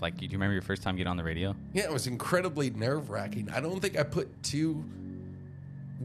[0.00, 1.54] Like, do you remember your first time getting on the radio?
[1.72, 3.48] Yeah, it was incredibly nerve wracking.
[3.50, 4.84] I don't think I put two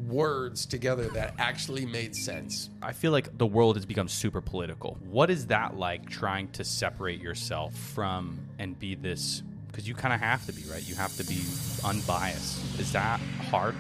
[0.08, 2.70] words together that actually made sense.
[2.82, 4.98] I feel like the world has become super political.
[5.08, 9.44] What is that like trying to separate yourself from and be this?
[9.68, 10.88] Because you kind of have to be, right?
[10.88, 11.42] You have to be
[11.84, 12.80] unbiased.
[12.80, 13.20] Is that
[13.50, 13.76] hard?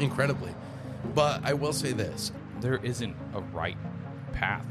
[0.00, 0.54] Incredibly.
[1.14, 2.32] But I will say this.
[2.60, 3.76] There isn't a right
[4.32, 4.66] path.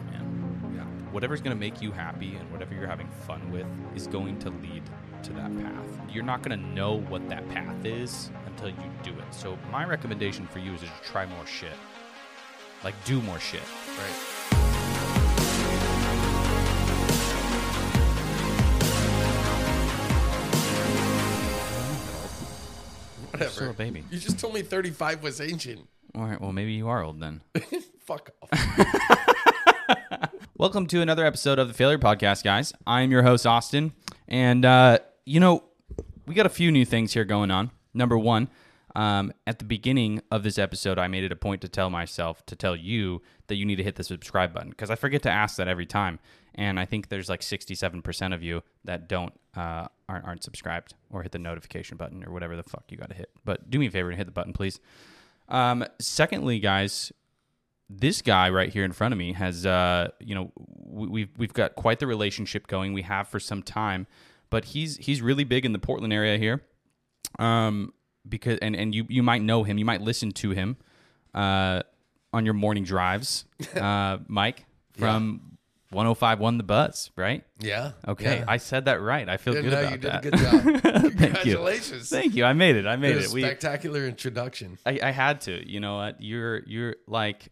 [1.13, 4.49] Whatever's going to make you happy and whatever you're having fun with is going to
[4.49, 4.81] lead
[5.21, 5.85] to that path.
[6.09, 9.25] You're not going to know what that path is until you do it.
[9.29, 11.73] So, my recommendation for you is to try more shit.
[12.83, 13.61] Like, do more shit.
[13.61, 14.33] Right.
[23.29, 23.51] Whatever.
[23.51, 24.03] Still a baby.
[24.09, 25.87] You just told me 35 was ancient.
[26.15, 27.41] All right, well, maybe you are old then.
[27.99, 29.19] Fuck off.
[30.55, 32.73] Welcome to another episode of the Failure Podcast, guys.
[32.85, 33.91] I'm your host, Austin.
[34.27, 35.63] And, uh, you know,
[36.27, 37.71] we got a few new things here going on.
[37.91, 38.49] Number one,
[38.95, 42.45] um, at the beginning of this episode, I made it a point to tell myself,
[42.45, 45.31] to tell you that you need to hit the subscribe button because I forget to
[45.31, 46.19] ask that every time.
[46.53, 51.23] And I think there's like 67% of you that don't, uh, aren't, aren't subscribed or
[51.23, 53.31] hit the notification button or whatever the fuck you got to hit.
[53.43, 54.79] But do me a favor and hit the button, please.
[55.49, 57.11] Um, secondly, guys,
[57.89, 60.51] this guy right here in front of me has uh you know
[60.85, 64.07] we- we've we've got quite the relationship going we have for some time
[64.49, 66.61] but he's he's really big in the portland area here
[67.39, 67.93] um
[68.27, 70.77] because and and you you might know him you might listen to him
[71.35, 71.81] uh
[72.31, 73.45] on your morning drives
[73.75, 74.65] uh mike
[74.97, 75.41] from
[75.91, 77.91] 1051 the buzz right Yeah.
[78.07, 78.45] okay Yeah.
[78.47, 80.39] I said that right i feel Yeah, good no, about you did that a good
[80.39, 80.81] job.
[80.81, 81.57] Thank you.
[81.57, 82.09] Congratulations.
[82.09, 84.77] thank you i made it i It made was it a we spectacular introduction.
[84.85, 85.69] I, I had to.
[85.69, 86.19] You know what?
[86.21, 87.49] You're you're like,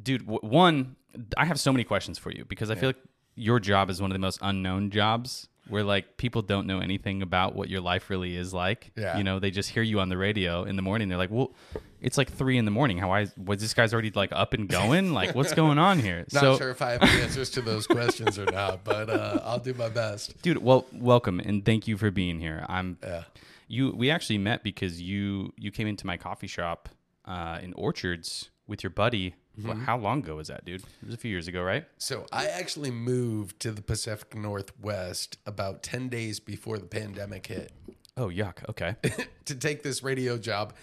[0.00, 0.22] dude.
[0.26, 0.96] W- one,
[1.36, 3.02] I have so many questions for you because I feel like
[3.34, 7.22] your job is one of the most unknown jobs where like people don't know anything
[7.22, 8.92] about what your life really is like.
[8.96, 9.16] Yeah.
[9.16, 11.08] You know, they just hear you on the radio in the morning.
[11.08, 11.54] They're like, well,
[12.00, 12.98] it's like three in the morning.
[12.98, 15.12] How I was this guy's already like up and going?
[15.14, 16.26] like, what's going on here?
[16.32, 19.40] Not so, sure if I have the answers to those questions or not, but uh,
[19.44, 20.40] I'll do my best.
[20.42, 22.64] dude, well, welcome and thank you for being here.
[22.68, 23.24] I'm Yeah.
[23.68, 26.88] You we actually met because you you came into my coffee shop
[27.24, 29.34] uh, in Orchards with your buddy.
[29.62, 30.80] Well, how long ago was that, dude?
[30.82, 31.84] It was a few years ago, right?
[31.98, 37.72] So I actually moved to the Pacific Northwest about 10 days before the pandemic hit
[38.16, 38.68] Oh, yuck.
[38.68, 38.96] Okay.
[39.46, 40.74] to take this radio job.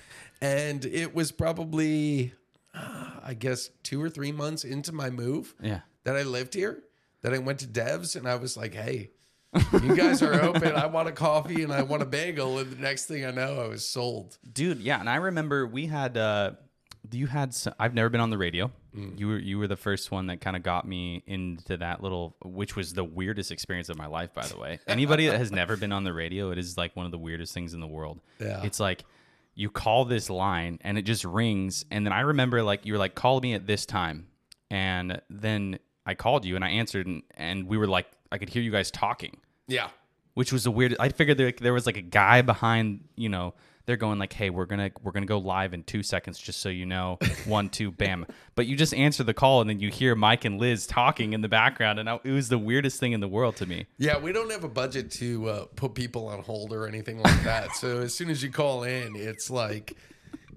[0.42, 2.34] And it was probably,
[2.74, 5.82] uh, I guess, two or three months into my move Yeah.
[6.06, 6.84] that I lived here,
[7.22, 9.12] that I went to Devs and I was like, hey,
[9.82, 10.74] you guys are open.
[10.76, 12.60] I want a coffee and I want a bagel.
[12.60, 14.38] And the next thing I know, I was sold.
[14.54, 16.52] Dude, yeah, and I remember we had uh
[17.12, 18.72] you had some, I've never been on the radio.
[18.96, 19.20] Mm.
[19.20, 22.36] You were you were the first one that kind of got me into that little
[22.44, 24.80] which was the weirdest experience of my life by the way.
[24.88, 27.54] Anybody that has never been on the radio, it is like one of the weirdest
[27.54, 28.20] things in the world.
[28.40, 28.64] Yeah.
[28.64, 29.06] It's like
[29.56, 33.00] you call this line and it just rings and then I remember like you were
[33.00, 34.28] like call me at this time
[34.72, 38.50] and then I called you and I answered and, and we were like I could
[38.50, 39.90] hear you guys talking Yeah.
[40.34, 40.96] which was the weird.
[41.00, 43.54] I figured there, there was like a guy behind, you know,
[43.90, 46.70] they're going like, "Hey, we're gonna we're gonna go live in two seconds, just so
[46.70, 48.26] you know." One, two, bam.
[48.56, 51.40] But you just answer the call, and then you hear Mike and Liz talking in
[51.42, 53.86] the background, and I, it was the weirdest thing in the world to me.
[53.98, 57.42] Yeah, we don't have a budget to uh, put people on hold or anything like
[57.44, 57.72] that.
[57.78, 59.96] so as soon as you call in, it's like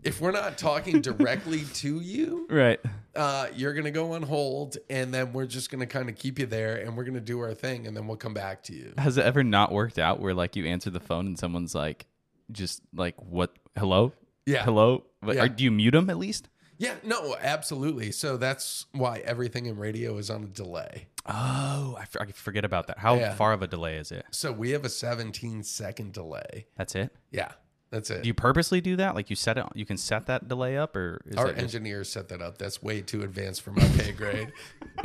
[0.03, 2.81] if we're not talking directly to you, Right.
[3.15, 6.47] uh, you're gonna go on hold, and then we're just gonna kind of keep you
[6.47, 8.95] there, and we're gonna do our thing, and then we'll come back to you.
[8.99, 12.07] Has it ever not worked out where like you answer the phone and someone's like,
[12.53, 13.53] just like, "What?
[13.77, 14.13] Hello?
[14.47, 14.65] Yeah.
[14.65, 15.05] Hello?
[15.21, 15.49] But Yeah.
[15.49, 16.49] do you mute them at least?"
[16.79, 18.11] Yeah, no, absolutely.
[18.13, 21.07] So that's why everything in radio is on a delay.
[21.27, 22.99] Oh, I, f- I forget about that.
[22.99, 23.35] How Yeah.
[23.35, 24.25] far of a delay is it?
[24.33, 26.67] So we have a 17 second delay.
[26.77, 27.15] That's it.
[27.31, 27.53] Yeah,
[27.91, 28.23] that's it.
[28.23, 29.15] Do you purposely do that?
[29.15, 31.63] Like you set it, you can set that delay up, or is Our that just-
[31.63, 32.59] engineers set that up.
[32.59, 34.53] That's way too advanced for my pay grade.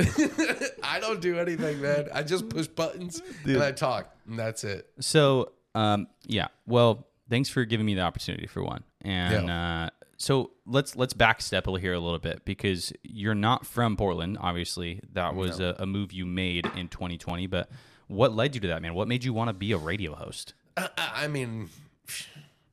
[0.82, 2.08] I don't do anything, man.
[2.12, 4.90] I just push buttons and I talk, and that's it.
[5.00, 6.48] So, um, yeah.
[6.66, 8.84] Well, thanks for giving me the opportunity for one.
[9.02, 13.96] And uh, so let's let's backstep a- here a little bit because you're not from
[13.96, 14.38] Portland.
[14.40, 17.46] Obviously, that was a, a move you made in 2020.
[17.46, 17.70] But
[18.08, 18.94] what led you to that, man?
[18.94, 20.54] What made you want to be a radio host?
[20.76, 21.68] I I mean,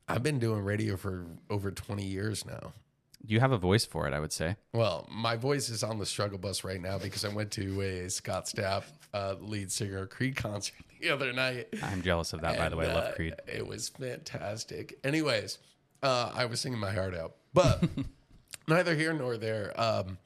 [0.08, 2.72] I've been doing radio for over 20 years now.
[3.24, 4.56] You have a voice for it, I would say.
[4.72, 8.08] Well, my voice is on the struggle bus right now because I went to a
[8.10, 11.68] Scott Stapp, uh, lead singer Creed concert the other night.
[11.82, 12.84] I'm jealous of that, by the way.
[12.86, 13.34] I And, love uh, Creed.
[13.46, 14.98] It was fantastic.
[15.02, 15.58] Anyways,
[16.02, 17.82] uh, I was singing my heart out, but
[18.68, 19.72] neither here nor there.
[19.80, 20.18] Um,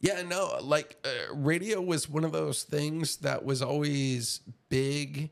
[0.00, 5.30] yeah, no, like uh, radio was one of those things that was always big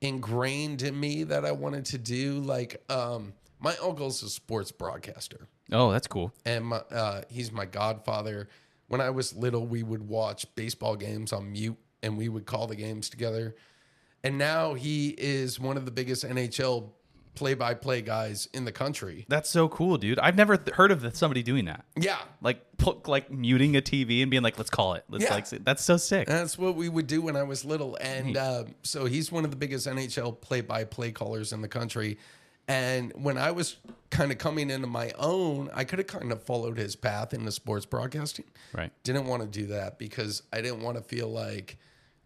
[0.00, 2.34] ingrained in me that I wanted to do.
[2.40, 6.32] Like, um, my uncle's a sports broadcaster, Oh, that's cool.
[6.46, 8.48] and my, uh, he's my godfather.
[8.88, 12.66] When I was little, we would watch baseball games on mute, and we would call
[12.66, 13.56] the games together.
[14.22, 16.90] And now he is one of the biggest NHL
[17.34, 19.24] play-by-play guys in the country.
[19.28, 20.18] That's so cool, dude.
[20.20, 21.84] I've never th- heard of somebody doing that.
[21.96, 22.60] Yeah, Like,
[23.06, 25.34] like muting a TV and being like, "Let's call it." Let's Yeah.
[25.34, 26.28] like, that's so sick.
[26.28, 27.96] That's what we would do when I was little.
[28.00, 31.68] And uh, so he's one of the biggest NHL play by play callers in the
[31.68, 32.18] country.
[32.68, 33.76] And when I was
[34.14, 37.50] kind of coming into my own, I could have kind of followed his path into
[37.50, 38.44] sports broadcasting.
[38.72, 38.92] Right.
[39.02, 41.78] Didn't want to do that because I didn't want to feel like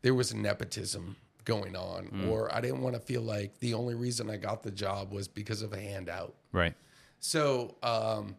[0.02, 4.28] there was nepotism going on, or I didn't want to feel like the only reason
[4.28, 6.34] I got the job was because of a handout.
[6.52, 6.74] Right.
[7.20, 8.36] So, um,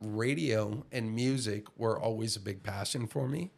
[0.00, 3.50] radio and music were always a big passion for me.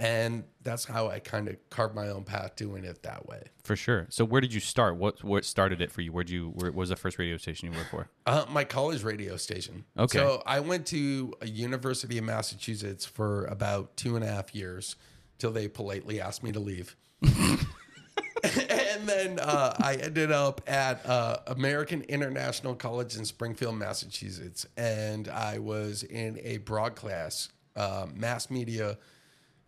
[0.00, 3.42] And that's how I kind of carved my own path doing it that way.
[3.62, 4.06] For sure.
[4.08, 4.96] So, where did you start?
[4.96, 6.10] What what started it for you?
[6.10, 6.48] Where'd you?
[6.54, 8.08] Where what was the first radio station you worked for?
[8.24, 9.84] Uh, my college radio station.
[9.98, 10.16] Okay.
[10.16, 14.96] So I went to a University of Massachusetts for about two and a half years
[15.36, 16.96] till they politely asked me to leave.
[17.22, 25.28] and then uh, I ended up at uh, American International College in Springfield, Massachusetts, and
[25.28, 28.96] I was in a broad class, uh, mass media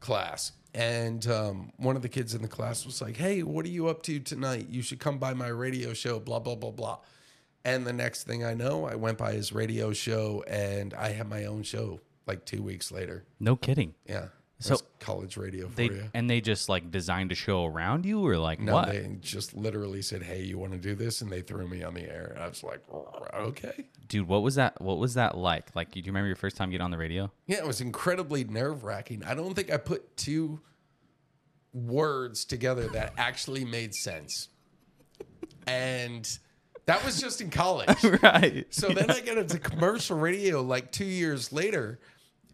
[0.02, 0.52] class.
[0.74, 3.88] And um, one of the kids in the class was like, "Hey, what are you
[3.88, 4.68] up to tonight?
[4.70, 6.98] You should come by my radio show." Blah blah blah blah.
[7.64, 11.28] And the next thing I know, I went by his radio show, and I had
[11.28, 13.24] my own show like two weeks later.
[13.38, 13.94] No kidding.
[14.06, 14.28] Yeah.
[14.62, 16.10] So- That's college radio for They you.
[16.14, 18.88] and they just like designed a show around you, or like No, what?
[18.88, 21.94] they just literally said, "Hey, you want to do this?" And they threw me on
[21.94, 22.32] the air.
[22.34, 22.80] And I was like,
[23.34, 24.80] "Okay." Dude, what was that?
[24.80, 25.74] What was that like?
[25.74, 27.30] Like, do you remember your first time getting on the radio?
[27.46, 29.24] Yeah, it was incredibly nerve wracking.
[29.24, 30.60] I don't think I put two
[31.72, 34.48] words together that actually made sense,
[35.66, 36.28] and
[36.86, 37.88] that was just in college.
[38.22, 38.66] right.
[38.70, 42.00] So then I get into commercial radio like two years later.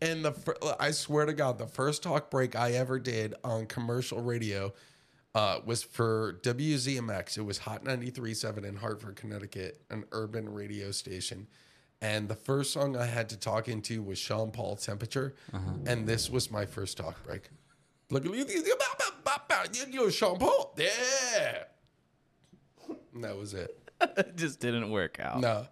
[0.00, 3.66] And the fir- I swear to God, the first talk break I ever did on
[3.66, 4.72] commercial radio
[5.34, 7.38] uh, was for WZMX.
[7.38, 11.46] It was Hot 93.7 in Hartford, Connecticut, an urban radio station.
[12.00, 15.34] And the first song I had to talk into was Sean Paul Temperature.
[15.86, 17.50] And this was my first talk break.
[18.10, 18.44] Look at you,
[19.92, 20.74] you, Sean Paul.
[20.78, 21.64] Yeah.
[23.14, 23.76] And that was it.
[24.00, 25.40] it just didn't work out.
[25.40, 25.66] No.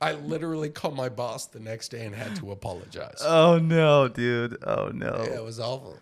[0.00, 3.18] I literally called my boss the next day and had to apologize.
[3.22, 4.58] Oh no, dude.
[4.64, 5.24] Oh no.
[5.26, 5.98] yeah, it was awful.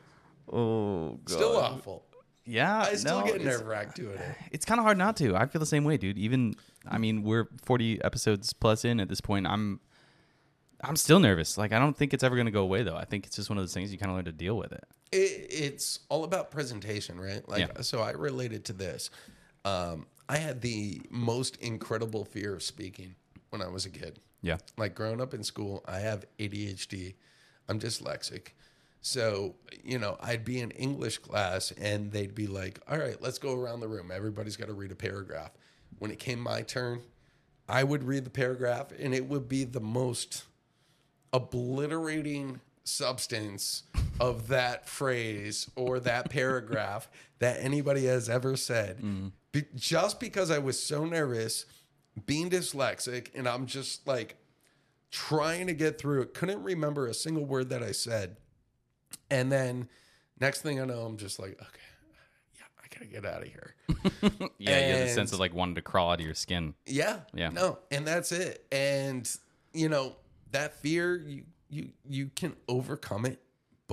[0.52, 1.34] Oh god.
[1.34, 2.04] Still awful.
[2.44, 2.80] Yeah.
[2.80, 4.36] I still no, get nerve wracked doing it.
[4.52, 5.36] It's kind of hard not to.
[5.36, 6.18] I feel the same way, dude.
[6.18, 6.54] Even
[6.88, 9.46] I mean, we're 40 episodes plus in at this point.
[9.46, 9.80] I'm
[10.82, 11.56] I'm still nervous.
[11.56, 12.96] Like I don't think it's ever going to go away though.
[12.96, 14.72] I think it's just one of those things you kind of learn to deal with
[14.72, 14.84] it.
[15.12, 15.46] it.
[15.50, 17.48] It's all about presentation, right?
[17.48, 17.80] Like, Yeah.
[17.82, 19.10] so I related to this.
[19.64, 23.14] Um, I had the most incredible fear of speaking
[23.54, 24.18] when I was a kid.
[24.42, 24.58] Yeah.
[24.76, 27.14] Like growing up in school, I have ADHD.
[27.68, 28.48] I'm dyslexic.
[29.00, 29.54] So,
[29.84, 33.54] you know, I'd be in English class and they'd be like, all right, let's go
[33.54, 34.10] around the room.
[34.12, 35.52] Everybody's got to read a paragraph.
[36.00, 37.02] When it came my turn,
[37.68, 40.44] I would read the paragraph and it would be the most
[41.32, 43.84] obliterating substance
[44.18, 47.08] of that phrase or that paragraph
[47.38, 48.98] that anybody has ever said.
[48.98, 49.28] Mm-hmm.
[49.52, 51.66] Be- just because I was so nervous,
[52.26, 54.36] being dyslexic, and I'm just like
[55.10, 58.36] trying to get through it, couldn't remember a single word that I said.
[59.30, 59.88] And then
[60.40, 61.80] next thing I know, I'm just like, okay,
[62.56, 63.74] yeah, I gotta get out of here.
[64.58, 66.74] Yeah, you have the sense of like wanting to crawl out of your skin.
[66.86, 67.20] Yeah.
[67.34, 67.50] Yeah.
[67.50, 68.64] No, and that's it.
[68.72, 69.28] And
[69.72, 70.16] you know,
[70.52, 73.40] that fear you you you can overcome it,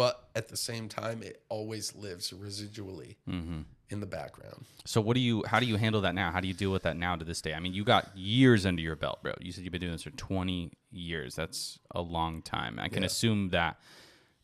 [0.02, 3.62] but at the same time it always lives residually Mm-hmm.
[3.90, 4.66] in the background.
[4.86, 6.32] So what do you how do you handle that now?
[6.32, 7.54] How do you deal with that now to this day?
[7.54, 9.34] I mean, you got years under your belt, bro.
[9.40, 11.36] You said you've been doing this for 20 years.
[11.36, 12.80] That's a long time.
[12.80, 13.08] I can Yeah.
[13.08, 13.78] assume that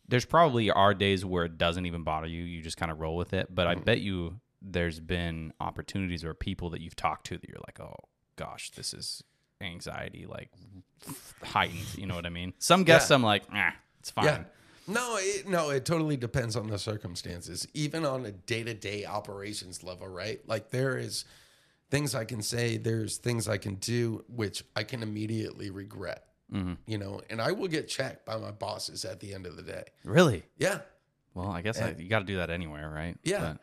[0.08, 2.44] there's probably are days where it doesn't even bother you.
[2.44, 3.54] You just kind of roll with it.
[3.54, 7.64] But I bet you there's been opportunities or people that you've talked to that you're
[7.68, 7.96] like, "Oh
[8.36, 9.24] gosh, this is
[9.62, 10.50] anxiety like
[11.44, 12.54] heightened." You know what I mean?
[12.60, 13.16] Some guests Yeah.
[13.16, 14.44] I'm like, "Ah, it's fine." Yeah.
[14.88, 19.06] No, it, no, it totally depends on the circumstances, even on a day to day
[19.06, 20.39] operations level, right?
[20.48, 21.25] Like there is
[21.89, 26.74] things I can say, there's things I can do, which I can immediately regret, Mm-hmm.
[26.86, 29.63] you know, and I will get checked by my bosses at the end of the
[29.63, 29.84] day.
[30.06, 30.44] Really?
[30.58, 30.79] Yeah.
[31.34, 33.17] Well, I guess I, you got to do that anywhere, right?
[33.24, 33.39] Yeah.
[33.41, 33.58] But-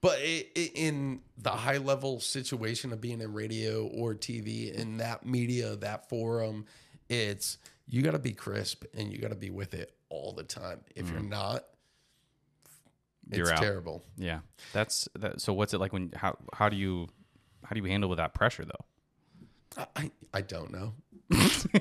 [0.00, 4.96] But i i in the high level situation of being in radio or TV, in
[4.96, 6.64] that media, that forum,
[7.10, 10.42] it's you got to be crisp and you got to be with it all the
[10.44, 10.80] time.
[10.94, 11.30] If you're mm.
[11.30, 11.64] not,
[13.30, 13.60] it's You're out.
[13.60, 14.04] terrible.
[14.16, 14.40] Yeah,
[14.72, 15.40] that's that.
[15.40, 17.08] So what's it like when how how do you
[17.64, 18.84] how do you handle with that pressure though?
[19.96, 20.92] I, I don't know.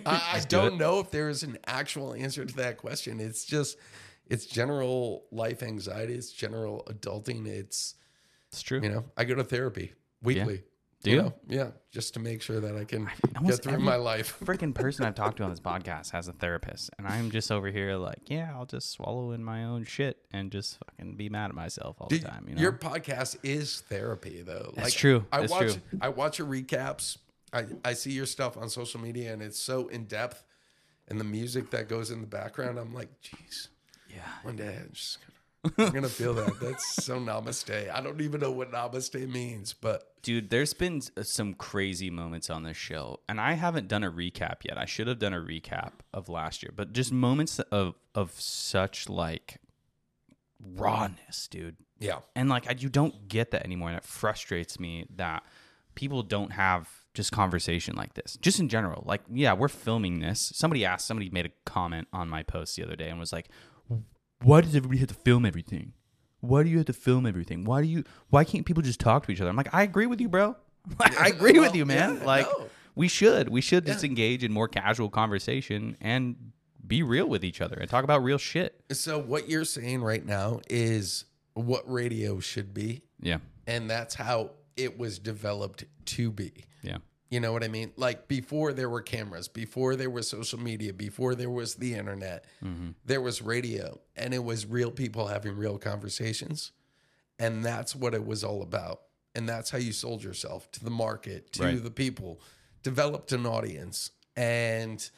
[0.05, 0.77] I, I do don't it.
[0.77, 3.19] know if there is an actual answer to that question.
[3.19, 3.77] It's just,
[4.29, 6.13] it's general life anxiety.
[6.13, 7.47] It's general adulting.
[7.47, 7.95] It's,
[8.49, 8.79] It's true.
[8.81, 9.91] you know, I go to therapy
[10.23, 10.63] weekly.
[11.03, 11.21] Do you?
[11.23, 11.33] know?
[11.47, 11.67] Yeah.
[11.91, 14.39] Just to make sure that I can almost get through every- my life.
[14.45, 17.69] Freaking person I've talked to on this podcast has a therapist, and I'm just over
[17.69, 21.49] here like, yeah, I'll just swallow in my own shit and just fucking be mad
[21.49, 22.45] at myself all the time.
[22.47, 24.73] You know, Your podcast is therapy, though.
[24.75, 25.25] That's true.
[25.31, 25.61] I That's watch.
[25.73, 25.81] true.
[26.01, 27.17] I watch your recaps.
[27.51, 30.43] I I see your stuff on social media, and it's so in depth,
[31.09, 32.77] and the music that goes in the background.
[32.79, 33.67] I'm like, jeez,
[34.09, 34.21] yeah.
[34.43, 35.30] one day I'm just gonna,
[35.63, 36.59] I'm gonna feel that.
[36.59, 37.91] That's so namaste.
[37.93, 42.49] I don't even know what namaste means, but Dude, there's been uh, some crazy moments
[42.49, 44.77] on this show, and I haven't done a recap yet.
[44.77, 49.09] I should have done a recap of last year, but just moments of of such
[49.09, 49.59] like
[50.63, 51.77] rawness, dude.
[51.99, 55.43] yeah, And like I, you don't get that anymore, and it frustrates me that
[55.95, 58.37] people don't have just conversation like this.
[58.41, 60.51] Just in general, like yeah, we're filming this.
[60.55, 63.49] Somebody asked, somebody made a comment on my post the other day and was like,
[64.43, 65.93] "Why does everybody have to film everything?
[66.39, 67.63] Why do you have to film everything?
[67.65, 68.03] Why do you?
[68.29, 70.55] Why can't people just talk to each other?" I'm like, I agree with you, bro.
[70.99, 72.17] I agree with you, man.
[72.17, 72.67] yeah, like no.
[72.95, 76.35] we should, we should just engage in more casual conversation and
[76.85, 78.81] be real with each other and talk about real shit.
[78.91, 84.51] So what you're saying right now is what radio should be, Yeah, and that's how
[84.75, 86.51] it was developed to be.
[86.81, 86.97] yeah,
[87.31, 87.93] You know what I mean?
[87.95, 92.45] Like before there were cameras, before there was social media, before there was the internet,
[92.63, 92.89] mm-hmm.
[93.05, 96.73] there was radio, and it was real people having real conversations.
[97.39, 99.03] And that's what it was all about.
[99.33, 101.81] And that's how you sold yourself to the market, to Right.
[101.81, 102.41] the people,
[102.83, 104.11] developed an audience.
[104.35, 105.09] And,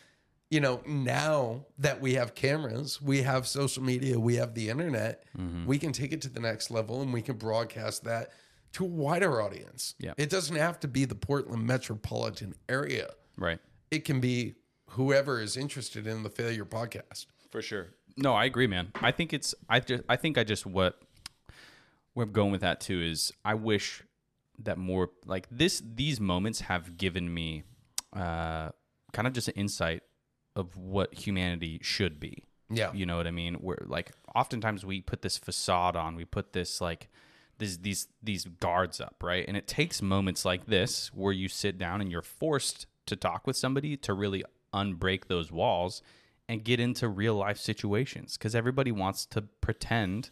[0.52, 5.24] you know, now that we have cameras, we have social media, we have the internet,
[5.36, 5.66] mm-hmm.
[5.66, 8.30] we can take it to the next level and we can broadcast that
[8.74, 9.96] to a wider audience.
[10.00, 10.14] Yeah.
[10.18, 13.12] It doesn't have to be the Portland metropolitan area.
[13.38, 13.60] right.
[13.92, 14.56] It can be
[14.90, 17.28] whoever is interested in the failure podcast.
[17.52, 17.90] For sure.
[18.18, 18.92] No, I agree, man.
[18.96, 21.00] I think it's I just I think I just what
[22.16, 24.02] where I'm going with that too is I wish
[24.60, 27.64] that more like this these moments have given me
[28.16, 28.70] uh
[29.12, 30.02] kind of just an insight
[30.56, 32.46] of what humanity should be.
[32.72, 32.92] Yeah.
[32.94, 33.56] You know what I mean?
[33.56, 37.10] Where like oftentimes we put this facade on, we put this like
[37.60, 39.46] these these these guards up, right?
[39.48, 43.46] And it takes moments like this where you sit down and you're forced to talk
[43.48, 44.44] with somebody to really
[44.74, 46.02] unbreak those walls
[46.50, 50.30] and get into real life situations because everybody wants to pretend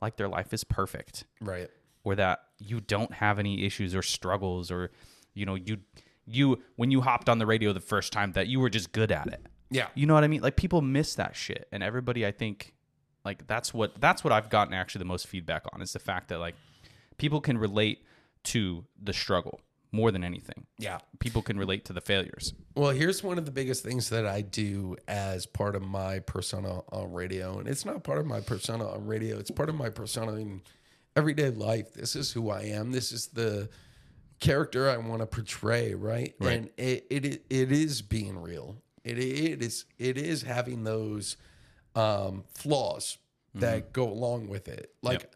[0.00, 1.68] like their life is perfect Right.
[2.04, 4.90] or that you don't have any issues or struggles or
[5.34, 5.78] you know you
[6.26, 9.12] you when you hopped on the radio the first time that you were just good
[9.12, 9.88] at it Yeah.
[9.94, 10.40] you know what I mean?
[10.42, 12.74] Like people miss that shit, and everybody, I think,
[13.24, 16.28] like that's what that's what I've gotten actually the most feedback on is the fact
[16.28, 16.54] that like
[17.18, 18.04] people can relate
[18.44, 19.60] to the struggle
[19.92, 20.66] more than anything.
[20.78, 20.98] Yeah.
[21.18, 22.54] People can relate to the failures.
[22.74, 26.80] Well, here's one of the biggest things that I do as part of my persona
[26.90, 27.58] on radio.
[27.58, 30.62] And it's not part of my persona on radio, it's part of my persona in
[31.14, 31.92] everyday life.
[31.92, 32.90] This is who I am.
[32.90, 33.68] This is the
[34.40, 36.34] character I want to portray, right?
[36.40, 36.52] Right.
[36.52, 38.76] And it, it it is being real.
[39.04, 41.36] It it is it is having those
[41.94, 43.18] um, flaws
[43.54, 44.94] that go along with it.
[45.02, 45.30] Like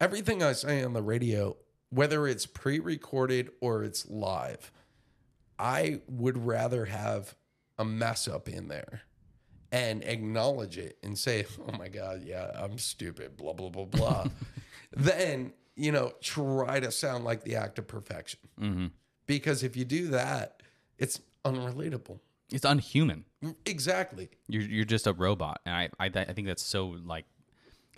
[0.00, 1.56] everything I say on the radio,
[1.90, 4.70] whether it's pre-recorded or it's live,
[5.58, 7.34] I would rather have
[7.78, 9.02] a mess up in there
[9.70, 14.26] and acknowledge it and say, "Oh my god, yeah, I'm stupid," blah blah blah blah.
[14.92, 18.40] then you know, try to sound like the act of perfection.
[18.60, 18.86] Mm-hmm.
[19.26, 20.62] Because if you do that,
[20.98, 22.18] it's unrelatable.
[22.52, 23.24] It's unhuman.
[23.66, 24.28] Exactly.
[24.48, 27.24] You're you're just a robot, and I I, I think that's so like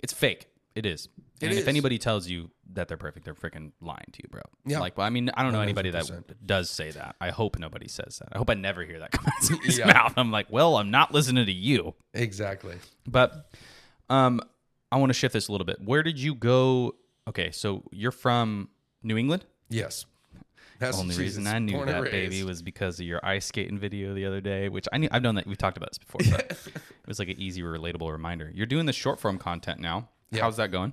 [0.01, 0.47] it's fake.
[0.75, 1.07] It is.
[1.39, 1.59] It and is.
[1.59, 4.41] if anybody tells you that they're perfect, they're freaking lying to you, bro.
[4.65, 4.79] Yeah.
[4.79, 6.23] Like, well, I mean, I don't know anybody that 100%.
[6.45, 7.15] does say that.
[7.21, 8.27] I hope nobody says that.
[8.33, 9.87] I hope I never hear that come out of his Yeah.
[9.87, 10.13] mouth.
[10.17, 11.93] I'm like, well, I'm not listening to you.
[12.13, 12.75] Exactly.
[13.07, 13.49] But
[14.09, 14.41] um,
[14.91, 15.77] I want to shift this a little bit.
[15.81, 16.95] Where did you go?
[17.27, 18.67] Okay, so you're from
[19.01, 19.45] New England.
[19.69, 20.05] Yes.
[20.79, 24.25] The only reason I knew that baby was because of your ice skating video the
[24.25, 27.07] other day, which I knew I've known that we've talked about this before, but it
[27.07, 28.51] was like an easy, relatable reminder.
[28.53, 30.09] You're doing the short form content now.
[30.41, 30.91] How's that going?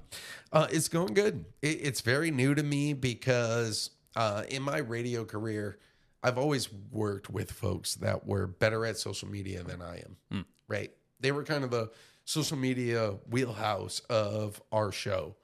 [0.53, 1.45] Uh, it's going good.
[1.63, 5.79] It, it's very new to me because uh, in my radio career,
[6.23, 10.45] I've always worked with folks that were better at social media than I am.
[10.69, 10.93] Right?
[11.19, 11.91] They were kind of the
[12.25, 15.35] social media wheelhouse of our show,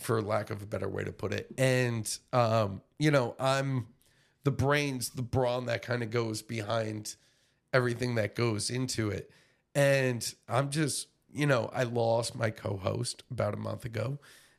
[0.00, 1.52] for lack of a better way to put it.
[1.58, 3.86] And um, you know, I'm
[4.44, 7.16] the brains, the brawn that kind of goes behind
[7.72, 9.30] everything that goes into it.
[9.74, 14.18] And I'm just, you know, I lost my co host about a month ago.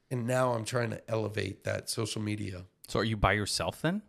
[0.10, 4.02] And now I'm trying to elevate that social media So are you by yourself then?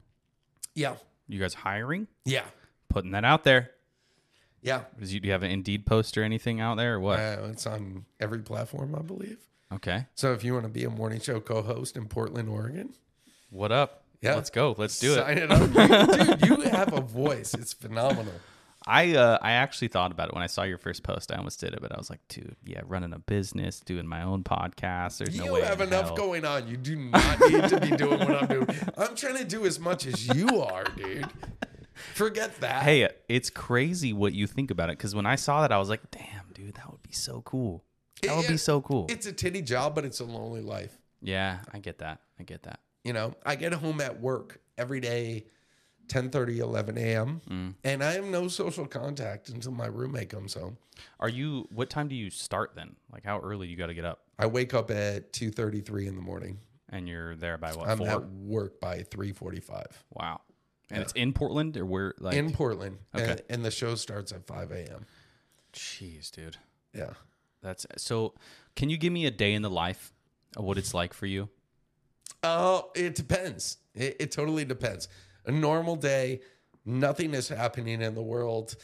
[0.75, 0.97] Yeah.
[1.29, 2.09] You guys hiring?
[2.25, 2.45] Yeah.
[2.89, 3.71] Putting that out there.
[4.61, 4.83] Yeah.
[5.01, 7.19] You, do you have an Indeed post or anything out there or what?
[7.19, 9.39] Uh, it's on every platform, I believe.
[9.75, 10.07] Okay.
[10.15, 12.95] So if you want to be a morning show co-host in Portland, Oregon,
[13.51, 14.05] What up?
[14.21, 14.37] Yeah.
[14.37, 14.75] Let's go.
[14.79, 15.17] Let's do it.
[15.17, 16.39] sign it up.
[16.39, 17.55] Dude, you have a voice.
[17.55, 18.35] It's phenomenal.
[18.87, 21.31] I uh, I actually thought about it when I saw your first post.
[21.33, 24.23] I almost did it, but I was like, dude, yeah, running a business, doing my
[24.23, 25.19] own podcast.
[25.19, 25.61] There's no way.
[25.61, 26.17] you have enough hell.
[26.17, 26.67] going on.
[26.67, 28.69] You do not need to be doing what I'm doing.
[28.97, 31.29] I'm trying to do as much as you are, dude.
[32.15, 32.83] Forget that.
[32.83, 34.99] Hey, it's crazy what you think about it.
[34.99, 37.85] Because when I saw that, I was like, damn, dude, that would be so cool.
[38.23, 39.07] That would be so cool.
[39.09, 40.97] It's a titty job, but it's a lonely life.
[41.21, 42.21] Yeah, I get that.
[42.39, 42.81] I get that.
[43.05, 45.47] You know, I get home at work every day,
[46.09, 47.75] 10 30, 11 a.m., Mm.
[47.85, 50.79] and I have no social contact until my roommate comes home.
[51.21, 51.69] Are you?
[51.73, 52.97] What time do you start then?
[53.13, 54.21] Like, how early you got to get up?
[54.39, 56.59] I wake up at 2.33 in the morning.
[56.91, 57.89] And you're there by what?
[57.89, 58.09] I'm four?
[58.09, 60.43] at work by 3.45 Wow.
[60.91, 62.15] And it's in Portland, or where?
[62.19, 63.31] Like, in Portland, Okay.
[63.31, 65.07] and, and the show starts at 5 a.m.
[65.73, 66.59] jeez, dude.
[66.95, 67.15] Yeah.
[67.63, 68.35] That's so.
[68.77, 70.13] Can you give me a day in the life
[70.57, 71.49] of what it's like for you?
[72.43, 73.79] Oh, it depends.
[73.95, 75.09] It, it totally depends.
[75.47, 76.41] A normal day,
[76.85, 78.75] nothing is happening in the world.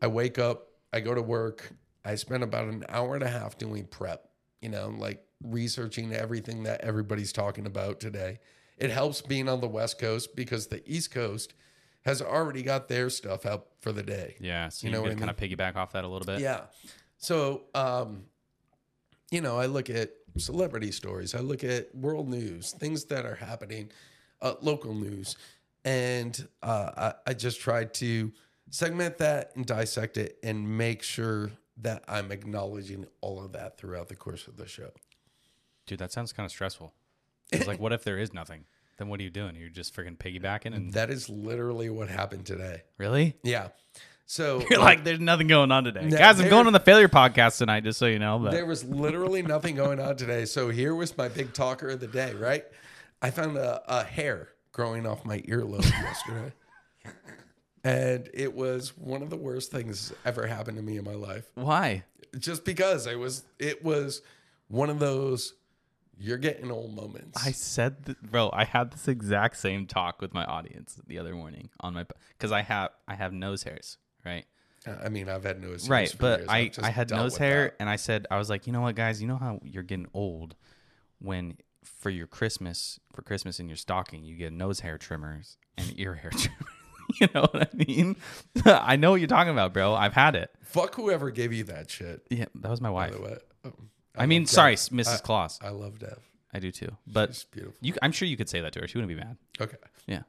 [0.00, 1.72] I wake up, I go to work,
[2.04, 4.28] I spend about an hour and a half doing prep,
[4.60, 8.38] you know, like researching everything that everybody's talking about today.
[8.76, 11.54] It helps being on the West Coast because the East Coast
[12.04, 14.36] has already got their stuff out for the day.
[14.40, 16.40] Yeah, so You you, know I kind of piggyback off that a little bit.
[16.40, 16.62] Yeah.
[17.24, 18.24] So, um,
[19.30, 23.34] you know, I look at celebrity stories, I look at world news, things that are
[23.34, 23.90] happening,
[24.42, 25.36] uh, local news,
[25.86, 26.90] and uh,
[27.26, 28.30] I, I just try to
[28.68, 34.08] segment that and dissect it and make sure that I'm acknowledging all of that throughout
[34.08, 34.90] the course of the show.
[35.86, 36.92] Dude, that sounds kind of stressful.
[37.52, 38.66] It's like, what if there is nothing?
[38.98, 39.56] Then what are you doing?
[39.56, 42.82] You're just freaking piggybacking and That is literally what happened today.
[42.98, 43.34] really?
[43.42, 43.68] Yeah.
[44.26, 46.36] So You're like, there's nothing going on today, No, guys.
[46.36, 48.38] I'm there- going on the failure podcast tonight, just so you know.
[48.38, 50.44] But There was literally nothing going on today.
[50.46, 52.64] So here was my big talker of the day, right?
[53.20, 56.52] I found a, a hair growing off my earlobe yesterday.
[57.84, 61.44] And it was one of the worst things ever happened to me in my life.
[61.54, 62.04] why?
[62.38, 64.20] Just because it was it was
[64.68, 65.54] one of those
[66.18, 67.44] you're getting old moments.
[67.44, 71.34] I said, that, bro, I had this exact same talk with my audience the other
[71.34, 72.06] morning on my
[72.36, 74.44] because I have I have nose hairs, right?
[74.86, 77.74] Uh, I mean, I've had nose right but i i had nose hair that.
[77.80, 80.06] and i said i was like you know what guys you know how you're getting
[80.12, 80.56] old
[81.20, 85.98] when for your christmas for christmas in your stocking you get nose hair trimmers and
[85.98, 86.74] ear hair trimmers
[87.20, 88.14] you know what i mean
[88.66, 91.90] i know what you're talking about bro i've had it Fuck whoever gave you that
[91.90, 92.26] shit.
[92.28, 93.36] yeah that was my By wife the way.
[93.64, 93.72] Oh,
[94.18, 94.90] i mean love sorry Dev.
[94.90, 96.18] mrs claus I love Dev.
[96.52, 97.42] i do too but
[97.80, 99.76] you i'm sure you could say that to her she wouldn't be mad Okay.
[100.06, 100.24] yeah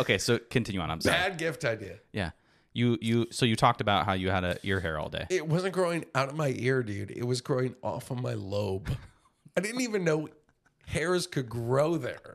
[0.00, 1.98] okay so continue on i'm sorry Bad gift idea.
[2.12, 2.30] yeah
[2.72, 5.46] you you so you talked about how you had a ear hair all day It
[5.46, 7.10] wasn't growing out of my ear, dude.
[7.10, 8.88] It was growing off of my lobe.
[9.56, 10.28] I didn't even know
[10.86, 12.34] hairs could grow there.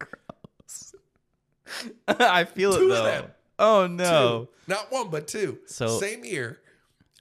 [2.08, 3.24] i feel Two it of though them.
[3.58, 5.58] oh no Not one, but two.
[5.66, 6.58] So- same ear.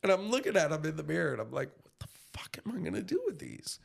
[0.03, 2.75] And I'm looking at them in the mirror and I'm like, what the fuck am
[2.75, 3.79] I gonna do with these?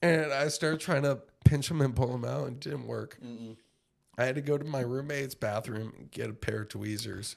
[0.00, 3.18] and I started trying to pinch them and pull them out, and it didn't work.
[4.18, 7.36] I had to go to my roommate's bathroom and get a pair of tweezers.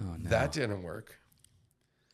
[0.00, 1.16] oh no That didn't work.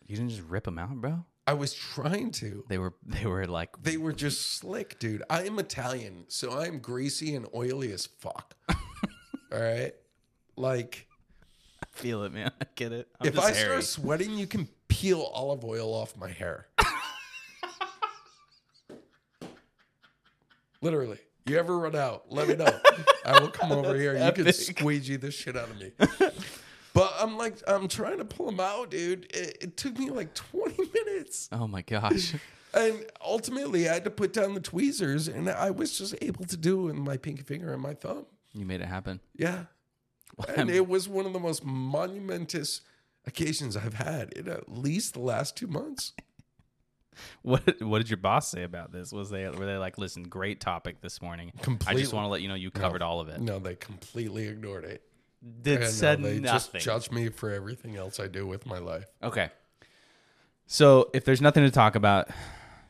[0.06, 1.24] You didn't just rip them out, bro.
[1.46, 2.64] I was trying to.
[2.68, 5.22] They were they were like They were just slick, dude.
[5.28, 8.54] I am Italian, so I'm greasy and oily as fuck.
[9.52, 9.92] All right.
[10.56, 11.06] Like,
[11.92, 12.50] feel it, man.
[12.60, 13.08] I get it.
[13.20, 13.82] I'm if just I hairy.
[13.82, 16.68] start sweating, you can peel olive oil off my hair.
[20.82, 21.18] Literally.
[21.46, 22.78] You ever run out, let me know.
[23.24, 24.16] I will come over here.
[24.16, 25.92] You can squeegee the shit out of me.
[26.94, 29.24] But I'm like, I'm trying to pull them out, dude.
[29.30, 31.48] It, it took me like 20 minutes.
[31.50, 32.34] oh my gosh,
[32.74, 36.56] And ultimately, I had to put down the tweezers, and I was just able to
[36.56, 38.26] do it with my pinky finger and my thumb.
[38.52, 39.20] you made it happen.
[39.34, 39.64] Yeah.
[40.56, 42.80] And it was one of the most monumentous
[43.26, 46.12] occasions I've had in at least the last two months.
[47.42, 49.12] What what did your boss say about this?
[49.12, 51.52] Was they were they like, listen, great topic this morning.
[51.86, 53.40] I just want to let you know you covered all of it.
[53.40, 55.02] No, they completely ignored it.
[55.62, 56.80] Did And, uh, said they nothing.
[56.80, 59.06] just judge me for everything else I do with my life.
[59.22, 59.50] okay.
[60.66, 62.28] So if there's nothing to talk about,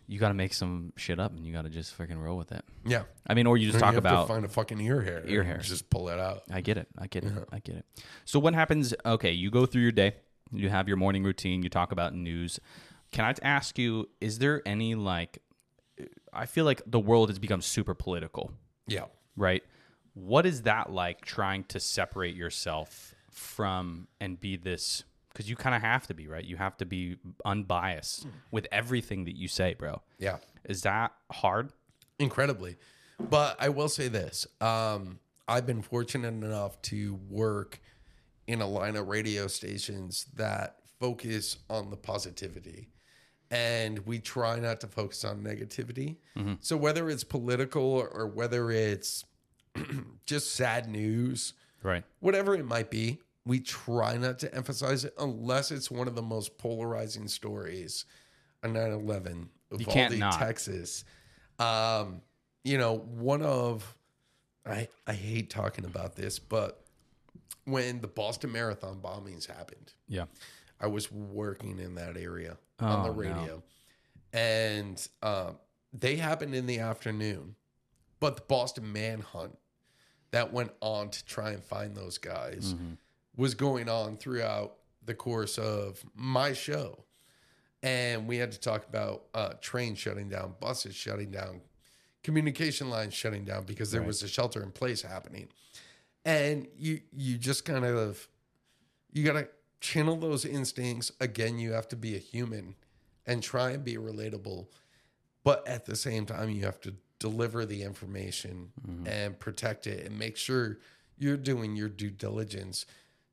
[0.07, 2.53] you got to make some shit up and you got to just freaking roll with
[2.53, 2.65] it.
[2.85, 3.05] Yeah.
[3.27, 5.25] I mean, or you just You talk have about to find a fucking ear hair.
[5.27, 5.59] Ear hair.
[5.59, 6.43] Just pull it out.
[6.53, 6.87] I get it.
[6.99, 7.33] I get it.
[7.51, 7.87] I get it.
[8.25, 8.95] So what happens?
[9.05, 10.15] Okay, you go through your day.
[10.53, 11.63] You have your morning routine.
[11.63, 12.61] You talk about news.
[13.13, 14.09] Can I ask you?
[14.21, 15.39] Is there any like
[16.33, 18.53] I feel like the world has become super political,
[18.89, 19.05] Yeah.
[19.37, 19.63] right?
[20.15, 25.75] What is that like trying to separate yourself from and be this because you kind
[25.75, 26.45] of have to be, right?
[26.45, 30.03] You have to be unbiased with everything that you say, bro.
[30.19, 30.39] Yeah.
[30.69, 31.71] Is that hard?
[32.19, 32.77] incredibly.
[33.19, 37.81] But I will say this: um, I've been fortunate enough to work
[38.47, 42.89] in a line of radio stations that focus on the positivity,
[43.53, 46.17] and we try not to focus on negativity.
[46.61, 49.25] So whether it's political or whether it's
[50.27, 52.03] just sad news, Right.
[52.21, 56.23] whatever it might be, we try not to emphasize it unless it's one of the
[56.23, 58.07] most polarizing stories
[58.65, 60.39] on 9 11, You can't Uvalde, not.
[60.39, 61.05] Texas.
[61.59, 62.23] Um,
[62.65, 63.97] you know, one of,
[64.65, 66.85] I, I hate talking about this, but
[67.65, 70.25] when the Boston Marathon bombings happened, Yeah.
[70.81, 73.15] I was working in that area on Oh, the no.
[73.15, 73.63] radio.
[74.33, 75.57] And um,
[75.93, 77.57] they happened in the afternoon.
[78.21, 79.59] But the Boston Manhunt
[80.31, 82.93] that went on to try and find those guys Mm-hmm.
[83.37, 87.05] was going on throughout the course of my show.
[87.83, 91.61] And we had to talk about uh, trains shutting down, buses shutting down,
[92.23, 94.07] communication lines shutting down because there Right.
[94.07, 95.49] was a shelter in place happening.
[96.25, 98.29] And you you just kind of
[99.13, 99.49] you got to
[99.83, 101.13] channel those instincts.
[101.21, 102.77] Again, you have to be a human
[103.27, 104.69] and try and be relatable.
[105.45, 108.73] But at the same time, you have to deliver the information
[109.07, 110.79] and protect it and make sure
[111.19, 112.87] you're doing your due diligence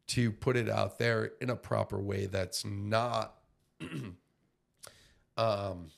[0.08, 3.36] to put it out there in a proper way that's not
[5.38, 5.92] um,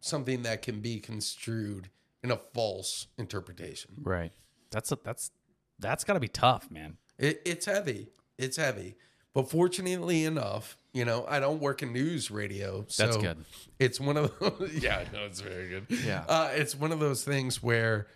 [0.00, 1.88] something that can be construed
[2.22, 3.90] in a false interpretation.
[4.02, 4.32] Right.
[4.70, 5.30] That's a, that's
[5.78, 6.96] that's got to be tough, man.
[7.18, 8.08] It, it's heavy.
[8.36, 8.96] It's heavy.
[9.38, 12.84] But fortunately enough, you know, I don't work in news radio.
[12.88, 13.44] So That's good.
[13.78, 14.72] It's one of those.
[14.82, 15.86] yeah, no, it's very good.
[16.04, 16.24] Yeah.
[16.28, 18.08] Uh, it's one of those things where,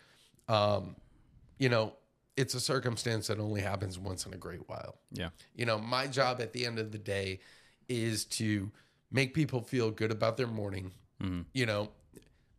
[0.48, 0.96] um,
[1.60, 1.92] you know,
[2.36, 4.96] it's a circumstance that only happens once in a great while.
[5.12, 5.28] Yeah.
[5.54, 7.38] You know, my job at the end of the day
[7.88, 8.72] is to
[9.12, 10.90] make people feel good about their morning.
[11.22, 11.42] Mm-hmm.
[11.54, 11.90] You know,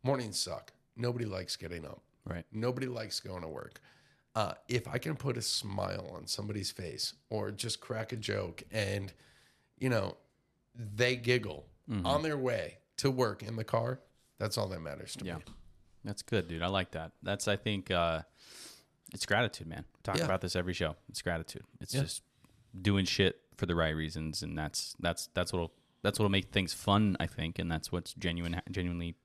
[0.04, 0.72] mornings suck.
[0.96, 2.02] Nobody likes getting up.
[2.24, 2.46] Right.
[2.54, 3.82] Nobody likes going to work.
[4.36, 8.64] Uh, if I can put a smile on somebody's face or just crack a joke
[8.72, 9.14] and,
[9.78, 10.18] you know,
[10.76, 12.06] they giggle Mm-hmm.
[12.06, 14.00] on their way to work in the car,
[14.40, 15.36] that's all that matters to Yeah.
[15.40, 15.44] me.
[16.06, 16.62] That's good, dude.
[16.64, 17.12] I like that.
[17.22, 18.22] That's I think uh
[19.14, 19.84] it's gratitude, man.
[20.02, 20.24] Talk Yeah.
[20.24, 20.96] about this every show.
[21.10, 21.64] It's gratitude.
[21.82, 22.04] It's Yeah.
[22.04, 22.24] just
[22.82, 26.74] doing shit for the right reasons and that's that's that's what'll that's what'll make things
[26.74, 29.16] fun, I think, and that's what's genuine genuinely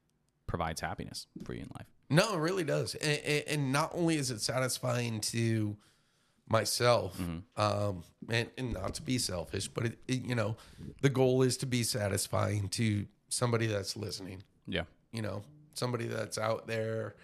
[0.49, 1.87] provides happiness for you in life.
[2.11, 2.95] No, it really does.
[2.97, 5.77] And, and- not only is it satisfying to
[6.49, 7.21] myself,
[7.57, 10.57] um, and, and not to be selfish, but it, it, you know,
[11.03, 14.43] the goal is to be satisfying to somebody that's listening.
[14.67, 14.85] Yeah.
[15.13, 15.43] You know,
[15.75, 17.17] somebody that's out there,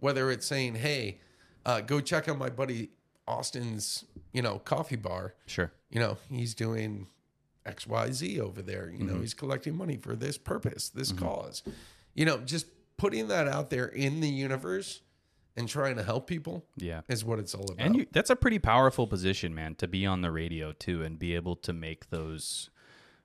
[0.00, 1.20] whether it's saying, "Hey,
[1.66, 2.90] uh, go check out my buddy
[3.28, 5.34] Austin's," you know, coffee bar.
[5.46, 5.70] Sure.
[5.90, 7.06] You know, he's doing
[7.66, 8.90] X, Y, Z over there.
[8.90, 11.62] You know, he's collecting money for this purpose, this cause.
[12.14, 12.66] You know, just
[13.00, 15.00] putting that out there in the universe
[15.56, 17.00] and trying to help people Yeah.
[17.08, 17.78] is what it's all about.
[17.78, 21.18] And you, that's a pretty powerful position, man, to be on the radio too and
[21.18, 22.70] be able to make those,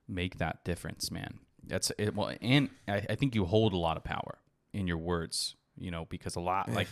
[0.08, 1.40] make that difference, man.
[1.68, 2.16] That's it.
[2.16, 4.38] Well, and I, I think you hold a lot of power
[4.74, 6.88] in your words, you know, because a lot, like,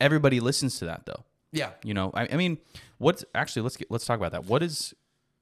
[0.00, 1.24] everybody listens to that though.
[1.52, 2.58] yeah, You know, I, I mean,
[2.98, 4.44] what's actually let's get let's talk about that.
[4.44, 4.92] What is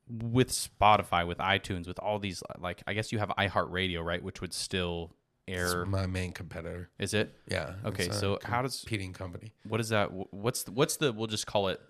[0.08, 4.40] with Spotify, with iTunes, with all these like I guess you have iHeartRadio, right, which
[4.40, 5.10] would still
[5.48, 5.82] air.
[5.82, 6.90] it's my main competitor.
[6.98, 7.34] Is it?
[7.48, 7.74] Yeah.
[7.84, 9.52] Okay, so how does competing company?
[9.66, 10.10] what is that?
[10.32, 11.12] What's the, what's the?
[11.12, 11.80] We'll just call it.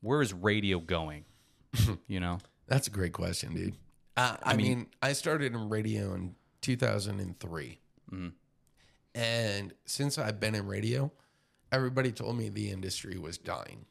[0.00, 1.24] Where is radio going?
[2.06, 2.38] you know.
[2.68, 3.76] That's a great question, dude.
[4.16, 7.78] Uh, I, mean, I started in radio in 2003.
[8.12, 8.28] Mm-hmm.
[9.14, 11.12] And since I've been in radio,
[11.70, 13.86] everybody told me the industry was dying.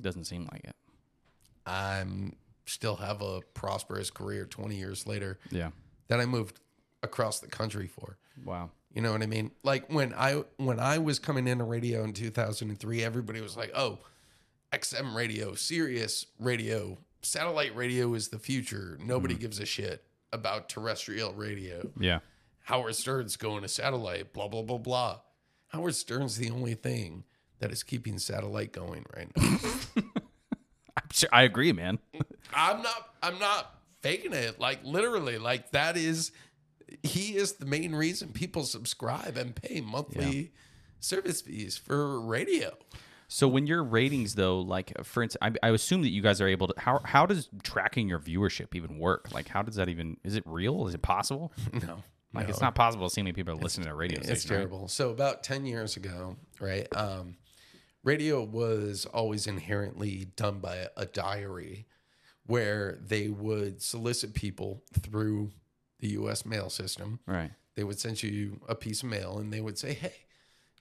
[0.00, 0.76] Doesn't seem like it.
[1.66, 2.34] I'm
[2.66, 5.70] still have a prosperous career 20 years later Yeah.
[6.08, 6.60] Then I moved
[7.02, 8.18] across the country for.
[8.44, 8.70] Wow.
[8.92, 9.50] You know what I mean?
[9.62, 13.98] Like when I when I was coming into radio in 2003, everybody was like, "Oh,
[14.72, 18.98] XM radio, Sirius radio, satellite radio is the future.
[19.02, 19.42] Nobody mm-hmm.
[19.42, 21.90] gives a shit about terrestrial radio.
[22.00, 22.20] Yeah.
[22.64, 25.20] Howard Stern's going to satellite, blah blah blah blah."
[25.68, 27.24] Howard Stern's the only thing
[27.58, 29.58] that is keeping satellite going right now.
[30.96, 31.98] I'm sure, I agree, man.
[32.54, 34.58] I'm not I'm not faking it.
[34.60, 36.32] Like literally, like that is
[37.02, 40.52] he is the main reason people subscribe and pay monthly
[41.00, 42.72] service fees for radio.
[43.28, 46.46] So when your ratings though, like for instance, I, I assume that you guys are
[46.46, 46.74] able to.
[46.78, 49.32] How how does tracking your viewership even work?
[49.32, 50.16] Like how does that even?
[50.22, 50.86] Is it real?
[50.86, 51.52] Is it possible?
[51.86, 52.02] No.
[52.34, 54.50] Like it's not possible to see how many people are listening to radio It's station.
[54.50, 54.56] right?
[54.58, 54.88] terrible.
[54.88, 56.86] So about ten years ago, right?
[56.94, 57.36] Um,
[58.04, 61.86] radio was always inherently done by a diary,
[62.44, 65.50] where they would solicit people through
[66.00, 66.44] the U.S.
[66.44, 67.20] mail system.
[67.26, 67.50] Right.
[67.74, 70.14] They would send you a piece of mail, and they would say, "Hey,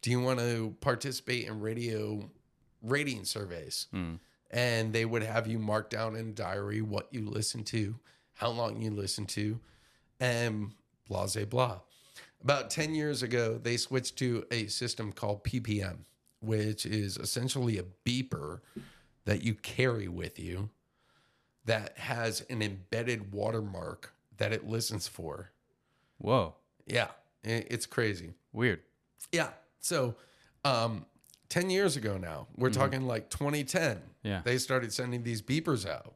[0.02, 2.30] do you want to participate in radio
[2.82, 4.16] rating surveys?" Hmm.
[4.52, 7.96] And they would have you mark down in a diary what you listen to,
[8.34, 9.60] how long you listen to,
[10.20, 10.72] and
[11.08, 11.80] blah, blah, blah.
[12.44, 16.06] About 10 years ago, they switched to a system called PPM,
[16.42, 18.60] which is essentially a beeper
[19.26, 20.70] that you carry with you
[21.66, 25.52] that has an embedded watermark that it listens for.
[26.18, 26.56] Whoa.
[26.86, 27.08] Yeah,
[27.44, 28.34] it's crazy.
[28.54, 28.82] Weird.
[29.32, 29.50] Yeah.
[29.80, 30.16] So,
[30.64, 31.06] um,
[31.50, 34.02] 10 years ago now, we're talking like 2010.
[34.24, 34.42] Yeah.
[34.44, 36.16] They started sending these beepers out.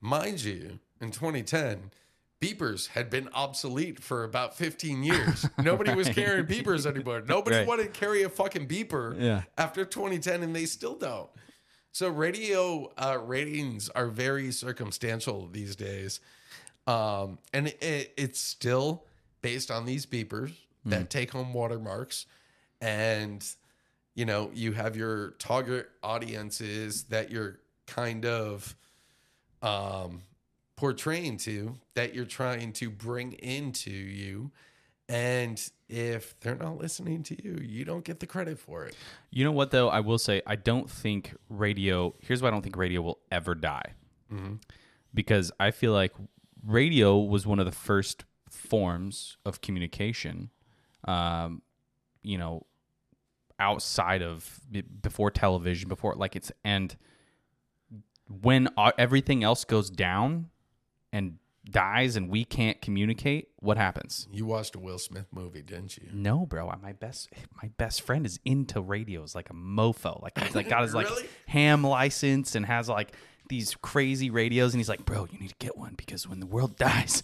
[0.00, 1.90] Mind you, in 2010,
[2.40, 5.46] beepers had been obsolete for about 15 years.
[5.58, 7.22] Nobody was carrying beepers anymore.
[7.26, 7.66] Nobody Right.
[7.66, 9.42] wanted to carry a fucking beeper Yeah.
[9.58, 11.30] after 2010, and they still don't.
[11.92, 16.20] So, radio uh, ratings are very circumstantial these days.
[16.86, 19.04] Um, and it, it's still
[19.42, 20.52] based on these beepers
[20.84, 22.26] that take home watermarks.
[22.80, 23.44] And,
[24.14, 28.76] you know, you have your target audiences that you're kind of
[29.62, 30.22] um,
[30.76, 34.52] portraying to, that you're trying to bring into you.
[35.08, 38.94] And if they're not listening to you, you don't get the credit for it.
[39.30, 39.88] You know what though?
[39.88, 42.14] I will say I don't think radio.
[42.20, 43.92] Here's why I don't think radio will ever die.
[45.14, 46.12] Because I feel like
[46.66, 50.50] radio was one of the first forms of communication.
[51.04, 51.62] Um,
[52.22, 52.66] you know,
[53.58, 54.60] outside of
[55.02, 56.96] before television, before like it's and
[58.28, 60.50] when everything else goes down
[61.12, 61.38] and
[61.70, 64.28] dies and we can't communicate, what happens?
[64.30, 66.08] You watched a Will Smith movie, didn't you?
[66.12, 66.72] No, bro.
[66.82, 67.30] My best
[67.62, 70.22] my best friend is into radios like a mofo.
[70.22, 71.08] Like he's like got his like
[71.46, 73.12] ham license and has like
[73.48, 76.46] these crazy radios and he's like, "Bro, you need to get one because when the
[76.46, 77.22] world dies,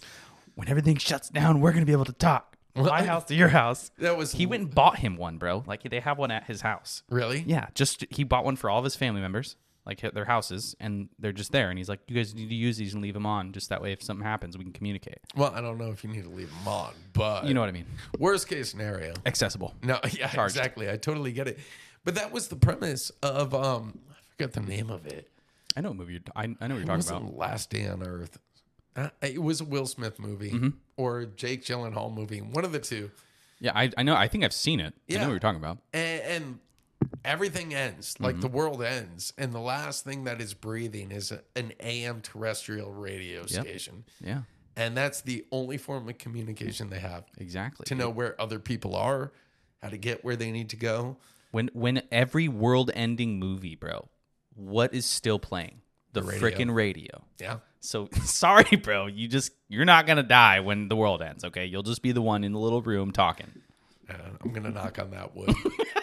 [0.55, 3.49] when everything shuts down, we're going to be able to talk." My house to your
[3.49, 3.91] house.
[3.99, 5.63] That was He went and bought him one, bro.
[5.67, 7.03] Like they have one at his house.
[7.09, 7.43] really.
[7.45, 11.09] Yeah, just he bought one for all of his family members, like their houses, and
[11.19, 11.69] they're just there.
[11.69, 13.79] And he's like, "You guys need to use these and leave them on, just that
[13.79, 16.29] way if something happens, we can communicate." Well, I don't know if you need to
[16.31, 17.85] leave them on, but You know what I mean?
[18.17, 19.13] worst case scenario.
[19.23, 19.75] Accessible.
[19.83, 20.55] No, yeah, Charged.
[20.57, 20.89] exactly.
[20.89, 21.59] I totally get it.
[22.03, 25.29] But that was the premise of um I forget the name of it.
[25.75, 26.21] I know what movie you're.
[26.35, 27.37] I, I know what you're It talking about.
[27.37, 28.37] Last Day on Earth.
[28.95, 30.69] Uh, it was a Will Smith movie Mm-hmm.
[30.97, 33.09] or Jake Gyllenhaal movie, one of the two.
[33.59, 34.15] Yeah, I, I know.
[34.15, 34.93] I think I've seen it.
[35.09, 35.21] I know Yeah.
[35.25, 35.79] what you're talking about.
[35.93, 36.59] And, and
[37.25, 38.41] everything ends, like Mm-hmm.
[38.41, 42.91] the world ends, and the last thing that is breathing is a- an AM terrestrial
[42.91, 44.03] radio station.
[44.23, 44.41] Yeah,
[44.75, 47.85] And that's the only form of communication they have exactly.
[47.85, 49.31] to know where other people are,
[49.81, 51.17] how to get where they need to go.
[51.51, 54.07] when when every world-ending movie, bro,
[54.55, 55.81] what is still playing?
[56.13, 56.49] The, radio.
[56.49, 57.23] frickin' radio.
[57.39, 57.57] Yeah.
[57.79, 59.07] So sorry, bro.
[59.07, 61.43] You just you're not gonna die when the world ends.
[61.43, 63.51] Okay, you'll just be the one in the little room talking.
[64.43, 65.53] I'm gonna knock on that wood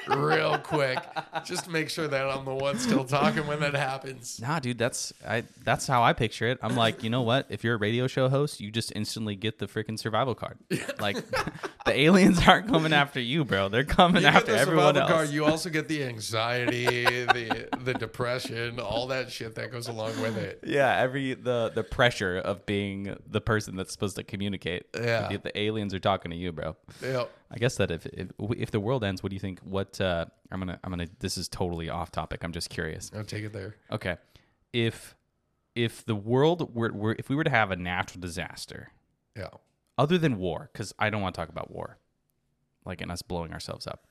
[0.09, 0.99] real quick,
[1.45, 4.41] just to make sure that I'm the one still talking when that happens.
[4.41, 5.45] Nah, dude, that's I.
[5.65, 6.59] That's how I picture it.
[6.63, 7.47] I'm like, you know what?
[7.49, 10.59] If you're a radio show host, you just instantly get the freaking survival card.
[11.01, 11.17] Like,
[11.87, 13.69] the aliens aren't coming after you, bro.
[13.69, 15.11] They're coming You after everyone else.
[15.11, 15.29] card.
[15.31, 16.95] You also get the anxiety,
[17.25, 20.61] the the depression, all that shit that goes along with it.
[20.67, 24.87] Yeah, every the the pressure of being the person that's supposed to communicate.
[24.95, 25.29] Yeah.
[25.29, 26.77] the, the aliens are talking to you, bro.
[27.03, 27.25] Yeah.
[27.53, 29.61] I guess that if if if the world ends, what do you think?
[29.61, 31.09] What uh, I'm gonna I'm gonna.
[31.19, 32.45] This is totally off topic.
[32.45, 33.11] I'm just curious.
[33.15, 33.75] I'll take it there.
[33.91, 34.17] Okay,
[34.73, 35.17] if
[35.75, 38.91] if the world were, were if we were to have a natural disaster
[39.37, 39.49] Yeah.
[39.99, 41.99] other than war, because I don't want to talk about war,
[42.85, 44.07] like and us blowing ourselves up.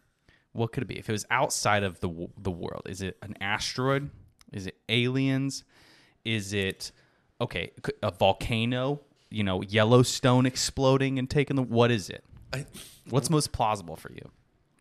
[0.52, 0.98] What could it be?
[0.98, 4.10] If it was outside of the the world, is it an asteroid?
[4.52, 5.64] Is it aliens?
[6.26, 6.92] Is it
[7.40, 7.72] okay?
[8.04, 9.00] A volcano?
[9.30, 11.62] You know, Yellowstone exploding and taking the.
[11.62, 12.24] What is it?
[12.54, 12.66] I,
[13.10, 14.30] What's most plausible for you?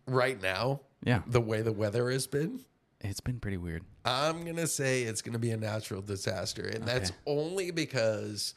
[0.06, 2.64] right now, Yeah, the way the weather has been,
[3.00, 3.84] it's been pretty weird.
[4.04, 7.18] I'm gonna say it's gonna be a natural disaster, and that's Okay.
[7.26, 8.54] only because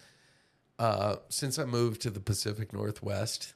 [0.79, 3.53] uh, since I moved to the Pacific Northwest,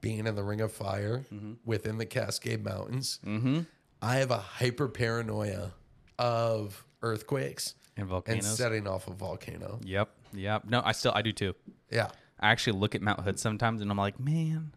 [0.00, 1.24] being in the Ring of Fire
[1.64, 3.60] within the Cascade Mountains, Mm-hmm.
[4.02, 5.72] I have a hyper paranoia
[6.18, 8.56] of earthquakes And and volcanoes.
[8.56, 9.80] setting off a volcano.
[9.84, 10.64] Yep, yep.
[10.66, 11.54] No, I still I do too.
[11.90, 12.08] Yeah,
[12.38, 14.72] I actually look at Mount Hood sometimes and I'm like, man,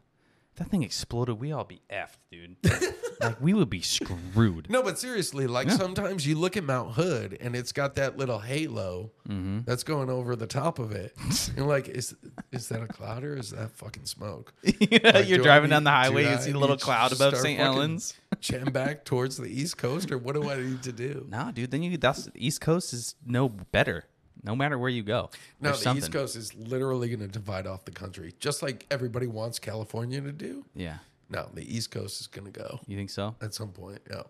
[0.55, 2.55] that thing exploded, we all be effed, dude.
[3.21, 4.69] like we would be screwed.
[4.69, 8.39] No, but seriously, like sometimes you look at Mount Hood and it's got that little
[8.39, 9.59] halo Mm-hmm.
[9.65, 11.15] that's going over the top of it.
[11.55, 12.13] You're like, is
[12.51, 14.53] is that a cloud or is that fucking smoke?
[14.63, 16.53] Yeah, Like, You're do I driving need- down the do highway I and see a
[16.53, 17.57] need little to cloud above start St.
[17.57, 18.13] fucking Helens.
[18.41, 21.25] Jam back towards the East Coast, or what do I need to do?
[21.29, 21.71] No, dude.
[21.71, 24.05] Then you that's East Coast is no better.
[24.43, 25.29] No matter where you go.
[25.61, 26.03] No, the something.
[26.03, 30.19] East Coast is literally going to divide off the country, just like everybody wants California
[30.21, 30.65] to do.
[30.75, 30.97] Yeah.
[31.29, 33.35] No, the East Coast is going to go You think so?
[33.41, 33.99] at some point.
[34.09, 34.23] Yeah.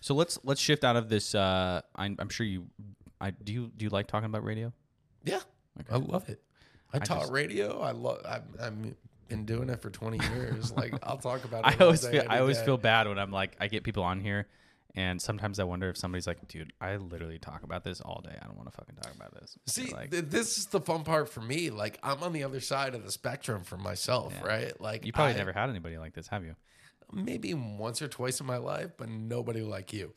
[0.00, 1.34] So let's let's shift out of this.
[1.34, 2.66] Uh, I'm, I'm sure you.
[3.20, 4.72] I do you do you like talking about radio?
[5.24, 5.38] Yeah,
[5.90, 6.42] I love it.
[6.92, 7.80] I, taught just- radio.
[7.80, 8.20] I love.
[8.26, 8.74] I've, I've
[9.28, 10.72] been doing it for twenty years.
[10.72, 11.80] like I'll talk about it.
[11.80, 12.64] I always feel I always day.
[12.64, 14.48] feel bad when I'm like I get people on here,
[14.94, 18.36] and sometimes I wonder if somebody's like, dude, I literally talk about this all day.
[18.40, 19.56] I don't want to fucking talk about this.
[19.66, 21.70] See, like th- this is the fun part for me.
[21.70, 24.78] Like I'm on the other side of the spectrum for myself, right?
[24.80, 26.54] Like you probably I- never had anybody like this, have you?
[27.14, 30.14] maybe once or twice in my life, but nobody like you.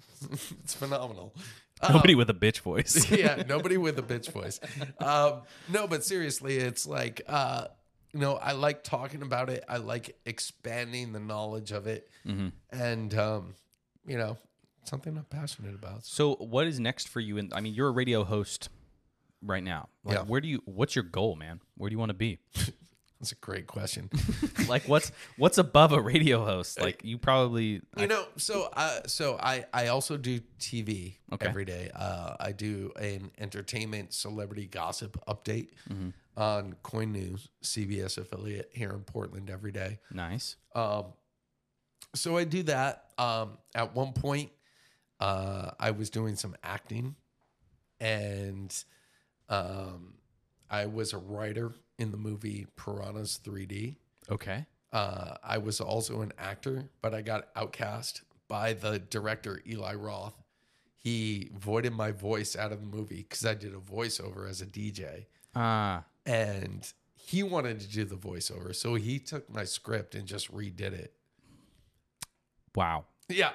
[0.62, 1.34] it's phenomenal.
[1.80, 3.10] Um, Nobody with a bitch voice.
[3.12, 4.60] yeah, nobody with a bitch voice.
[5.00, 7.66] Um, no, but seriously, it's like uh,
[8.12, 9.64] you know, I like talking about it.
[9.68, 12.48] I like expanding the knowledge of it, Mm-hmm.
[12.70, 13.54] and um,
[14.06, 14.38] you know,
[14.84, 16.04] something I'm passionate about.
[16.04, 17.38] So what is next for you?
[17.38, 18.68] And I mean, you're a radio host
[19.42, 19.88] right now.
[20.04, 20.22] Like, Yeah.
[20.24, 20.62] Where do you?
[20.64, 21.60] What's your goal, man?
[21.76, 22.38] Where do you want to be?
[23.20, 24.10] That's a great question.
[24.68, 26.80] like, what's what's above a radio host?
[26.80, 27.80] Like, you probably.
[27.96, 31.46] you know, so uh, so I I also do TV Okay.
[31.46, 31.88] every day.
[31.94, 36.08] Uh, I do an entertainment celebrity gossip update Mm-hmm.
[36.36, 40.00] on KOIN News, CBS affiliate here in Portland every day.
[40.12, 40.56] Nice.
[40.74, 41.12] Um,
[42.14, 43.04] so I do that.
[43.18, 44.50] Um, at one point,
[45.20, 47.14] uh, I was doing some acting,
[48.00, 48.74] and
[49.48, 50.14] um,
[50.70, 53.96] I was a writer in the movie Piranhas 3D.
[54.30, 54.66] Okay.
[54.92, 60.34] Uh, I was also an actor, but I got outcast by the director Eli Roth.
[60.98, 64.66] He voided my voice out of the movie because I did a voiceover as a
[64.66, 66.04] DJ, Ah.
[66.26, 70.92] and he wanted to do the voiceover, so he took my script and just redid
[70.92, 71.14] it.
[72.74, 73.04] Wow.
[73.28, 73.50] Yeah.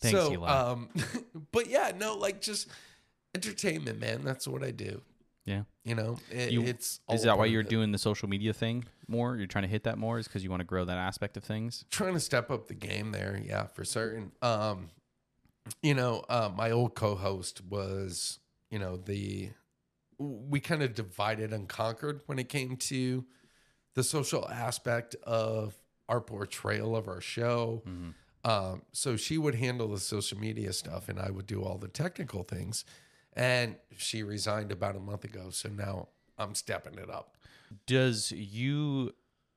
[0.00, 0.48] Thanks, so, Eli.
[0.48, 0.88] Um,
[1.52, 2.68] but yeah, no, like just
[3.34, 4.22] entertainment, man.
[4.22, 5.00] That's what I do.
[5.46, 5.62] Yeah.
[5.84, 7.68] You know, it, You- it's all Is that why you're it.
[7.68, 9.36] doing the social media thing more?
[9.36, 10.18] You're trying to hit that more?
[10.18, 11.84] Is because you want to grow that aspect of things?
[11.90, 13.40] trying to step up the game there?
[13.44, 14.32] Yeah, for certain.
[14.42, 14.88] Um,
[15.82, 18.38] you know, uh, my old co-host was,
[18.70, 19.50] you know, the
[20.18, 23.24] we kind of divided and conquered when it came to
[23.94, 25.74] the social aspect of
[26.08, 27.82] our portrayal of our show.
[28.44, 31.88] Um, so she would handle the social media stuff, and I would do all the
[31.88, 32.84] technical things.
[33.32, 37.36] And she resigned about a month ago, so now I'm stepping it up.
[37.86, 39.12] Does you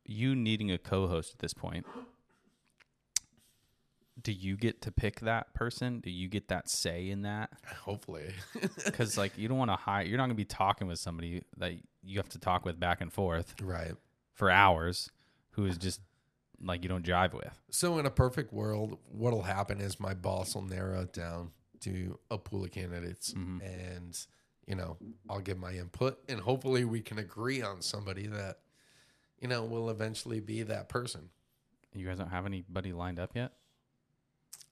[0.06, 1.86] you needing a co-host at this point?
[4.19, 6.00] Do you get to pick that person?
[6.00, 7.52] Do you get that say in that?
[7.82, 8.34] Hopefully,
[8.86, 10.06] Because like you don't want to hire.
[10.06, 13.13] You're not gonna be talking with somebody that you have to talk with back and
[13.13, 13.93] forth right.
[14.34, 15.12] for hours,
[15.52, 16.02] who is just
[16.62, 17.60] like you don't jive with.
[17.70, 22.17] So in a perfect world, what'll happen is my boss will narrow it down to
[22.32, 23.62] a pool of candidates, mm-hmm.
[23.62, 24.17] and
[24.65, 24.98] you know
[25.30, 28.60] I'll give my input, and hopefully we can agree on somebody that
[29.39, 31.30] you know will eventually be that person.
[31.93, 33.54] You guys don't have anybody lined up yet,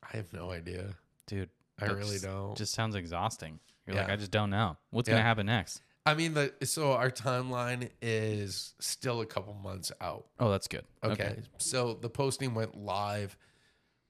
[0.04, 0.96] I have no idea.
[1.28, 1.50] dude.
[1.80, 2.56] I really just- don't.
[2.56, 3.60] Just sounds exhausting.
[3.86, 5.82] You're like, I just don't know what's gonna happen next.
[6.06, 10.28] I mean, the so our timeline is still a couple months out.
[10.40, 10.86] Oh, that's good.
[11.04, 11.38] Okay.
[11.58, 13.36] So the posting went live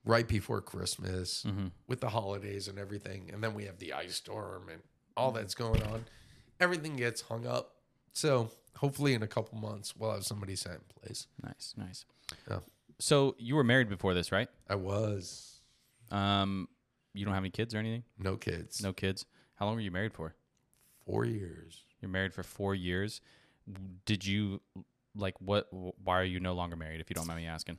[0.04, 1.68] right before Christmas Mm-hmm.
[1.88, 3.30] with the holidays and everything.
[3.34, 4.82] And then we have the ice storm and
[5.18, 6.04] all that's going on.
[6.60, 7.76] Everything gets hung up.
[8.12, 11.28] So hopefully in a couple months we'll have somebody set in place.
[11.44, 12.06] Nice, nice.
[12.50, 12.60] Yeah.
[13.00, 14.50] So you were married before this, right?
[14.70, 15.60] I was
[16.12, 16.68] Um,
[17.14, 18.04] you don't have any kids or anything?
[18.20, 18.84] no kids.
[18.84, 19.26] No kids.
[19.56, 20.36] How long were you married for?
[21.06, 21.84] Four years.
[22.02, 23.22] You're married for four years.
[24.06, 24.62] Did you
[25.16, 25.68] like what?
[25.72, 27.00] Why are you no longer married?
[27.02, 27.78] If you don't mind me asking,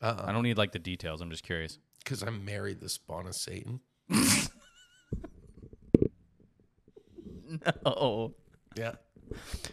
[0.00, 1.20] I Uh don't need like the details.
[1.20, 1.78] I'm just curious.
[2.04, 3.80] because I'm married the spawn of Satan.
[7.84, 8.34] No,
[8.76, 8.92] Yeah.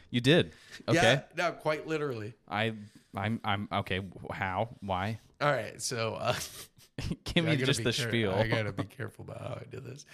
[0.09, 0.51] you did.
[0.87, 0.95] Okay.
[0.97, 1.21] Yeah.
[1.35, 2.33] No, quite literally.
[2.47, 2.73] I,
[3.15, 4.01] I'm, I'm okay.
[4.31, 4.69] How?
[4.81, 5.19] Why?
[5.41, 5.81] All right.
[5.81, 6.35] So uh
[7.25, 8.31] give me just the care- spiel.
[8.33, 10.05] I gotta be careful about how I do this.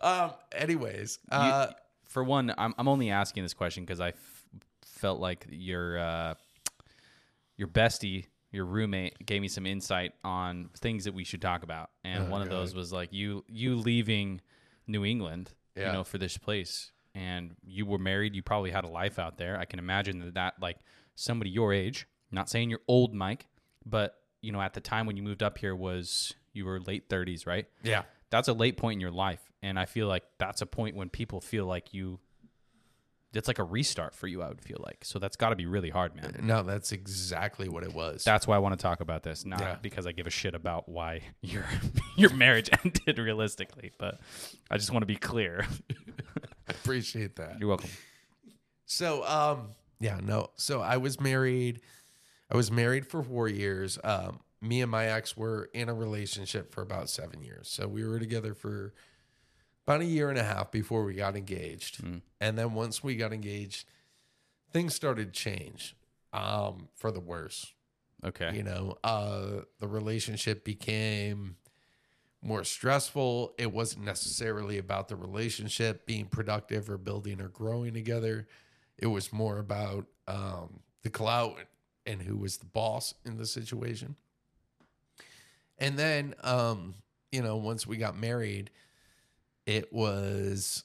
[0.00, 0.32] Um.
[0.52, 1.68] Anyways, uh,
[2.16, 4.44] for one, I'm I'm only asking this question because I f-
[4.86, 6.34] felt like your uh,
[7.58, 11.90] your bestie, your roommate, gave me some insight on things that we should talk about,
[12.04, 12.56] and Oh, one of God.
[12.56, 14.40] those was like you you leaving
[14.86, 15.88] New England, Yeah.
[15.88, 18.34] you know, for this place, and you were married.
[18.34, 19.58] You probably had a life out there.
[19.58, 20.78] I can imagine that that like
[21.16, 23.46] somebody your age, not saying you're old, Mike,
[23.84, 27.10] but you know, at the time when you moved up here was you were late
[27.10, 27.66] 30s, right?
[27.82, 28.04] Yeah.
[28.30, 31.08] That's a late point in your life, and I feel like that's a point when
[31.08, 32.18] people feel like you.
[33.34, 34.40] It's like a restart for you.
[34.40, 35.18] I would feel like so.
[35.18, 36.40] That's got to be really hard, man.
[36.42, 38.24] No, that's exactly what it was.
[38.24, 39.76] That's why I want to talk about this, not Yeah.
[39.82, 41.64] because I give a shit about why your
[42.16, 44.20] your marriage ended realistically, but
[44.70, 45.66] I just want to be clear.
[45.90, 45.94] I
[46.70, 47.58] appreciate that.
[47.60, 47.90] You're welcome.
[48.86, 49.70] So, um,
[50.00, 50.48] yeah, no.
[50.54, 51.80] So I was married.
[52.50, 53.98] I was married for four years.
[54.02, 57.68] Um, me and my ex were in a relationship for about seven years.
[57.68, 58.94] So we were together for
[59.86, 62.02] about a year and a half before we got engaged.
[62.40, 63.86] And then once we got engaged,
[64.72, 65.94] things started to change
[66.32, 67.72] um, for the worse.
[68.24, 68.56] Okay.
[68.56, 71.56] You know, uh, the relationship became
[72.42, 73.54] more stressful.
[73.58, 78.48] It wasn't necessarily about the relationship being productive or building or growing together.
[78.98, 81.58] It was more about um, the clout
[82.06, 84.16] and who was the boss in the situation.
[85.78, 86.94] And then, um,
[87.32, 88.70] you know, once we got married,
[89.66, 90.84] it was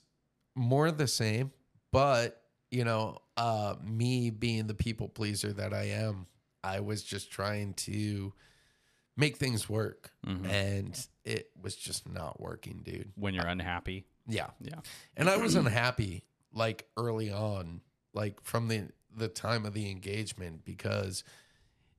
[0.56, 1.52] more the same,
[1.92, 2.38] but
[2.72, 6.26] you know, uh, me being the people pleaser that I am,
[6.64, 8.34] I was just trying to
[9.18, 13.12] make things work, and it was just not working, dude.
[13.16, 14.06] When you're unhappy.
[14.28, 14.80] Yeah, Yeah.
[15.18, 16.24] and I was unhappy
[16.54, 17.82] like early on,
[18.14, 21.24] like from the the time of the engagement because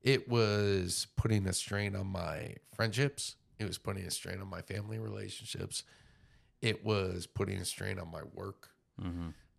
[0.02, 3.36] it was putting a strain on my friendships.
[3.58, 5.84] It was putting a strain on my family relationships.
[6.60, 8.70] It was putting a strain on my work.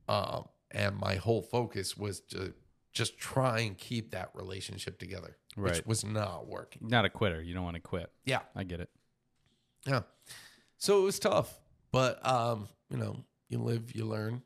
[0.08, 2.54] Um, and my whole focus was to
[2.92, 6.88] just try and keep that relationship together, which was not working.
[6.88, 7.42] Not a quitter.
[7.42, 8.12] You don't want to quit.
[8.26, 8.42] Yeah.
[8.56, 8.90] I get it.
[9.86, 10.02] Yeah.
[10.78, 11.60] So it was tough,
[11.92, 14.42] but um, you know, you live, you learn.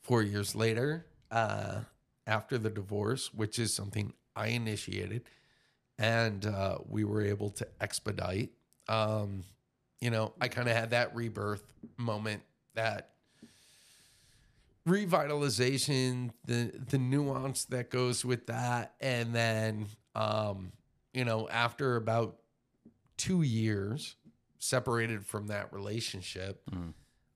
[0.00, 1.80] Four years later, uh,
[2.26, 5.22] after the divorce, which is something I initiated,
[5.98, 8.50] and uh, we were able to expedite.
[8.88, 9.42] Um,
[10.00, 11.64] you know, I kind of had that rebirth
[11.96, 12.42] moment,
[12.74, 13.10] that
[14.88, 20.72] revitalization, the the nuance that goes with that, and then um,
[21.12, 22.36] you know, after about
[23.16, 24.14] two years
[24.60, 26.62] separated from that relationship,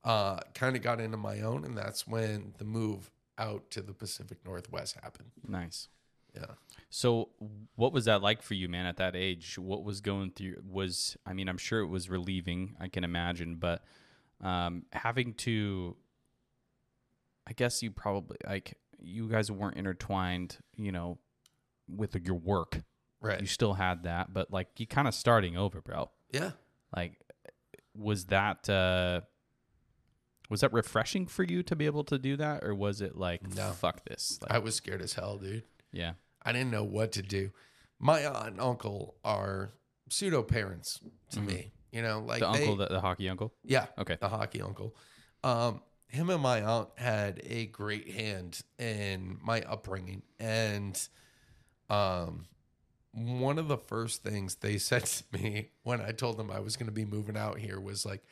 [0.04, 3.92] uh, kind of got into my own, and that's when the move out to the
[3.92, 5.30] Pacific Northwest happened.
[5.46, 5.88] Nice.
[6.34, 6.46] Yeah.
[6.90, 7.30] So,
[7.76, 8.86] what was that like for you, man?
[8.86, 10.56] At that age, what was going through?
[10.68, 12.76] Was I mean, I'm sure it was relieving.
[12.80, 13.82] I can imagine, but
[14.40, 15.96] um, having to,
[17.46, 21.18] I guess you probably like you guys weren't intertwined, you know,
[21.88, 22.82] with your work.
[23.20, 23.40] Right.
[23.40, 26.10] You still had that, but like you kind of starting over, bro.
[26.32, 26.52] Yeah.
[26.94, 27.20] Like,
[27.94, 29.20] was that uh,
[30.50, 33.54] was that refreshing for you to be able to do that, or was it like,
[33.54, 33.70] No.
[33.70, 34.38] fuck this?
[34.42, 35.62] Like, I was scared as hell, dude.
[35.92, 36.12] yeah.
[36.44, 37.50] I didn't know what to do.
[37.98, 39.70] My aunt and uncle are
[40.08, 41.72] pseudo parents to me.
[41.92, 42.52] You know, like Mm-hmm.
[42.52, 43.52] The they- uncle, the, the hockey uncle.
[43.64, 43.86] Yeah.
[43.98, 44.16] Okay.
[44.20, 44.96] The hockey uncle.
[45.44, 50.22] Um, him and my aunt had a great hand in my upbringing.
[50.40, 51.00] And
[51.90, 52.46] um,
[53.12, 56.76] one of the first things they said to me when I told them I was
[56.76, 58.22] going to be moving out here was like,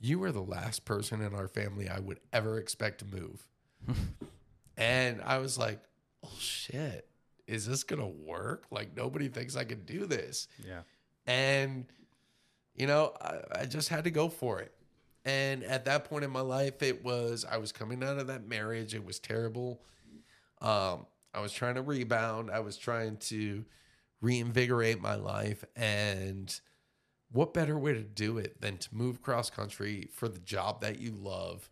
[0.00, 3.46] You were the last person in our family I would ever expect to move.
[4.76, 5.80] and I was like,
[6.24, 7.08] Oh shit.
[7.46, 8.64] Is this going to work?
[8.70, 10.48] Like, nobody thinks I can do this.
[10.66, 10.80] Yeah.
[11.26, 11.86] and
[12.74, 14.72] you know I, I just had to go for it.
[15.24, 18.46] And at that point in my life it was i was coming out of that
[18.48, 18.94] marriage.
[18.94, 19.80] It was terrible.
[20.60, 22.50] Um, i was trying to rebound.
[22.50, 23.64] I was trying to
[24.20, 25.64] reinvigorate my life.
[25.76, 26.58] And
[27.30, 30.98] what better way to do it than to move cross country for the job that
[31.00, 31.68] you love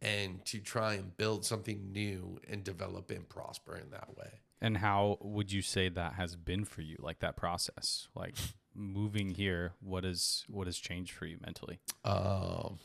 [0.00, 4.30] and to try and build something new and develop and prosper in that way
[4.62, 6.96] And how would you say that has been for you?
[7.00, 8.36] Like that process, like
[8.74, 9.72] moving here.
[9.80, 11.80] What is what has changed for you mentally?
[12.04, 12.78] Um,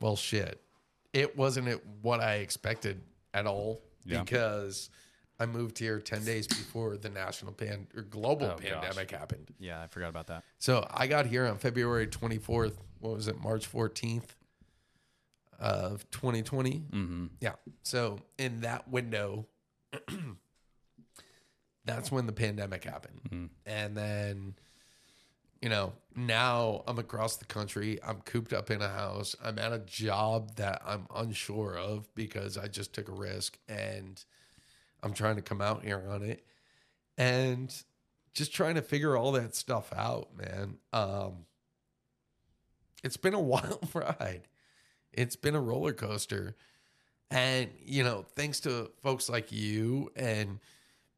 [0.00, 0.62] well, shit.
[1.12, 3.02] It wasn't it what I expected
[3.34, 4.22] at all Yeah.
[4.22, 4.88] because
[5.40, 8.68] I moved here 10 days before the national pan or global Oh, gosh.
[8.70, 9.52] pandemic happened.
[9.58, 10.44] Yeah, I forgot about that.
[10.58, 12.76] So I got here on February 24th.
[13.00, 13.40] What was it?
[13.42, 14.28] March 14th
[15.58, 16.70] of 2020.
[16.90, 17.26] Mm-hmm.
[17.40, 17.54] Yeah.
[17.82, 19.46] So in that window,
[21.84, 23.50] that's when the pandemic happened.
[23.66, 24.54] And then,
[25.60, 27.98] you know, now I'm across the country.
[28.06, 29.34] I'm cooped up in a house.
[29.42, 34.22] I'm at a job that I'm unsure of because I just took a risk and
[35.02, 36.46] I'm trying to come out here on it.
[37.18, 37.74] And
[38.34, 40.78] just trying to figure all that stuff out, man.
[40.92, 41.46] Um,
[43.04, 44.42] it's been a wild ride.
[45.12, 46.56] It's been a roller coaster.
[47.30, 50.58] And, you know, thanks to folks like you and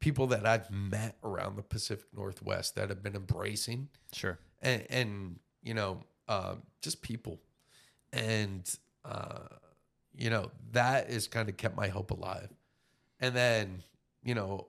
[0.05, 4.37] people that I've met around the Pacific Northwest that have been embracing Sure.
[4.61, 7.39] and, and you know, uh, just people.
[8.13, 8.63] And,
[9.03, 9.47] uh,
[10.15, 12.49] you know, that has kind of kept my hope alive.
[13.19, 13.81] And then,
[14.23, 14.67] you know,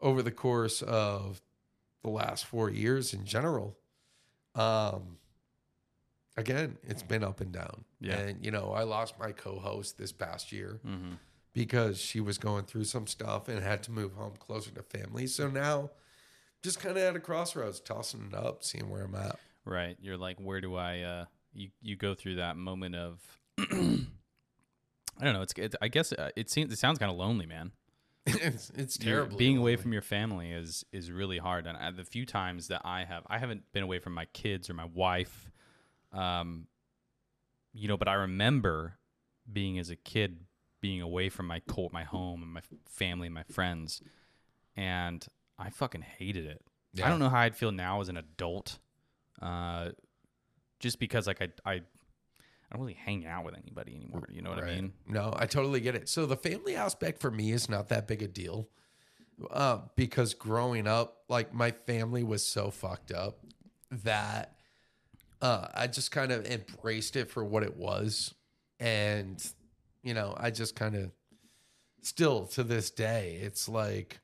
[0.00, 1.40] over the course of
[2.02, 3.76] the last four years in general,
[4.56, 5.18] um,
[6.36, 7.84] again, it's been up and down.
[8.00, 8.16] Yeah.
[8.16, 11.12] And, you know, I lost my co host this past year Mm-hmm.
[11.54, 15.26] Because she was going through some stuff and had to move home closer to family.
[15.26, 15.90] So now,
[16.62, 19.38] just kind of at a crossroads, tossing it up, seeing where I'm at.
[19.64, 19.96] Right.
[20.00, 21.00] You're like, where do I?
[21.00, 21.24] Uh,
[21.54, 23.20] you you go through that moment of.
[23.58, 25.42] I don't know.
[25.42, 27.70] It's, it's I guess uh, it seems it sounds kind of lonely, man.
[28.26, 29.36] it's it's terrible.
[29.36, 31.66] Being away from your family is is really hard.
[31.66, 34.68] And I, the few times that I have, I haven't been away from my kids
[34.68, 35.52] or my wife.
[36.12, 36.66] Um,
[37.72, 38.94] you know, but I remember
[39.52, 40.38] being as a kid,
[40.84, 44.02] being away from my co- my home and my family and my friends,
[44.76, 45.26] and
[45.58, 46.60] I fucking hated it.
[47.02, 48.78] I don't know how I'd feel now as an adult,
[49.40, 49.92] uh,
[50.80, 51.80] just because like I I I
[52.70, 54.28] don't really hang out with anybody anymore.
[54.30, 54.92] You know what I mean?
[55.08, 56.06] No, I totally get it.
[56.06, 58.68] So the family aspect for me is not that big a deal.
[59.50, 63.38] Uh, because growing up, like my family was so fucked up
[63.90, 64.54] that
[65.40, 68.34] uh, I just kind of embraced it for what it was.
[68.78, 69.42] And,
[70.04, 71.10] you know, I just kind of
[72.02, 74.20] still to this day, it's like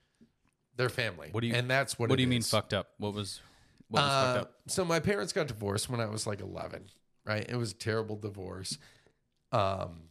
[0.77, 1.31] their family.
[1.33, 2.91] What do you- and that's what What do you mean fucked up?
[2.99, 3.41] What was
[3.89, 4.55] what was Uh, fucked up?
[4.69, 6.85] So my parents got divorced when I was like 11,
[7.27, 7.45] right?
[7.49, 8.79] It was a terrible divorce.
[9.53, 10.11] Um,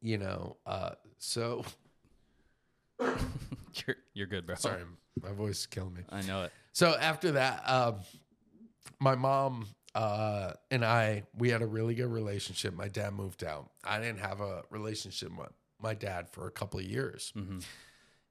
[0.00, 1.64] you know, uh, so
[3.00, 4.54] You're, you're good, bro.
[4.56, 4.82] sorry,
[5.22, 6.02] my voice is killing me.
[6.08, 6.52] I know it.
[6.72, 7.96] So after that, um,
[8.98, 12.74] my mom uh, and I, we had a really good relationship.
[12.74, 13.70] My dad moved out.
[13.84, 15.50] I didn't have a relationship with
[15.82, 17.32] my dad for a couple of years.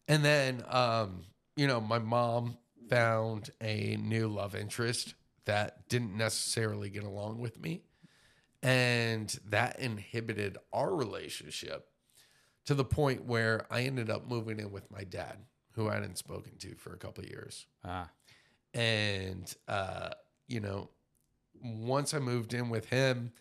[0.08, 2.58] And then, um, you know, my mom
[2.90, 5.14] found a new love interest
[5.46, 7.82] that didn't necessarily get along with me.
[8.62, 11.88] And that inhibited our relationship
[12.66, 15.38] to the point where I ended up moving in with my dad,
[15.74, 18.10] who I hadn't spoken to for a couple of years Ah,
[18.74, 20.10] and uh,
[20.48, 20.90] you know,
[21.64, 23.32] once I moved in with him,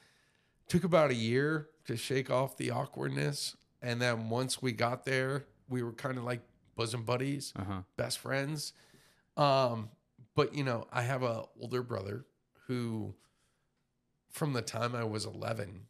[0.69, 5.47] took about a year to shake off the awkwardness, and then once we got there,
[5.69, 6.41] we were kind of like
[6.77, 7.81] bosom buddies, uh huh.
[7.97, 8.73] best friends.
[9.37, 9.91] Um,
[10.35, 12.25] but you know, I have a older brother
[12.67, 13.15] who,
[14.31, 15.87] from the time I was eleven,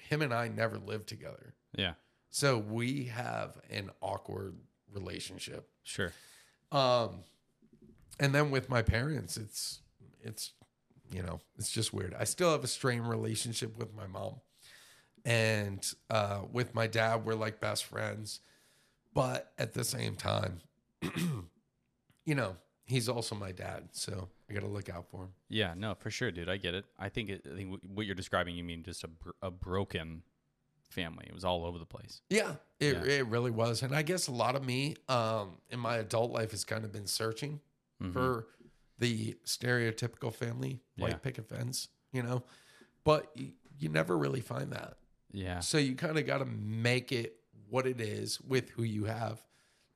[0.00, 1.94] him and I never lived together, Yeah,
[2.30, 4.56] so we have an awkward
[4.92, 5.68] relationship.
[5.82, 6.12] sure.
[6.70, 7.24] Um,
[8.20, 9.80] and then with my parents, it's
[10.22, 10.52] it's
[11.10, 12.14] you know it's just weird.
[12.18, 14.36] I still have a strained relationship with my mom,
[15.24, 18.40] and uh, with my dad, we're like best friends.
[19.14, 20.60] But at the same time,
[22.24, 25.30] you know, he's also my dad, so I got to look out for him.
[25.48, 26.48] Yeah, no, for sure, dude.
[26.48, 26.84] I get it.
[26.98, 30.22] I think it, I think what you're describing, you mean just a br- a broken
[30.90, 31.26] family.
[31.28, 32.20] It was all over the place.
[32.30, 33.02] Yeah, it, Yeah.
[33.18, 33.82] it really was.
[33.82, 36.92] And I guess a lot of me um, in my adult life has kind of
[36.92, 37.60] been searching
[38.02, 38.12] Mhm.
[38.12, 38.46] for
[38.98, 41.16] the stereotypical family, white Yeah.
[41.18, 42.42] picket fence, you know,
[43.04, 44.96] but you, you never really find that.
[45.30, 47.36] Yeah, So you kind of got to make it
[47.68, 49.42] what it is with who you have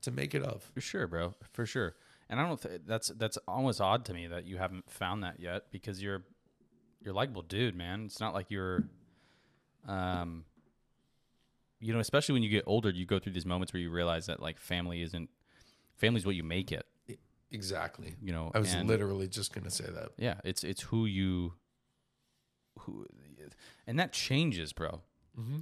[0.03, 0.63] to make it of.
[0.75, 1.33] for sure, bro.
[1.53, 1.95] For sure.
[2.29, 2.61] And I don't.
[2.61, 6.23] Th- that's that's almost odd to me that you haven't found that yet because you're
[7.03, 8.05] you're a likable dude, man.
[8.05, 8.85] It's not like you're,
[9.87, 10.45] um,
[11.81, 14.27] you know, especially when you get older, you go through these moments where you realize
[14.27, 15.29] that like family isn't
[15.97, 16.87] family's what you make it.
[17.53, 18.17] Exactly.
[18.21, 20.11] You know, I was and- literally just going to say that.
[20.19, 21.55] Yeah, it's it's who you
[22.81, 23.07] who
[23.87, 25.03] and that changes, bro.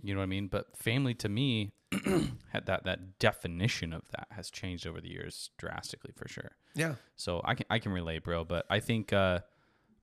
[0.02, 0.48] You know what I mean?
[0.48, 1.70] But family to me
[2.52, 6.56] had that that definition of that has changed over the years drastically for sure.
[6.74, 6.94] Yeah.
[7.16, 9.40] So I can I can relate, bro, but I think uh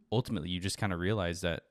[0.09, 1.63] ultimately you just kind of realize that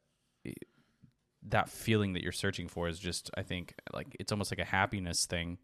[1.49, 4.65] that feeling that you're searching for is just I think like it's almost like a
[4.65, 5.59] happiness thing.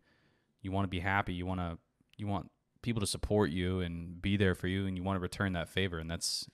[0.62, 1.76] You want to be happy, you want to
[2.16, 2.50] you want
[2.82, 5.68] people to support you and be there for you and you want to return that
[5.68, 6.48] favor and that's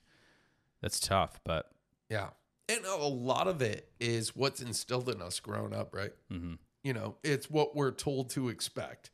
[0.81, 1.71] that's tough, but
[2.09, 2.31] Yeah.
[2.69, 6.13] And a lot of it is what's instilled in us growing up, right?
[6.31, 6.55] hmm
[6.85, 9.11] You know, it's what we're told to expect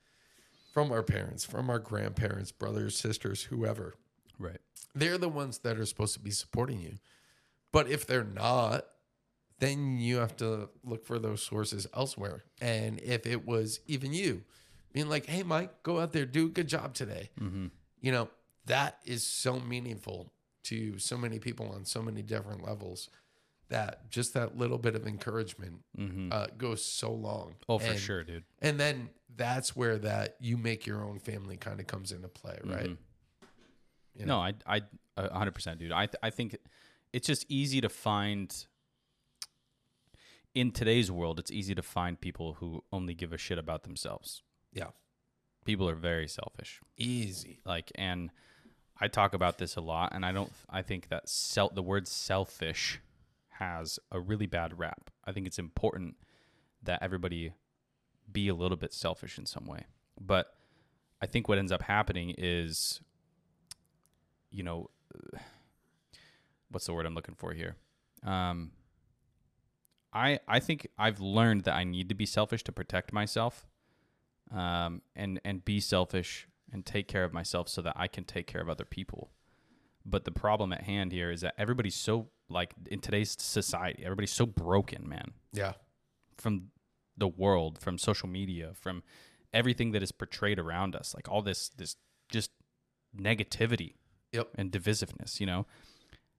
[0.73, 3.95] from our parents, from our grandparents, brothers, sisters, whoever.
[4.39, 4.59] right.
[4.97, 6.99] They're the ones that are supposed to be supporting you.
[7.73, 8.85] But if they're not,
[9.61, 12.45] then you have to look for those sources elsewhere.
[12.61, 14.43] And if it was even you
[14.95, 17.67] being like, hey, Mike, go out there, do a good job today, hmm
[18.01, 18.29] you know,
[18.67, 20.31] that is so meaningful
[20.63, 23.09] to so many people on so many different levels
[23.71, 25.81] that just that little bit of encouragement
[26.31, 27.49] uh, goes so long.
[27.49, 27.73] Mm-hmm.
[27.73, 28.45] Oh, for And- sure, dude.
[28.61, 32.59] And then that's where that you make your own family kind of comes into play,
[32.63, 32.85] right?
[32.91, 34.21] Mm-hmm.
[34.21, 34.83] You No, I, I,
[35.17, 35.91] a hundred percent, dude.
[35.93, 36.57] I, th- I think
[37.15, 38.55] it's just easy to find.
[40.55, 44.43] In today's world, it's easy to find people who only give a shit about themselves.
[44.75, 44.89] Yeah.
[45.64, 46.81] People are very selfish.
[46.99, 47.61] Easy.
[47.64, 48.31] Like, and
[49.01, 50.53] I talk about this a lot, and I don't.
[50.68, 53.01] I think that sel- the word selfish
[53.59, 55.11] has a really bad rap.
[55.25, 56.16] I think it's important
[56.83, 57.55] that everybody
[58.31, 59.85] be a little bit selfish in some way.
[60.20, 60.53] But
[61.22, 63.01] I think what ends up happening is,
[64.51, 64.91] you know,
[66.70, 67.77] what's the word I'm looking for here?
[68.22, 68.72] Um,
[70.12, 73.66] I I think I've learned that I need to be selfish to protect myself,
[74.55, 78.47] um, and and be selfish and take care of myself so that I can take
[78.47, 79.31] care of other people.
[80.07, 84.33] But the problem at hand here is that everybody's so like in today's society, everybody's
[84.33, 85.73] so broken, man Yeah.
[86.37, 86.71] from
[87.17, 89.03] the world, from social media, from
[89.53, 91.97] everything that is portrayed around us, like all this this
[92.29, 92.51] just
[93.17, 93.95] negativity
[94.33, 94.49] Yep.
[94.57, 95.67] and divisiveness, you know.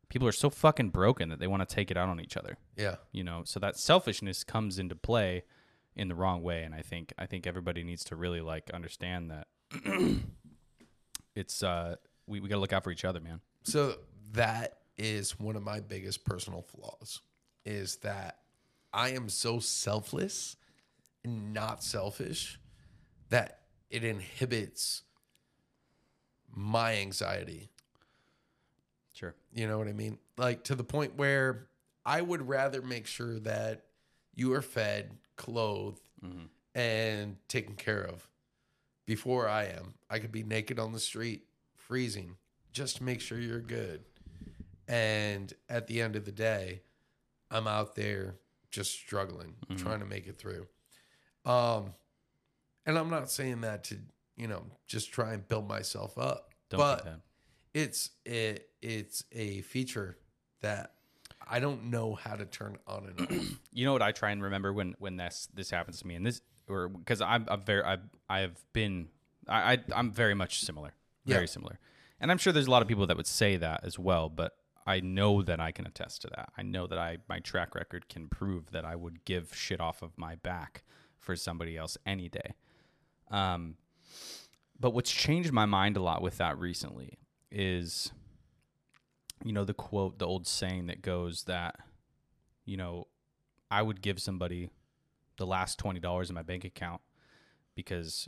[0.10, 2.58] People are so fucking broken that they want to take it out on each other,
[2.78, 2.98] Yeah.
[3.12, 3.44] you know.
[3.46, 5.44] So that selfishness comes into play
[5.96, 9.32] in the wrong way and I think I think everybody needs to really like understand
[9.32, 9.48] that
[11.36, 11.96] it's uh
[12.28, 13.40] we, we got to look out for each other, man.
[13.64, 13.96] So
[14.34, 17.22] that is one of my biggest personal flaws
[17.66, 18.40] is that
[18.94, 20.56] I am so selfless
[21.24, 22.60] and not selfish
[23.30, 25.04] that it inhibits
[26.54, 27.70] my anxiety.
[29.14, 29.36] Sure.
[29.54, 30.18] You know what I mean?
[30.38, 31.68] Like to the point where
[32.06, 33.86] I would rather make sure that
[34.36, 36.02] you are fed, clothed,
[36.74, 38.28] and taken care of
[39.06, 39.94] before I am.
[40.10, 42.36] I could be naked on the street, freezing,
[42.72, 44.04] just to make sure you're good.
[44.88, 46.82] And at the end of the day,
[47.50, 48.36] I'm out there
[48.72, 50.68] just struggling, trying to make it through.
[51.46, 51.94] Um,
[52.86, 53.98] and I'm not saying that to,
[54.36, 56.54] you know, just try and build myself up.
[56.70, 57.22] Don't but
[57.74, 60.18] it's it, it's a feature
[60.62, 60.95] that
[61.50, 63.46] I don't know how to turn on and off.
[63.72, 66.26] you know what I try and remember when when this this happens to me, and
[66.26, 67.98] this or because I'm, I'm very I
[68.30, 69.10] I have been
[69.48, 70.94] I, I I'm very much similar,
[71.26, 71.46] very Yeah.
[71.48, 71.80] similar,
[72.20, 74.54] and I'm sure there's a lot of people that would say that as well, but
[74.88, 76.50] I know that I can attest to that.
[76.58, 80.02] I know that I my track record can prove that I would give shit off
[80.02, 80.84] of my back
[81.20, 82.54] for somebody else any day.
[83.32, 83.76] Um,
[84.80, 87.18] but what's changed my mind a lot with that recently
[87.50, 88.12] is,
[89.46, 91.76] you know, the quote, the old saying that goes that,
[92.66, 93.08] you know,
[93.70, 94.72] I would give somebody
[95.38, 97.02] the last twenty dollars in my bank account
[97.76, 98.28] because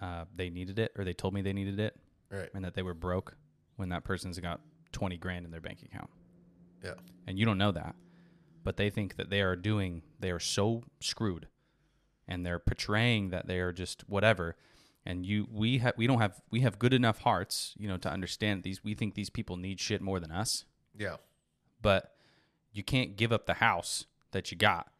[0.00, 1.96] uh, they needed it or they told me they needed it
[2.30, 2.48] right.
[2.54, 3.36] and that they were broke
[3.76, 4.60] when that person's got
[4.92, 6.08] twenty grand in their bank account
[6.84, 6.94] Yeah.
[7.26, 7.96] and you don't know that
[8.62, 11.48] but they think that they are doing they are so screwed
[12.28, 14.56] and they're portraying that they are just whatever
[15.06, 18.10] and you we have we don't have we have good enough hearts you know to
[18.10, 20.64] understand these we think these people need shit more than us
[20.98, 21.16] Yeah.
[21.80, 22.12] but
[22.72, 24.92] you can't give up the house that you got,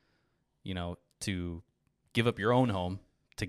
[0.62, 1.62] you know, to
[2.14, 3.00] give up your own home
[3.36, 3.48] to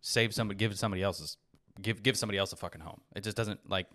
[0.00, 1.36] save somebody, give somebody else's,
[1.80, 3.00] give give somebody else a fucking home.
[3.14, 3.86] It just doesn't like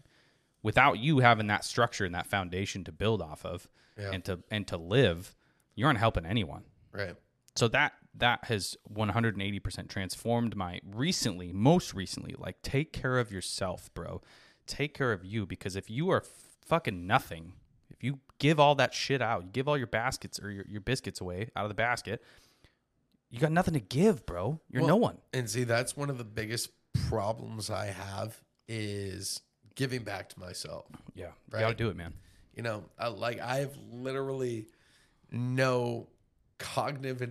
[0.63, 4.11] without you having that structure and that foundation to build off of Yeah.
[4.13, 5.35] and to and to live,
[5.75, 6.63] you aren't helping anyone.
[6.93, 7.15] Right.
[7.55, 13.93] So that that has 180% transformed my recently, most recently, like take care of yourself,
[13.93, 14.21] bro.
[14.67, 16.23] Take care of you because if you are
[16.65, 17.53] fucking nothing,
[17.89, 20.81] if you give all that shit out, you give all your baskets or your, your
[20.81, 22.23] biscuits away out of the basket,
[23.29, 24.59] you got nothing to give, bro.
[24.69, 25.17] You're no one.
[25.33, 26.69] And see, that's one of the biggest
[27.09, 29.41] problems I have is
[29.75, 30.85] giving back to myself.
[31.13, 31.25] Yeah.
[31.25, 31.59] You Right.
[31.59, 32.13] got to do it, man.
[32.55, 34.67] You know, I, like I have literally
[35.31, 36.07] no
[36.57, 37.21] cognitive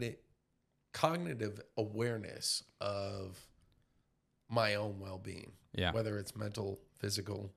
[0.94, 3.38] cognitive awareness of
[4.48, 5.52] my own well-being.
[5.74, 5.92] Yeah.
[5.92, 7.52] Whether it's mental, physical.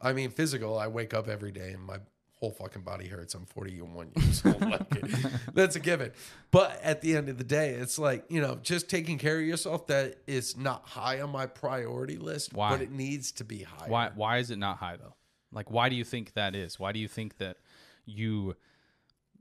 [0.00, 1.98] I mean, physical, I wake up every day and my
[2.32, 3.34] whole fucking body hurts.
[3.34, 4.60] I'm 41 years old.
[4.66, 6.12] Like, that's a given.
[6.50, 9.44] But at the end of the day, it's like, you know, just taking care of
[9.44, 12.70] yourself that is not high on my priority list, Why?
[12.70, 13.86] but it needs to be high.
[13.88, 15.14] Why why is it not high though?
[15.52, 16.78] Like why do you think that is?
[16.78, 17.58] Why do you think that
[18.04, 18.56] you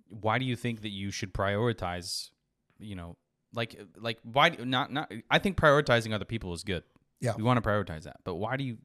[0.09, 2.29] why do you think that you should prioritize,
[2.79, 3.17] you know,
[3.53, 6.83] like like why do- not not I think prioritizing other people is good.
[7.19, 7.33] Yeah.
[7.37, 8.17] We want to prioritize that.
[8.23, 8.77] But why do you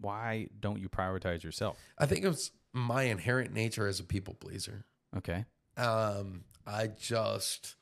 [0.00, 1.78] why don't you prioritize yourself?
[1.98, 4.86] I think it's my inherent nature as a people pleaser.
[5.16, 5.44] Okay.
[5.76, 7.76] Um, I just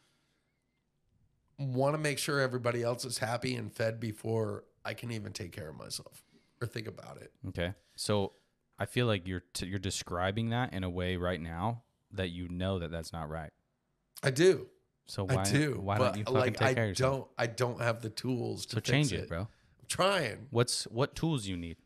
[1.59, 5.53] want to make sure everybody else is happy and fed before I can even take
[5.53, 6.23] care of myself
[6.61, 7.33] or think about it.
[7.49, 7.75] Okay.
[7.97, 8.33] So
[8.79, 11.83] I feel like you're t- you're describing that in a way right now
[12.13, 13.53] that you know that that's not right.
[14.23, 14.67] I do.
[15.11, 15.81] So why I do.
[15.83, 17.13] why don't you fucking like take I care of yourself?
[17.13, 19.41] don't I don't have the tools to so fix change it, it, bro.
[19.41, 19.49] I'm
[19.89, 20.47] trying.
[20.51, 21.79] What's what tools you need?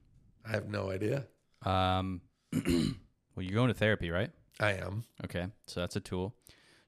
[0.45, 1.27] I have no idea.
[1.63, 2.21] Um,
[2.53, 2.93] well,
[3.39, 4.31] you're going to therapy, right?
[4.61, 5.05] I am.
[5.25, 6.35] Okay, so that's a tool.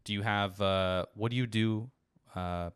[0.04, 1.90] Do you have uh, what do you do?
[2.34, 2.68] Uh,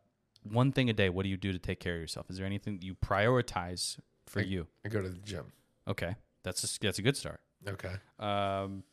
[0.43, 1.11] one thing a day.
[1.11, 2.31] What do you do to take care of yourself?
[2.31, 4.69] Is there anything that you prioritize for you?
[4.87, 5.53] I go to the gym.
[5.87, 7.41] Okay, that's a, that's a good start.
[7.69, 7.93] Okay.
[8.19, 8.85] Um,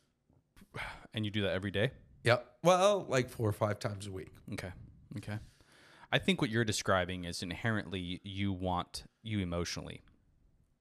[1.14, 1.90] and you do that every day.
[2.24, 2.46] Yep.
[2.62, 4.32] Well, like four or five times a week.
[4.52, 4.72] Okay.
[5.16, 5.38] Okay.
[6.10, 10.00] I think what you're describing is inherently you want you emotionally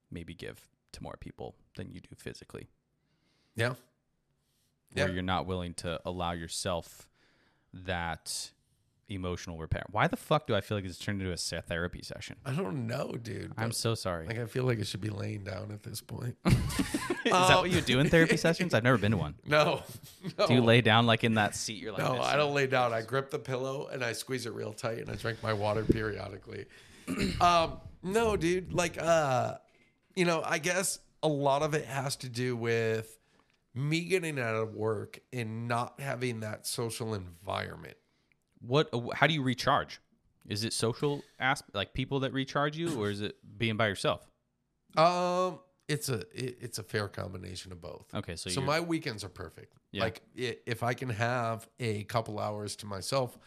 [0.09, 2.67] maybe give to more people than you do physically.
[3.55, 3.75] Yeah.
[4.93, 5.13] Where Yeah.
[5.13, 7.07] you're not willing to allow yourself
[7.73, 8.51] that
[9.09, 9.83] emotional repair.
[9.91, 12.37] Why the fuck do I feel like it's turned into a therapy session?
[12.45, 13.53] I don't know, dude.
[13.57, 14.27] I'm so sorry.
[14.27, 16.35] like I feel like I should be laying down at this point.
[16.45, 16.53] is
[17.31, 18.73] that what you do in therapy sessions?
[18.73, 19.35] I've never been to one.
[19.45, 19.81] no.
[20.37, 20.47] no.
[20.47, 21.81] Do you lay down like in that seat?
[21.81, 22.21] You're like, No.
[22.21, 22.93] I don't lay down.
[22.93, 25.83] I grip the pillow and I squeeze it real tight and I drink my water
[25.83, 26.65] periodically.
[27.41, 28.73] um, no, dude.
[28.73, 29.55] Like, uh,
[30.15, 33.17] you know, I guess a lot of it has to do with
[33.73, 37.95] me getting out of work and not having that social environment.
[38.59, 38.89] What?
[38.93, 39.99] uh, How do you recharge?
[40.47, 44.25] Is it social aspect, like people that recharge you, or is it being by yourself?
[44.95, 48.05] Um, it's a it, it's a fair combination of both.
[48.13, 49.73] Okay, so, So my weekends are perfect.
[49.91, 50.03] Yeah.
[50.03, 53.37] Like if I can have a couple hours to myself,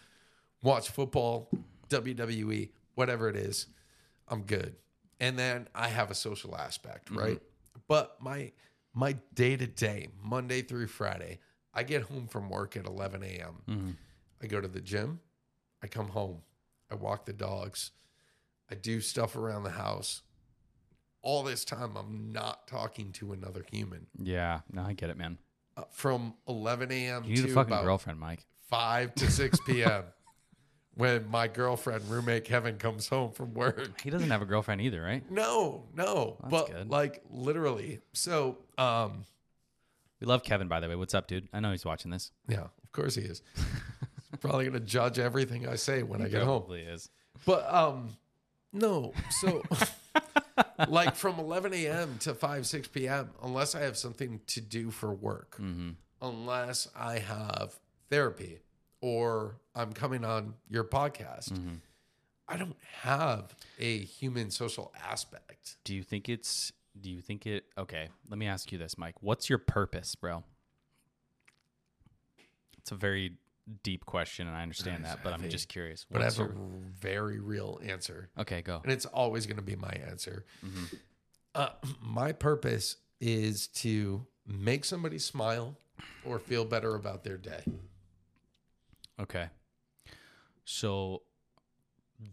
[0.62, 1.48] watch football,
[1.88, 3.66] WWE, whatever it is,
[4.28, 4.76] I'm good.
[5.20, 7.18] And then I have a social aspect, Mm-hmm.
[7.18, 7.42] right?
[7.88, 8.52] But my
[8.94, 11.38] my day to day, Monday through Friday,
[11.72, 13.62] I get home from work at 11 a.m.
[13.68, 13.96] Mhm.
[14.43, 15.20] I go to the gym.
[15.82, 16.38] I come home.
[16.91, 17.91] I walk the dogs.
[18.70, 20.22] I do stuff around the house.
[21.22, 24.07] All this time, I'm not talking to another human.
[24.18, 25.38] yeah, no, I get it, man.
[25.76, 27.24] Uh, from 11 a.m.
[27.24, 28.47] You need to a fucking girlfriend, Mike.
[28.68, 30.05] 5 to 6 p.m.
[30.95, 34.01] when my girlfriend, roommate Kevin, comes home from work.
[34.01, 35.28] He doesn't have a girlfriend either, right?
[35.30, 36.88] No, no, That's but good.
[36.91, 38.01] like literally.
[38.14, 39.24] So, um,
[40.20, 40.97] We love Kevin, by the way.
[40.97, 41.49] What's up, dude?
[41.53, 42.30] I know he's watching this.
[42.49, 43.43] yeah, of course he is.
[44.41, 46.61] Probably gonna judge everything I say when I get home.
[46.61, 47.09] Probably is.
[47.45, 48.11] But um,
[48.72, 49.12] no.
[49.41, 49.62] So,
[50.89, 52.16] like from 11 a.m.
[52.20, 53.31] to 5 6 p.m.
[53.43, 55.91] Unless I have something to do for work, Mm-hmm.
[56.22, 57.74] unless I have
[58.09, 58.61] therapy
[59.01, 61.74] or I'm coming on your podcast, Mm-hmm.
[62.49, 65.76] I don't have a human social aspect.
[65.85, 66.72] Do you think it's?
[67.01, 67.64] Do you think it?
[67.78, 69.14] Okay, let me ask you this, Mike.
[69.20, 70.43] What's your purpose, bro?
[72.78, 73.35] It's a very
[73.83, 76.07] deep question, and I understand that, but I'm just curious.
[76.11, 76.51] But I have a
[77.01, 78.31] very real answer.
[78.39, 78.81] okay, go.
[78.83, 80.45] and it's always going to be my answer.
[80.64, 80.85] Mm-hmm.
[81.55, 81.68] Uh,
[82.01, 85.77] my purpose is to make somebody smile
[86.25, 87.64] or feel better about their day.
[89.21, 89.49] Okay.
[90.64, 91.23] So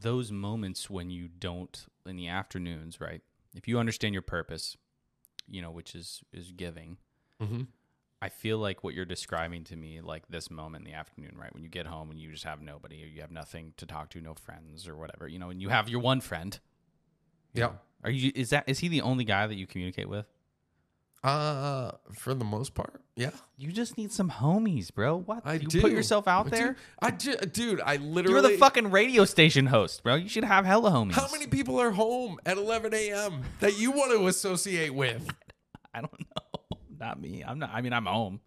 [0.01, 3.21] those moments when you don't in the afternoons, right?
[3.55, 4.77] If you understand your purpose,
[5.49, 6.97] you know, which is is giving,
[7.41, 7.61] Mm-hmm.
[8.21, 11.53] I feel like what you're describing to me, like this moment in the afternoon, right?
[11.53, 14.09] When you get home and you just have nobody, or you have nothing to talk
[14.11, 16.59] to, no friends or whatever, you know, and you have your one friend.
[17.53, 17.71] Yeah.
[18.03, 18.31] Are you?
[18.33, 18.63] Is that?
[18.67, 20.25] Is he the only guy that you communicate with?
[21.23, 23.31] Uh, for the most part, yeah.
[23.57, 25.17] You just need some homies, bro.
[25.17, 25.41] What?
[25.45, 26.55] I you do put yourself out I do.
[26.55, 26.75] there.
[27.01, 28.33] I ju- dude, I literally.
[28.41, 30.15] You're the fucking radio station host, bro.
[30.15, 31.13] You should have hella homies.
[31.13, 33.41] How many people are home at 11 a.m.
[33.59, 35.27] that you want to associate with?
[35.93, 36.43] I don't know.
[36.99, 37.43] Not me.
[37.45, 37.71] I'm not.
[37.73, 38.39] I mean, I'm home.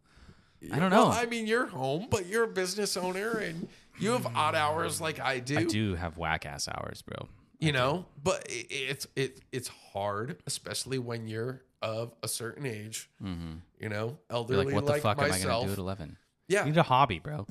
[0.72, 1.08] I don't know.
[1.08, 5.00] Well, I mean, you're home, but you're a business owner and you have odd hours
[5.00, 5.58] like I do.
[5.58, 7.28] I do have whack ass hours, bro.
[7.58, 13.10] you know but it, it's it it's hard especially when you're of a certain age
[13.22, 13.52] mm-hmm.
[13.78, 15.78] you know You're elderly like, what the like fuck am I myself gonna do at
[15.78, 16.16] eleven?
[16.48, 17.46] yeah You need a hobby, bro.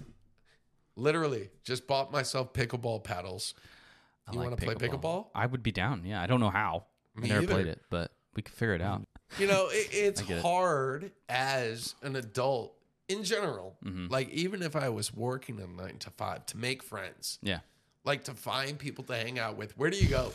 [0.95, 3.53] literally just bought myself pickleball paddles
[4.27, 5.27] I You like wanna play pickleball?
[5.33, 6.03] I would be down.
[6.05, 6.85] Yeah, I don't know how.
[7.17, 7.53] I Me never either.
[7.53, 9.07] played it, but we could figure it out.
[9.37, 10.41] You know it, it's get it.
[10.41, 12.73] hard as an adult
[13.07, 14.09] in general Mhm.
[14.09, 17.59] like even if i was working a nine to five to make friends Yeah.
[18.05, 20.31] like to find people to hang out with where do you go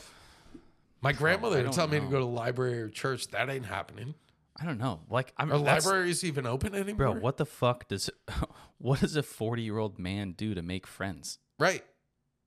[1.01, 3.67] my grandmother I would tell me to go to the library or church that ain't
[3.67, 4.15] happening
[4.57, 5.01] I don't know.
[5.11, 7.13] Like, I'm are libraries even open anymore bro.
[7.15, 8.09] What the fuck does
[8.79, 11.41] what does a forty year old man do to make friends?
[11.59, 11.85] right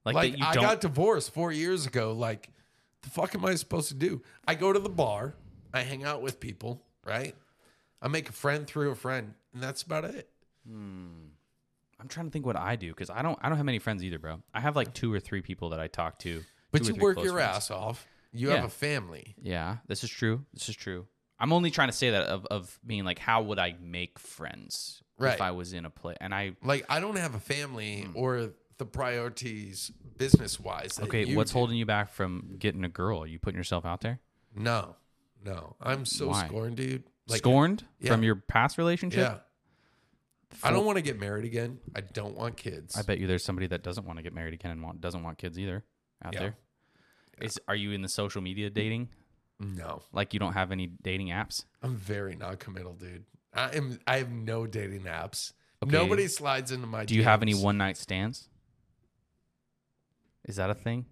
[0.06, 0.64] Like, like that you I don't.
[0.64, 2.14] got divorced four years ago.
[2.14, 2.50] Like,
[3.02, 4.22] the fuck am I supposed to do?
[4.48, 5.36] I go to the bar,
[5.74, 7.36] I hang out with people, right?
[8.02, 10.30] I make a friend through a friend, and that's about it.
[12.00, 13.38] I'm trying to think what I do because I don't.
[13.42, 14.42] I don't have many friends either, bro.
[14.54, 16.44] I have like two or three people that I talk to.
[16.72, 17.56] But you work your friends.
[17.58, 18.06] ass off.
[18.34, 18.56] You Yeah.
[18.58, 19.36] have a family.
[19.42, 20.46] Yeah, this is true.
[20.54, 21.08] This is true.
[21.40, 25.02] I'm only trying to say that of, of being like, how would I make friends?
[25.20, 25.34] Right.
[25.34, 26.18] if I was in a place.
[26.22, 28.12] And I Like I don't have a family Hmm.
[28.16, 31.00] or the priorities business wise.
[31.02, 33.24] okay, what's holding you back from getting a girl?
[33.24, 34.20] Are you putting yourself out there?
[34.56, 34.96] No,
[35.46, 35.76] no.
[35.82, 36.48] I'm so Why?
[36.48, 37.04] scorned, dude.
[37.28, 38.12] Like Scorned yeah.
[38.12, 39.20] from your past relationship?
[39.20, 39.38] Yeah.
[40.64, 41.80] I don't want to get married again.
[41.96, 42.96] I don't want kids.
[42.98, 45.22] I bet you there's somebody that doesn't want to get married again and want, doesn't
[45.22, 45.84] want kids either
[46.24, 46.40] out Yeah.
[46.40, 46.58] there.
[47.42, 49.10] Is are you in the social media dating?
[49.60, 51.66] no, Like you don't have any dating apps?
[51.84, 53.26] I'm very non-committal, dude.
[53.54, 54.00] I am.
[54.08, 55.54] I have no dating apps.
[55.84, 55.92] Okay.
[55.92, 57.06] Nobody slides into my.
[57.06, 57.64] Do you have any DMs.
[57.64, 58.50] one night stands?
[60.46, 61.06] Is that a thing?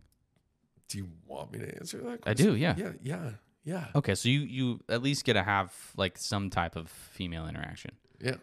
[0.88, 2.14] Do you want me to answer that?
[2.24, 2.46] I Question?
[2.46, 2.76] do, yeah.
[2.78, 3.30] Yeah, yeah,
[3.66, 7.48] yeah, Okay, so you you at least get to have like some type of female
[7.48, 7.92] interaction.
[8.22, 8.36] yeah.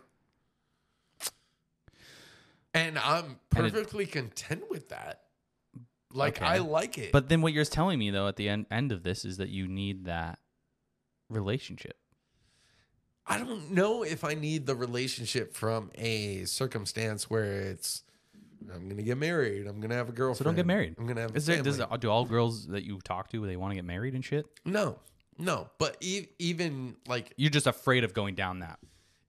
[2.74, 5.20] And I'm And it- perfectly content with that.
[6.12, 6.44] Like Okay.
[6.46, 7.12] I like it.
[7.12, 9.48] But then what you're telling me though at the end end of this is that
[9.48, 10.38] you need that
[11.30, 11.96] relationship.
[13.26, 18.02] I don't know if I need the relationship from a circumstance where it's
[18.72, 19.66] I'm gonna get married.
[19.66, 20.38] I'm gonna have a girlfriend.
[20.38, 20.94] So don't get married.
[20.98, 21.36] I'm gonna have.
[21.36, 23.84] Is a there does do all girls that you talk to they want to get
[23.84, 24.46] married and shit?
[24.64, 24.98] no,
[25.38, 25.70] no.
[25.78, 28.78] But e- even like You're just afraid of going down that.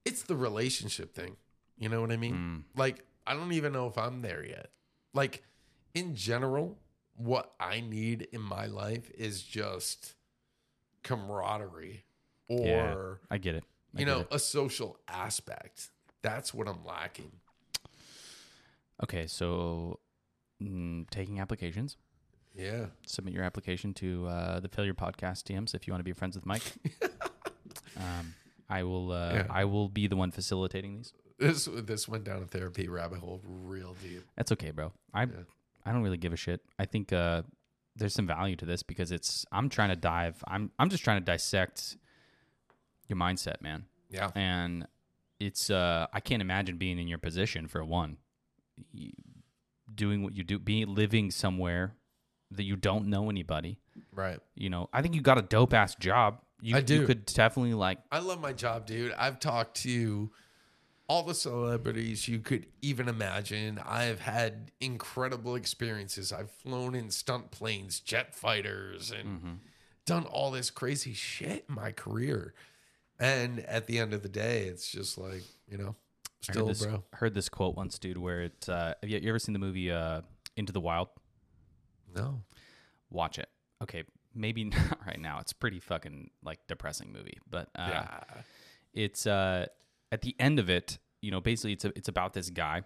[0.04, 1.36] it's the relationship thing.
[1.78, 2.34] You know what I mean?
[2.34, 2.78] Hmm.
[2.80, 4.70] Like I don't even know if I'm there yet.
[5.12, 5.42] Like
[5.94, 6.78] in general,
[7.16, 10.14] what I need in my life is just
[11.02, 12.04] camaraderie
[12.48, 13.64] or Yeah, I get it.
[13.96, 14.28] I you get know it.
[14.30, 15.90] a social aspect.
[16.22, 17.32] That's what I'm lacking.
[19.02, 19.98] Okay, so
[20.62, 21.96] mm, taking applications.
[22.54, 22.86] Yeah.
[23.06, 26.36] Submit your application to uh, the Failure Podcast DMs if you want to be friends
[26.36, 26.62] with Mike.
[27.96, 28.34] um,
[28.68, 29.12] I will.
[29.12, 29.46] Uh, Yeah.
[29.50, 31.12] I will be the one facilitating these.
[31.38, 34.22] This this went down a therapy rabbit hole real deep.
[34.36, 34.92] That's okay, bro.
[35.12, 35.22] I
[35.84, 36.60] I don't really give a shit.
[36.78, 37.42] I think uh,
[37.96, 39.44] there's some value to this because it's.
[39.50, 40.42] I'm trying to dive.
[40.46, 41.96] I'm I'm just trying to dissect
[43.08, 43.84] your mindset, man.
[44.10, 44.30] Yeah.
[44.36, 44.86] And
[45.40, 45.70] it's.
[45.70, 48.18] Uh, I can't imagine being in your position for one,
[49.92, 51.96] doing what you do, being living somewhere
[52.50, 53.78] that you don't know anybody.
[54.12, 54.38] Right.
[54.54, 56.38] You know, I think you got a dope ass job.
[56.60, 57.00] You, I do.
[57.00, 57.98] You could definitely like.
[58.10, 59.12] I love my job, dude.
[59.12, 60.30] I've talked to
[61.08, 63.78] all the celebrities you could even imagine.
[63.84, 66.32] I've had incredible experiences.
[66.32, 69.52] I've flown in stunt planes, jet fighters, and Mm-hmm.
[70.06, 72.54] done all this crazy shit in my career.
[73.20, 75.94] And at the end of the day, it's just like, you know,
[76.48, 77.04] I still, heard this, bro.
[77.12, 78.16] heard this quote once, dude.
[78.16, 78.68] Where it.
[78.68, 80.22] Uh, have you ever seen the movie uh,
[80.56, 81.08] Into the Wild?
[82.14, 82.42] No.
[83.10, 83.48] watch it.
[83.82, 84.04] Okay,
[84.34, 85.38] maybe not right now.
[85.40, 88.20] It's pretty fucking like depressing movie, but uh, Yeah.
[88.92, 89.66] it's uh
[90.12, 92.82] at the end of it, you know, basically it's a, it's about this guy.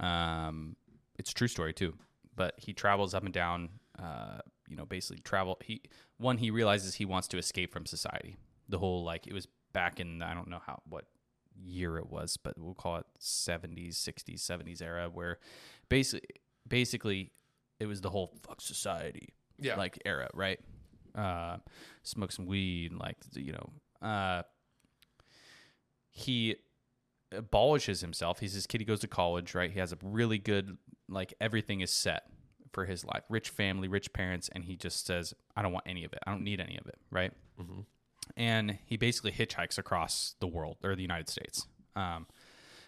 [0.00, 0.76] Um,
[1.18, 1.94] it's a true story too,
[2.34, 3.68] but he travels up and down.
[3.98, 5.58] Uh, you know, basically travel.
[5.62, 5.82] He
[6.16, 8.36] one he realizes he wants to escape from society.
[8.68, 11.04] The whole like it was back in I don't know how what
[11.54, 15.38] year it was, but we'll call it 70s, 60s, 70s era where
[15.90, 16.26] basically
[16.66, 17.32] basically
[17.82, 19.76] it was the whole fuck society Yeah.
[19.76, 20.60] like era, right?
[21.14, 21.56] Uh,
[22.04, 23.72] smoke some weed, like you know.
[24.08, 24.42] Uh,
[26.10, 26.56] he
[27.30, 28.40] abolishes himself.
[28.40, 28.80] He's this kid.
[28.80, 29.70] He goes to college, right?
[29.70, 30.76] He has a really good,
[31.08, 32.24] like everything is set
[32.72, 33.22] for his life.
[33.28, 36.18] Rich family, rich parents, and he just says, "I don't want any of it.
[36.26, 37.32] I don't need any of it." Right?
[38.36, 41.66] And he basically hitchhikes across the world or the United States.
[41.96, 42.26] Um,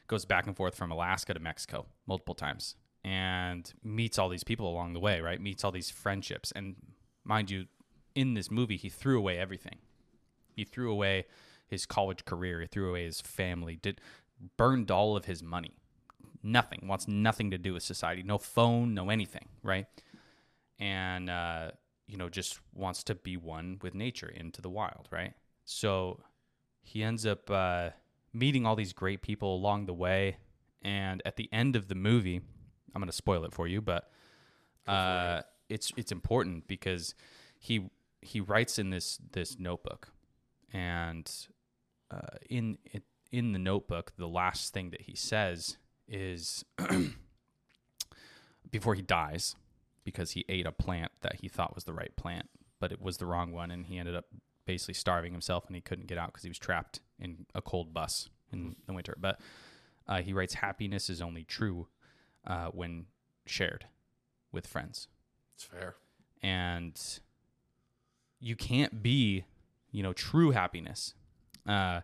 [0.07, 4.69] goes back and forth from Alaska to Mexico multiple times and meets all these people
[4.69, 5.41] along the way, right?
[5.41, 6.53] Meets all these friendships.
[6.57, 6.77] And
[7.23, 7.67] mind you,
[8.15, 9.77] in this movie, he threw away everything.
[10.49, 11.27] He threw away
[11.67, 14.01] his college career, he threw away his family, did
[14.57, 15.77] burned all of his money.
[16.43, 18.23] Nothing, wants nothing to do with society.
[18.23, 19.87] No phone, no anything, right?
[20.79, 21.71] And uh,
[22.07, 25.33] you know, just wants to be one with nature into the wild, right?
[25.65, 26.21] So
[26.83, 27.91] he ends up uh,
[28.33, 30.37] meeting all these great people along the way.
[30.83, 32.43] And at the end of the movie,
[32.95, 34.11] I'm going to spoil it for you, but
[34.87, 37.15] uh, it's it's important because
[37.59, 37.91] he
[38.21, 40.09] he writes in this this notebook,
[40.73, 41.31] and
[42.11, 45.77] uh, in it, in the notebook, the last thing that he says
[46.07, 46.65] is
[48.71, 49.57] before he dies,
[50.05, 53.17] because he ate a plant that he thought was the right plant, but it was
[53.17, 54.27] the wrong one, and he ended up
[54.67, 57.93] basically starving himself, and he couldn't get out because he was trapped in a cold
[57.93, 59.17] bus in the winter.
[59.19, 59.41] But
[60.07, 61.89] uh, he writes, "Happiness is only true
[62.47, 63.07] uh, when
[63.47, 63.87] shared
[64.53, 65.09] with friends."
[65.55, 65.95] It's fair.
[66.43, 67.01] and
[68.41, 69.45] you can't be
[69.93, 71.15] you know true happiness
[71.67, 72.01] uh,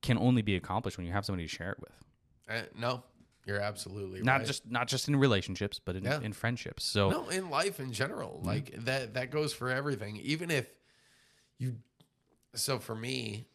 [0.00, 1.92] can only be accomplished when you have somebody to share it with
[2.48, 3.02] Uh, no,
[3.44, 4.46] you're absolutely not right.
[4.46, 6.20] just not just in relationships but in, Yeah.
[6.20, 8.46] in friendships so no in life in general Mm-hmm.
[8.46, 10.72] like that that goes for everything even if
[11.58, 11.76] you
[12.54, 13.46] so for me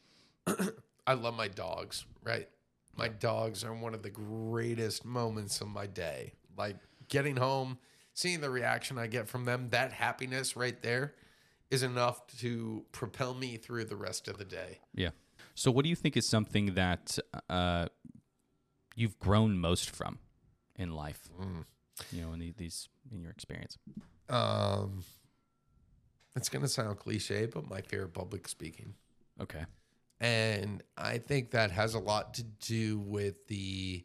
[1.07, 2.49] i love my dogs right
[2.97, 6.33] My dogs are one of the greatest moments of my day.
[6.57, 6.77] Like
[7.09, 7.77] getting home,
[8.13, 11.13] seeing the reaction I get from them, that happiness right there
[11.69, 14.79] is enough to propel me through the rest of the day.
[14.95, 15.09] Yeah.
[15.53, 17.17] So, what do you think is something that
[17.49, 17.87] uh,
[18.95, 20.19] you've grown most from
[20.75, 21.29] in life?
[22.11, 23.77] You know, in the, these in your experience.
[24.29, 25.03] Um,
[26.35, 28.93] it's going to sound cliche, but my fear of public speaking.
[29.41, 29.65] Okay.
[30.19, 34.03] And I think that has a lot to do with the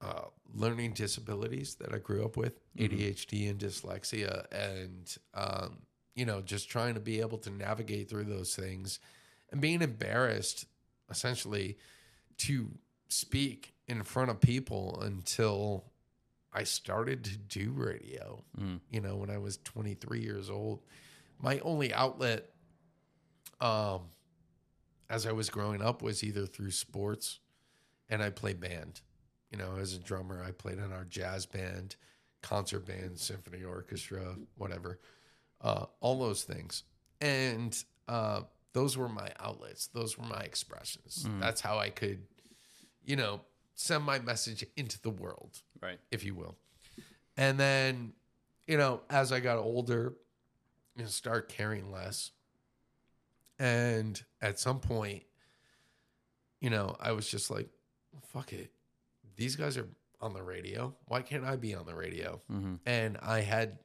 [0.00, 4.44] uh, learning disabilities that I grew up with ADHD and dyslexia.
[4.52, 5.78] And, um,
[6.14, 9.00] you know, just trying to be able to navigate through those things
[9.50, 10.66] and being embarrassed
[11.10, 11.76] essentially
[12.38, 12.68] to
[13.08, 15.84] speak in front of people until
[16.52, 18.42] I started to do radio.
[18.90, 20.80] You know, when I was 23 years old,
[21.40, 22.50] my only outlet,
[23.60, 24.02] um,
[25.10, 27.40] as I was growing up, was either through sports,
[28.08, 29.00] and I played band.
[29.50, 31.96] You know, as a drummer, I played in our jazz band,
[32.40, 35.00] concert band, symphony orchestra, whatever,
[35.60, 36.84] uh, all those things,
[37.20, 37.76] and
[38.08, 38.42] uh,
[38.72, 39.88] those were my outlets.
[39.88, 41.28] Those were my expressions.
[41.40, 42.22] That's how I could,
[43.04, 43.40] you know,
[43.74, 45.98] send my message into the world Right.
[46.12, 46.56] if you will.
[47.36, 48.12] And then,
[48.68, 50.14] you know, as I got older,
[50.96, 52.30] you know, start caring less.
[53.60, 55.22] And at some point,
[56.60, 57.68] you know, I was just like,
[58.32, 58.72] fuck it.
[59.36, 59.86] These guys are
[60.20, 60.94] on the radio.
[61.06, 62.40] Why can't I be on the radio?
[62.86, 63.78] And I had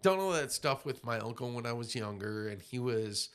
[0.00, 3.28] done all that stuff with my uncle when I was younger, and he was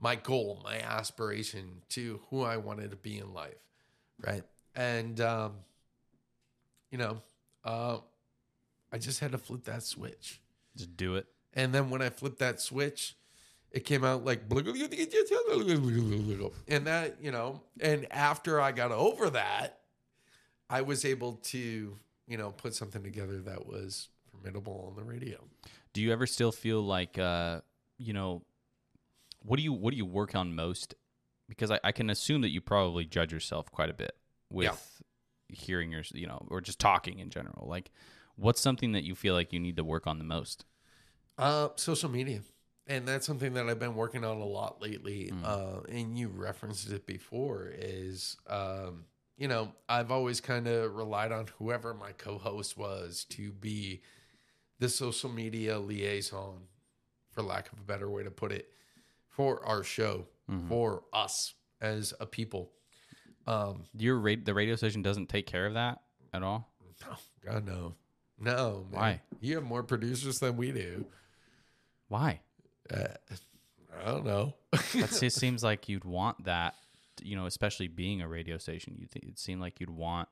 [0.00, 3.58] my goal, my aspiration to who I wanted to be in life.
[4.24, 4.44] Right.
[4.76, 5.54] And, um,
[6.90, 7.20] you know,
[7.64, 7.98] uh,
[8.92, 10.40] I just had to flip that switch.
[10.76, 11.26] Just do it.
[11.52, 13.16] And then when I flipped that switch,
[13.70, 14.48] it came out like,
[16.68, 19.80] and that, you know, and after I got over that,
[20.68, 21.96] I was able to,
[22.26, 25.38] you know, put something together that was formidable on the radio.
[25.92, 27.60] Do you ever still feel like, uh,
[27.98, 28.42] you know,
[29.42, 30.94] what do you what do you work on most?
[31.48, 34.16] Because I, I can assume that you probably judge yourself quite a bit
[34.50, 35.02] with
[35.48, 37.68] hearing your, you know, or just talking in general.
[37.68, 37.90] Like,
[38.34, 40.64] what's something that you feel like you need to work on the most?
[41.38, 42.40] Uh, social media.
[42.88, 45.32] And that's something that I've been working on a lot lately.
[45.44, 49.06] Uh, and you referenced it before is, um,
[49.36, 54.02] you know, I've always kind of relied on whoever my co-host was to be
[54.78, 56.58] the social media liaison,
[57.32, 58.68] for lack of a better way to put it,
[59.28, 60.26] for our show,
[60.68, 62.70] for us as a people.
[63.48, 66.70] Um, Your ra- the radio station doesn't take care of that at all.
[67.04, 67.94] no, God, no.
[68.38, 69.00] No, man.
[69.00, 69.20] Why?
[69.40, 71.06] You have more producers than we do.
[72.08, 72.40] Why?
[72.92, 73.08] Uh,
[74.04, 74.54] I don't know.
[74.72, 76.74] That just seems like you'd want that,
[77.22, 78.96] you know, especially being a radio station.
[78.98, 80.28] You it seemed like you'd want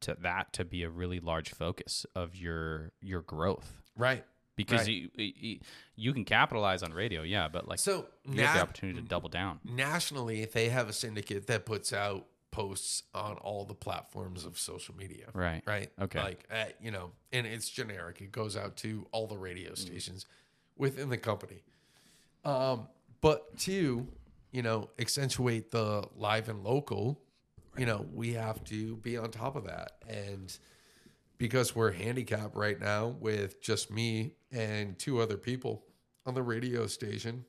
[0.00, 4.24] to that to be a really large focus of your your growth right.
[4.56, 5.10] because Right.
[5.16, 5.58] you,
[5.94, 9.28] you can capitalize on radio, yeah, but like So you have the opportunity to double
[9.28, 9.60] down.
[9.64, 14.58] nationally, if they have a syndicate that puts out posts on all the platforms of
[14.58, 15.26] social media.
[15.34, 15.62] Right.
[15.66, 15.90] Right.
[16.00, 16.18] Okay.
[16.20, 18.20] Like, uh, you know, and it's generic.
[18.22, 20.24] It goes out to all the radio stations
[20.80, 21.62] within the company.
[22.44, 22.88] Um,
[23.20, 24.08] but to,
[24.50, 27.20] you know, accentuate the live and local,
[27.76, 29.92] you know, we have to be on top of that.
[30.08, 30.56] And
[31.36, 35.84] because we're handicapped right now with just me and two other people
[36.26, 37.44] on the radio station,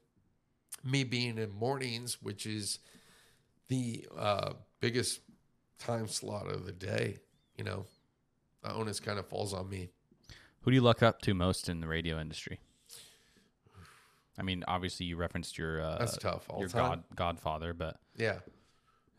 [0.84, 2.80] me being in mornings, which is
[3.70, 5.22] the uh, biggest
[5.80, 7.18] time slot of the day,
[7.58, 7.86] you know,
[8.62, 9.90] the onus kind of falls on me.
[10.62, 12.60] Who do you look up to most in the radio industry?
[14.38, 16.46] I mean, obviously you referenced your uh, That's tough.
[16.50, 16.82] All your time.
[16.82, 18.40] god godfather, but Yeah.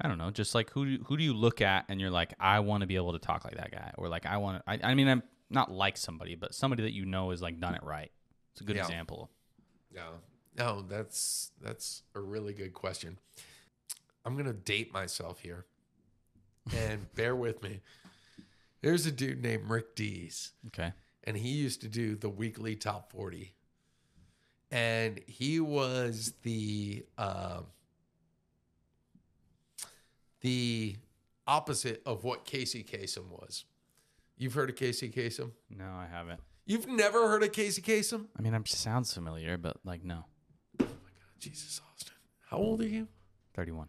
[0.01, 2.35] I don't know, just like who do, who do you look at and you're like,
[2.41, 4.71] I want to be able to talk like that guy, or like I want to.
[4.71, 7.75] I, I mean, I'm not like somebody, but somebody that you know is like done
[7.75, 8.11] it right.
[8.53, 8.83] It's a good Yeah.
[8.83, 9.31] example.
[9.95, 10.09] No,
[10.57, 13.19] no, that's that's a really good question.
[14.25, 15.67] I'm gonna date myself here,
[16.75, 17.81] and bear with me.
[18.81, 20.93] There's a dude named Rick Dees, Okay.
[21.25, 23.55] and he used to do the weekly top 40,
[24.73, 27.67] and he was the um
[30.41, 30.97] the
[31.47, 33.65] opposite of what Casey Kasem was.
[34.37, 35.53] You've heard of Casey Kasem?
[35.71, 36.41] No, I haven't.
[36.67, 38.27] You've never heard of Casey Kasem?
[38.37, 40.25] I mean, it sounds familiar, but like no.
[40.81, 42.15] Oh my God, Jesus, Austin.
[42.49, 43.07] How old are you?
[43.55, 43.89] Thirty-one.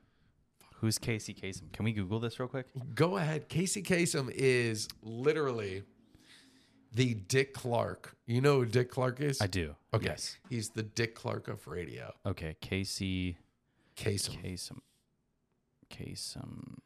[0.76, 1.72] Who's Casey Kasem?
[1.72, 2.68] Can we Google this real quick?
[2.94, 3.48] Go ahead.
[3.48, 5.84] Casey Kasem is literally
[6.94, 8.16] the Dick Clark.
[8.26, 9.42] You know who Dick Clark is?
[9.42, 9.76] I do.
[9.94, 10.06] Okay.
[10.08, 10.38] Yes.
[10.50, 12.14] He's the Dick Clark of radio.
[12.26, 12.56] Okay.
[12.62, 13.38] Casey
[13.98, 14.42] Kasem.
[14.44, 14.80] Kasem.
[15.90, 16.78] Kasem.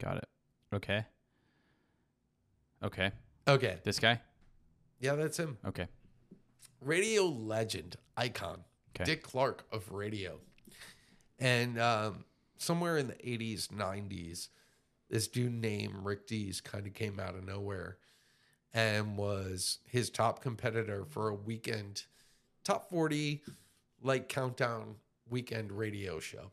[0.00, 0.28] Got it.
[0.74, 1.04] Okay.
[2.82, 3.10] Okay.
[3.46, 3.78] Okay.
[3.84, 4.20] This guy?
[5.00, 5.58] Yeah, that's him.
[5.66, 5.88] Okay.
[6.80, 8.64] radio legend icon
[8.94, 9.04] Okay.
[9.04, 10.38] Dick Clark of radio.
[11.38, 12.24] And um,
[12.58, 14.48] somewhere in the 80s, 90s,
[15.08, 17.98] this dude named Rick Dees kind of came out of nowhere
[18.72, 22.04] and was his top competitor for a weekend
[22.64, 23.42] top 40
[24.02, 24.96] like countdown
[25.28, 26.50] weekend radio show.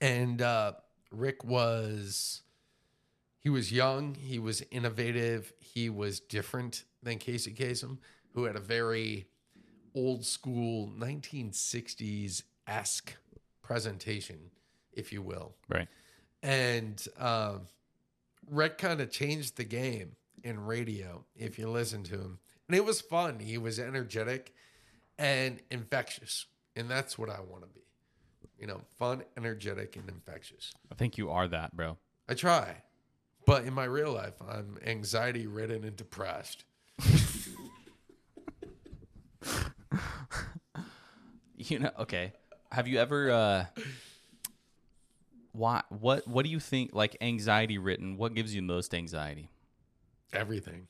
[0.00, 0.72] and uh,
[1.10, 2.42] Rick was
[3.40, 7.98] he was young, he was innovative, he was different than Casey Kasem,
[8.34, 9.28] who had a very
[9.94, 13.14] old school 1960s esque
[13.62, 14.50] presentation,
[14.92, 15.54] if you will.
[15.68, 15.88] Right.
[16.46, 17.62] And um,
[18.48, 20.12] Rick kind of changed the game
[20.44, 22.38] in radio, if you listen to him.
[22.68, 23.40] And it was fun.
[23.40, 24.54] He was energetic
[25.18, 26.46] and infectious.
[26.76, 27.80] And that's what I want to be.
[28.60, 30.72] You know, fun, energetic, and infectious.
[30.90, 31.98] I think you are that, bro.
[32.28, 32.82] I try.
[33.44, 36.64] But in my real life, I'm anxiety ridden and depressed.
[41.58, 42.32] You know, okay.
[42.70, 43.64] Have you ever uh
[45.56, 48.16] why what what do you think like anxiety written?
[48.16, 49.50] What gives you most anxiety?
[50.32, 50.88] Everything.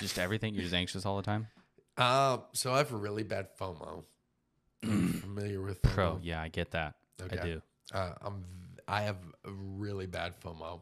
[0.00, 0.54] Just everything?
[0.54, 1.48] You're just anxious all the time?
[1.96, 4.04] Uh, so I have a really bad FOMO.
[4.82, 5.94] familiar with FOMO?
[5.94, 6.94] Bro, yeah, I get that.
[7.30, 7.62] I do.
[7.92, 8.44] Uh, I'm
[8.88, 10.80] I have a really bad FOMO.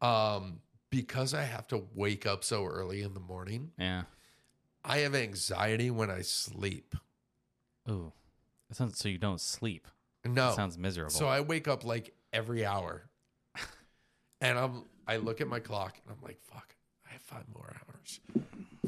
[0.00, 4.02] Um, because I have to wake up so early in the morning, Yeah.
[4.84, 6.94] I have anxiety when I sleep.
[7.86, 9.88] That sounds so you don't sleep.
[10.24, 10.48] No.
[10.48, 11.10] That sounds miserable.
[11.10, 13.02] So I wake up like every hour.
[14.40, 16.74] and I'm I look at my clock and I'm like, fuck,
[17.08, 18.20] I have five more hours.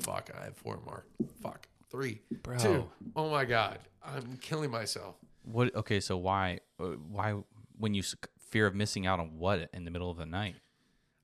[0.01, 1.05] Fuck, I have four more.
[1.43, 1.68] Fuck.
[1.90, 2.20] Three.
[2.43, 2.59] Bro.
[2.59, 2.88] Two.
[3.14, 3.78] Oh my God.
[4.05, 5.16] I'm killing myself.
[5.45, 7.34] what okay, so why uh, why
[7.78, 8.03] when you
[8.38, 10.57] fear of missing out on what in the middle of the night?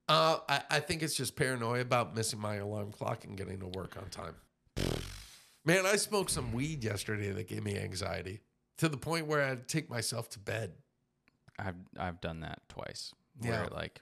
[0.08, 3.66] Uh, I, I think it's just paranoia about missing my alarm clock and getting to
[3.66, 4.34] work on time.
[5.64, 8.40] Man, I smoked some weed yesterday that gave me anxiety
[8.78, 10.72] to the point where I had to take myself to bed.
[11.58, 13.14] I've I've done that twice.
[13.40, 13.68] Where Yeah.
[13.74, 14.00] like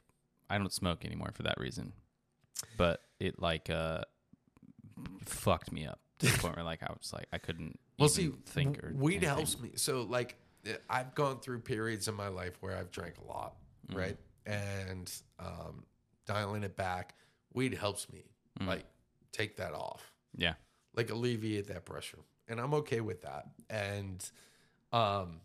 [0.51, 1.93] I don't smoke anymore for that reason.
[2.77, 4.03] But it like uh
[5.25, 8.33] fucked me up to the point where like I was like I couldn't Well, see,
[8.47, 9.29] think or weed anything.
[9.37, 9.71] helps me.
[9.77, 10.37] So, like,
[10.91, 13.57] I've gone through periods in my life where I've drank a lot,
[13.89, 13.99] Mm-hmm.
[13.99, 14.17] right?
[14.47, 15.85] And um,
[16.27, 17.15] dialing it back,
[17.55, 18.25] weed helps me,
[18.61, 18.67] Mm.
[18.69, 18.85] like,
[19.33, 20.55] take that off, Yeah.
[20.95, 22.19] like, alleviate that pressure.
[22.49, 23.49] And I'm okay with that.
[23.71, 24.29] And,
[24.93, 25.41] um,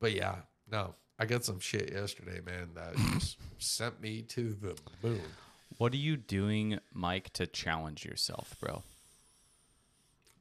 [0.00, 0.36] but yeah,
[0.70, 5.22] no, I got some shit yesterday, man, that just sent me to the moon.
[5.78, 8.82] What are you doing, Mike, to challenge yourself, bro?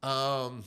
[0.03, 0.63] Um,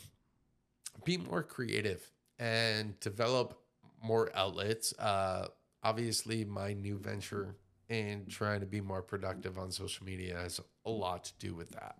[1.04, 3.58] be more creative and develop
[4.02, 4.92] more outlets.
[4.98, 5.48] Uh,
[5.82, 7.54] obviously, my new venture
[7.88, 11.70] in trying to be more productive on social media has a lot to do with
[11.70, 11.96] that.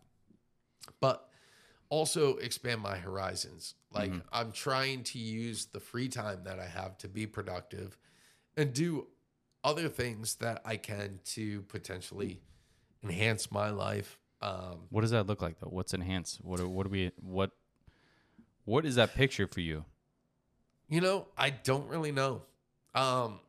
[1.01, 1.28] But
[1.91, 3.75] also expand my horizons.
[3.93, 7.97] Like I'm trying to use the free time that I have to be productive
[8.57, 9.07] and do
[9.65, 12.41] other things that I can to potentially
[13.03, 14.19] enhance my life.
[14.41, 15.69] Um, What does that look like though?
[15.69, 16.45] What's enhanced?
[16.45, 17.51] What what do we what
[18.65, 19.85] what is that picture for you?
[20.89, 22.43] You know, I don't really know.
[22.95, 23.41] Um,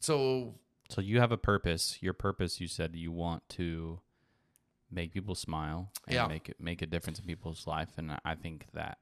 [0.00, 0.54] so
[0.88, 1.98] So you have a purpose.
[2.00, 4.00] Your purpose, you said you want to
[4.92, 6.26] make people smile and Yeah.
[6.28, 8.98] make it make a difference in people's life, and I think that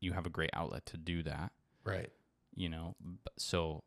[0.00, 1.52] you have a great outlet to do that.
[1.84, 2.12] right,
[2.54, 2.94] You know,
[3.38, 3.84] so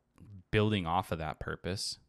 [0.51, 1.99] building off of that purpose,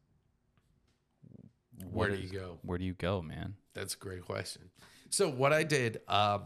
[1.91, 2.59] where do you go?
[2.63, 3.57] Where do you go, man?
[3.75, 4.71] That's a great question.
[5.11, 6.45] So what I did um,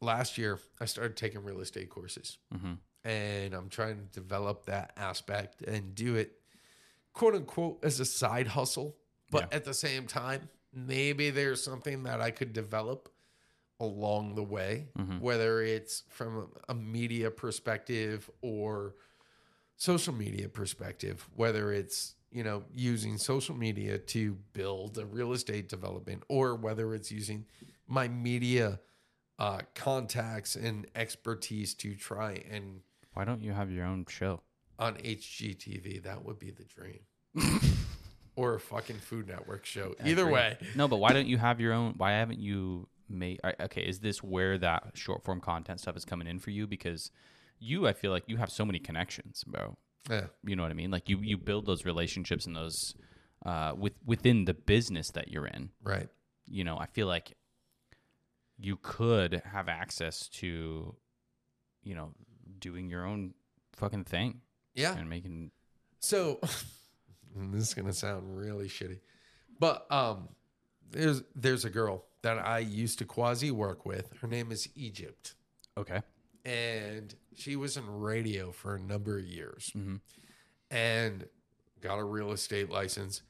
[0.00, 2.78] last year, I started taking real estate courses, Mhm.
[3.04, 6.40] and I'm trying to develop that aspect and do it,
[7.12, 8.96] quote unquote, as a side hustle.
[9.30, 9.56] But Yeah.
[9.56, 13.08] at the same time, maybe there's something that I could develop
[13.80, 14.88] along the way,
[15.18, 18.94] whether it's from a media perspective or
[19.76, 25.68] social media perspective, whether it's you know using social media to build a real estate
[25.68, 27.44] development, or whether it's using
[27.88, 28.78] my media
[29.38, 32.80] uh, contacts and expertise to try and
[33.14, 34.40] Why don't you have your own show?
[34.78, 37.00] on HGTV, that would be the dream.
[38.36, 39.94] or a fucking Food Network show.
[40.04, 41.94] Either way, No, but why don't you have your own?
[41.96, 43.40] Why haven't you made?
[43.60, 46.66] Okay, is this where that short form content stuff is coming in for you?
[46.66, 47.10] Because
[47.58, 49.76] you, I feel like you have so many connections, bro.
[50.10, 50.90] yeah, You know what I mean?
[50.90, 52.94] Like you, you build those relationships and those
[53.46, 55.70] uh, with within the business that you're in.
[55.82, 56.08] right.
[56.46, 57.36] You know, I feel like
[58.58, 60.94] you could have access to,
[61.82, 62.12] you know,
[62.58, 63.34] doing your own
[63.74, 64.40] fucking thing
[64.74, 64.96] Yeah.
[64.96, 65.50] and making.
[66.00, 66.40] So
[67.34, 69.00] and this is gonna sound really shitty,
[69.58, 70.28] but um,
[70.90, 74.12] there's there's a girl that I used to quasi work with.
[74.20, 75.34] Her name is Egypt,
[75.76, 76.00] Okay.
[76.44, 80.00] and she was in radio for a number of years, Mhm.
[80.70, 81.28] and
[81.80, 83.22] got a real estate license.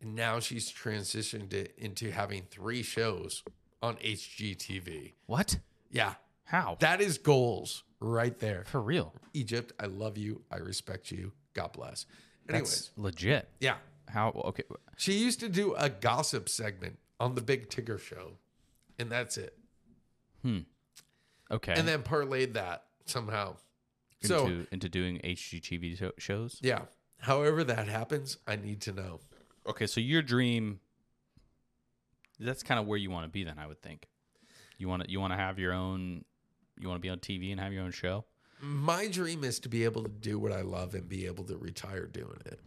[0.00, 3.42] And now she's transitioned it into having three shows
[3.82, 5.14] on HGTV.
[5.26, 5.58] What?
[5.90, 6.76] Yeah, How?
[6.80, 8.64] that is goals right there.
[8.66, 9.14] For real?
[9.34, 10.42] Egypt, I love you.
[10.52, 11.32] I respect you.
[11.54, 12.06] God bless.
[12.48, 13.48] Anyways, That's legit.
[13.60, 13.76] yeah.
[14.08, 14.30] How?
[14.46, 14.62] Okay.
[14.96, 18.32] She used to do a gossip segment on the Big Tigger show,
[18.98, 19.56] and that's it.
[20.42, 20.60] Hmm.
[21.50, 21.74] Okay.
[21.76, 23.56] And then parlayed that somehow.
[24.22, 26.58] into So, into doing HGTV sho- shows.
[26.62, 26.82] yeah.
[27.20, 29.20] However that happens, I need to know.
[29.66, 30.80] Okay, so your dream.
[32.40, 33.44] That's kind of where you want to be.
[33.44, 34.06] Then I would think.
[34.78, 36.24] You want to you want to have your own.
[36.78, 38.24] You want to be on TV and have your own show.
[38.60, 41.56] My dream is to be able to do what I love and be able to
[41.56, 42.60] retire doing it,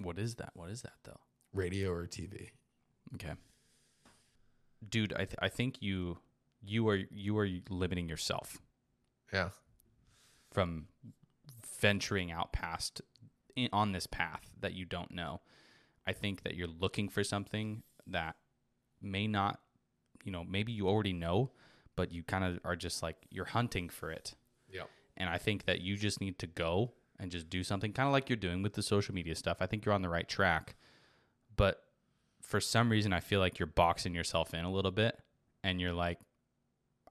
[0.00, 0.50] What is that?
[0.54, 1.20] What is that though?
[1.54, 2.50] radio or TV.
[3.14, 3.32] Okay.
[4.86, 6.18] Dude, I th- I think you
[6.62, 8.58] you are you are limiting yourself
[9.32, 9.50] Yeah.
[10.52, 10.88] from
[11.80, 13.00] venturing out past
[13.54, 15.40] in, on this path that you don't know.
[16.06, 18.36] I think that you're looking for something that
[19.00, 19.60] may not,
[20.24, 21.52] you know, maybe you already know,
[21.96, 24.34] but you kind of are just like you're hunting for it.
[25.16, 28.12] And I think that you just need to go and just do something kind of
[28.12, 29.58] like you're doing with the social media stuff.
[29.60, 30.76] I think you're on the right track.
[31.56, 31.80] But
[32.42, 35.18] for some reason, I feel like you're boxing yourself in a little bit
[35.64, 36.18] and you're like,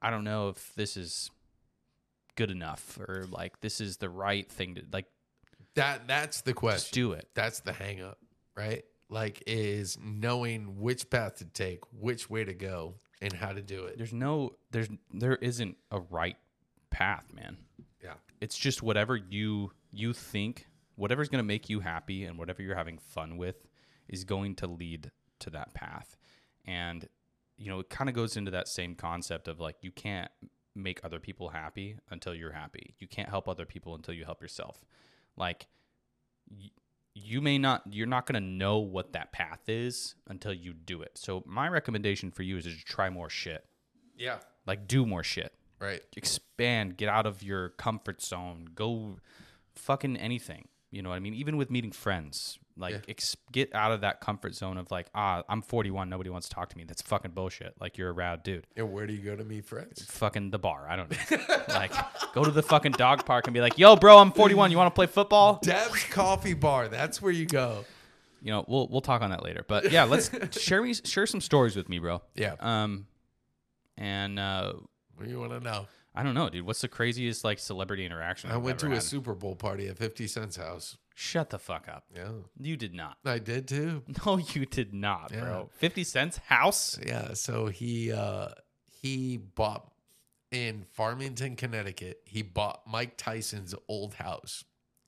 [0.02, 1.32] I don't know if this is
[2.36, 5.06] good enough or like this is the right thing to like
[5.76, 7.28] That that's the question just do it.
[7.34, 8.20] That's the hang up,
[8.56, 8.84] right?
[9.10, 13.86] Like is knowing which path to take, which way to go, and how to do
[13.86, 13.98] it.
[13.98, 16.38] There's no there's there isn't a right
[16.96, 17.58] path, man.
[18.02, 18.14] Yeah.
[18.40, 22.76] It's just whatever you you think, whatever's going to make you happy and whatever you're
[22.76, 23.68] having fun with
[24.08, 26.16] is going to lead to that path.
[26.64, 27.08] And
[27.58, 30.32] you know, it kind of goes into that same concept of like you can't
[30.74, 32.96] make other people happy until you're happy.
[33.00, 34.86] You can't help other people until you help yourself.
[35.36, 35.68] Like
[36.50, 36.72] y-
[37.14, 41.02] you may not you're not going to know what that path is until you do
[41.02, 41.12] it.
[41.16, 43.66] So my recommendation for you is to try more shit.
[44.18, 44.38] Yeah.
[44.66, 45.52] Like do more shit
[45.86, 46.02] Right.
[46.18, 49.18] expand, get out of your comfort zone, go
[49.76, 50.68] fucking anything.
[50.92, 51.34] You know what I mean?
[51.34, 53.00] Even with meeting friends, like Yeah.
[53.10, 56.56] ex- get out of that comfort zone of like, ah, I'm 41, nobody wants to
[56.56, 56.86] talk to me.
[56.86, 57.74] That's fucking bullshit.
[57.82, 58.66] Like you're a rad dude.
[58.78, 60.06] And where do you go to meet friends?
[60.06, 60.88] Fucking the bar.
[60.90, 61.56] I don't know.
[61.70, 61.92] like
[62.34, 64.72] go to the fucking dog park and be like, yo, bro, I'm 41.
[64.72, 65.60] You want to play football?
[65.62, 66.88] Dev's Coffee Bar.
[66.88, 67.84] That's where you go.
[68.42, 69.66] You know, we'll we'll talk on that later.
[69.68, 70.30] But yeah, let's
[70.62, 72.22] share me share some stories with me, bro.
[72.36, 72.56] Yeah.
[72.60, 73.08] Um,
[73.98, 74.74] and uh,
[75.16, 75.88] What do you want to know?
[76.14, 76.66] I don't know, dude.
[76.66, 78.50] What's the craziest like celebrity interaction?
[78.50, 79.04] I you've went ever to a had?
[79.04, 80.98] Super Bowl party at 50 Cent's house.
[81.14, 82.06] Shut the fuck up.
[82.14, 82.30] Yeah.
[82.60, 83.18] You did not.
[83.26, 84.04] I did too.
[84.26, 85.42] No, you did not, Yeah.
[85.42, 85.70] bro.
[85.78, 87.00] 50 cents house?
[87.06, 87.34] Yeah.
[87.34, 88.50] So he uh
[89.02, 89.92] he bought
[90.52, 94.64] in Farmington, Connecticut, he bought Mike Tyson's old house.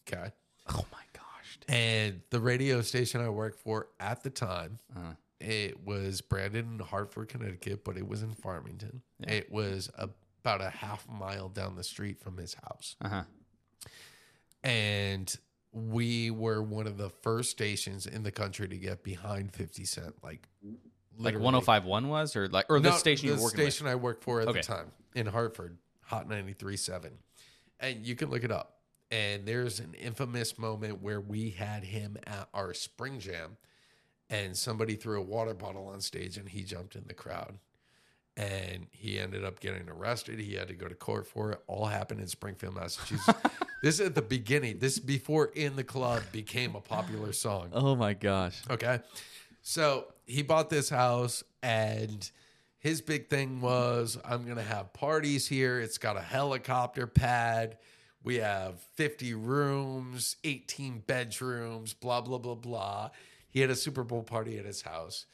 [0.08, 0.32] Okay.
[0.70, 1.58] Oh my gosh.
[1.62, 1.76] Dude.
[1.76, 6.80] And the radio station I worked for at the time, Uh, it was branded in
[6.80, 9.02] Hartford, Connecticut, but it was in Farmington.
[9.20, 9.32] Yeah.
[9.34, 12.96] It was about a half mile down the street from his house.
[13.02, 13.24] uh-huh.
[14.64, 15.36] and
[15.72, 20.16] we were one of the first stations in the country to get behind 50 cent
[20.24, 21.44] like Like literally.
[21.46, 24.24] 1051 was or like or the No, station you the were working station i worked
[24.24, 24.62] for at Okay.
[24.62, 27.12] the time in hartford hot 93.7
[27.80, 28.78] and you can look it up
[29.12, 33.58] and there's an infamous moment where we had him at our spring jam
[34.30, 37.60] and somebody threw a water bottle on stage and he jumped in the crowd
[38.38, 40.40] and he ended up getting arrested.
[40.40, 41.64] He had to go to court for it.
[41.66, 43.40] All happened in Springfield, Massachusetts.
[43.82, 44.78] this is at the beginning.
[44.78, 47.70] This before In the Club became a popular song.
[47.74, 48.62] Oh my gosh.
[48.70, 49.00] Okay.
[49.64, 52.30] So he bought this house and
[52.78, 55.80] his big thing was I'm going to have parties here.
[55.80, 57.78] It's got a helicopter pad.
[58.24, 63.10] We have 50 rooms, 18 bedrooms, blah, blah, blah, blah.
[63.58, 65.26] He had a Super Bowl party at his house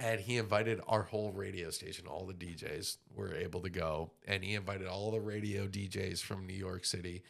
[0.00, 2.08] and he invited our whole radio station.
[2.08, 4.10] All the DJs were able to go.
[4.26, 7.22] And he invited all the radio DJs from New York City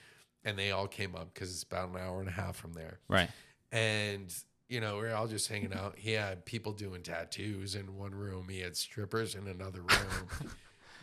[0.46, 2.98] and they all came up because it's about an hour and a half from there
[3.08, 3.28] Right.
[3.72, 4.32] and
[4.70, 5.96] you know we are all just hanging out.
[5.98, 8.46] He had people doing tattoos in one room.
[8.48, 10.50] He had strippers in another room.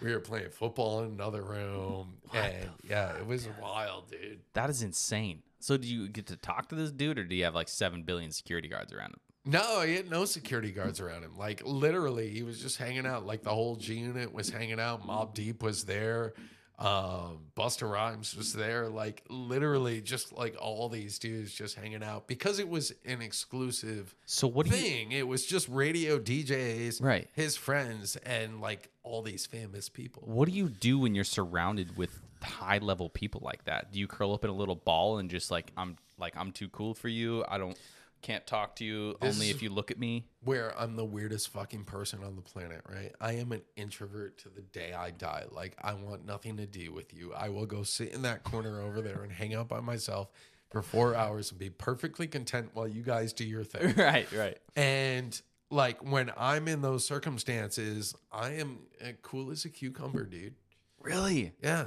[0.02, 4.40] we were playing football in another room, and yeah, it was wild, dude.
[4.54, 5.44] That is insane.
[5.60, 8.04] So do you get to talk to this dude or do you have like 7
[8.04, 9.20] billion security guards around him?
[9.46, 11.38] No, he had no security guards around him.
[11.38, 13.26] Like literally, he was just hanging out.
[13.26, 15.06] Like the whole G unit was hanging out.
[15.08, 16.34] Mobb Deep was there.
[16.78, 22.28] Um, Busta Rhymes was there, like literally just like all these dudes just hanging out
[22.28, 24.82] because it was an exclusive So what do you?
[24.82, 25.12] thing.
[25.14, 27.30] It was just radio DJs, Right.
[27.34, 30.24] His friends and like all these famous people.
[30.26, 33.94] What do you do when you're surrounded with high level people like that?
[33.94, 36.68] Do you curl up in a little ball and just like I'm like I'm too
[36.68, 37.46] cool for you?
[37.48, 37.78] I don't
[38.26, 40.26] can't talk to you This only if you look at me.
[40.44, 43.14] Where I'm the weirdest fucking person on the planet, right?
[43.22, 45.44] I am an introvert to the day I die.
[45.52, 47.34] Like I want nothing to do with you.
[47.34, 50.30] I will go sit in that corner over there and hang out by myself
[50.72, 53.94] for four hours and be perfectly content while you guys do your thing.
[53.98, 54.58] right, right.
[54.76, 55.40] And
[55.70, 58.80] like when I'm in those circumstances, I am
[59.22, 60.56] cool as a cucumber, dude.
[61.00, 61.54] Really?
[61.62, 61.86] Yeah.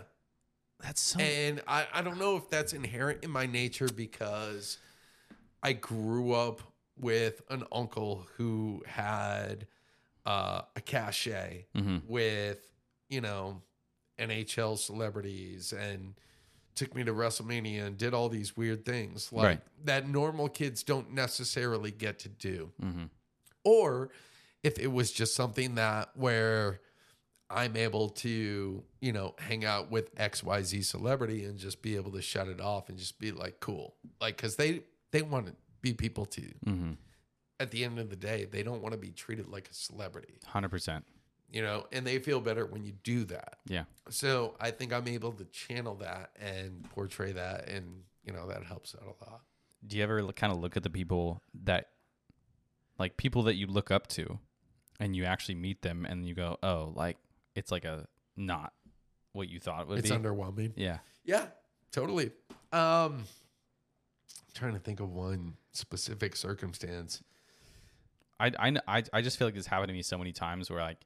[0.81, 4.79] That's so And I, I don't know if that's inherent in my nature because
[5.63, 6.61] I grew up
[6.99, 9.67] with an uncle who had
[10.27, 11.67] uh, a cachet
[12.07, 12.61] with,
[13.09, 13.63] you know,
[14.19, 16.15] NHL celebrities and
[16.75, 19.61] took me to WrestleMania and did all these weird things like Right.
[19.85, 22.71] that normal kids don't necessarily get to do.
[22.83, 23.05] Mm-hmm.
[23.65, 24.11] Or
[24.63, 26.81] if it was just something that where
[27.51, 32.23] I'm able to, you know, hang out with XYZ celebrity and just be able to
[32.23, 33.95] shut it off and just be like cool.
[34.21, 36.51] Like cuz they they want to be people too.
[36.67, 36.93] Mm-hmm.
[37.61, 40.39] At the end of the day, they don't want to be treated like a celebrity,
[40.47, 41.05] Hundred percent.
[41.51, 43.59] you know, and they feel better when you do that.
[43.67, 43.85] Yeah.
[44.11, 48.63] So, I think I'm able to channel that and portray that and, you know, that
[48.65, 49.41] helps out a lot.
[49.87, 51.89] Do you ever kind of look at the people that,
[52.99, 54.39] like people that you look up to,
[55.01, 57.17] and you actually meet them, and you go, "Oh, like
[57.55, 58.07] it's like a
[58.37, 58.73] not
[59.33, 60.73] what you thought it would It's be." It's underwhelming.
[60.77, 60.99] yeah.
[61.25, 61.47] Yeah,
[61.93, 62.33] totally.
[62.73, 63.23] Um
[64.55, 67.23] trying to think of one specific circumstance.
[68.41, 70.81] I, I, I, I just feel like this happened to me so many times where
[70.81, 70.99] like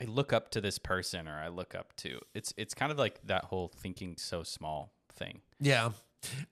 [0.00, 2.98] I look up to this person or I look up to it's it's kind of
[2.98, 5.40] like that whole thinking so small thing.
[5.60, 5.90] Yeah.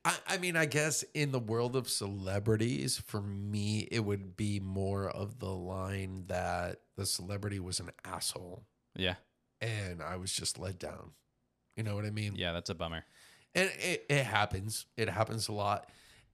[0.03, 4.59] I, I mean, I guess in the world of celebrities, for me, it would be
[4.59, 8.63] more of the line that the celebrity was an asshole
[8.97, 9.15] Yeah.
[9.61, 11.11] and I was just let down.
[11.77, 12.35] You know what I mean?
[12.35, 13.05] Yeah, that's a bummer.
[13.55, 14.87] And it, it happens.
[14.97, 15.89] It happens a lot.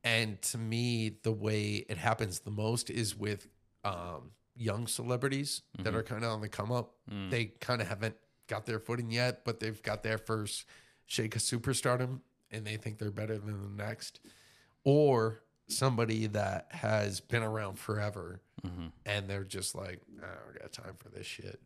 [0.08, 3.46] And to me, the way it happens the most is with
[3.84, 5.98] um, young celebrities that mm-hmm.
[5.98, 6.94] are kind of on the come up.
[7.12, 7.30] Mm.
[7.30, 8.16] They kind of haven't
[8.48, 10.66] got their footing yet, but they've got their first
[11.08, 12.22] shake of superstardom
[12.52, 14.22] and they think they're better than the next.
[14.86, 18.88] Or somebody that has been around forever mm-hmm.
[19.06, 21.60] and they're just like, I don't got time for this shit.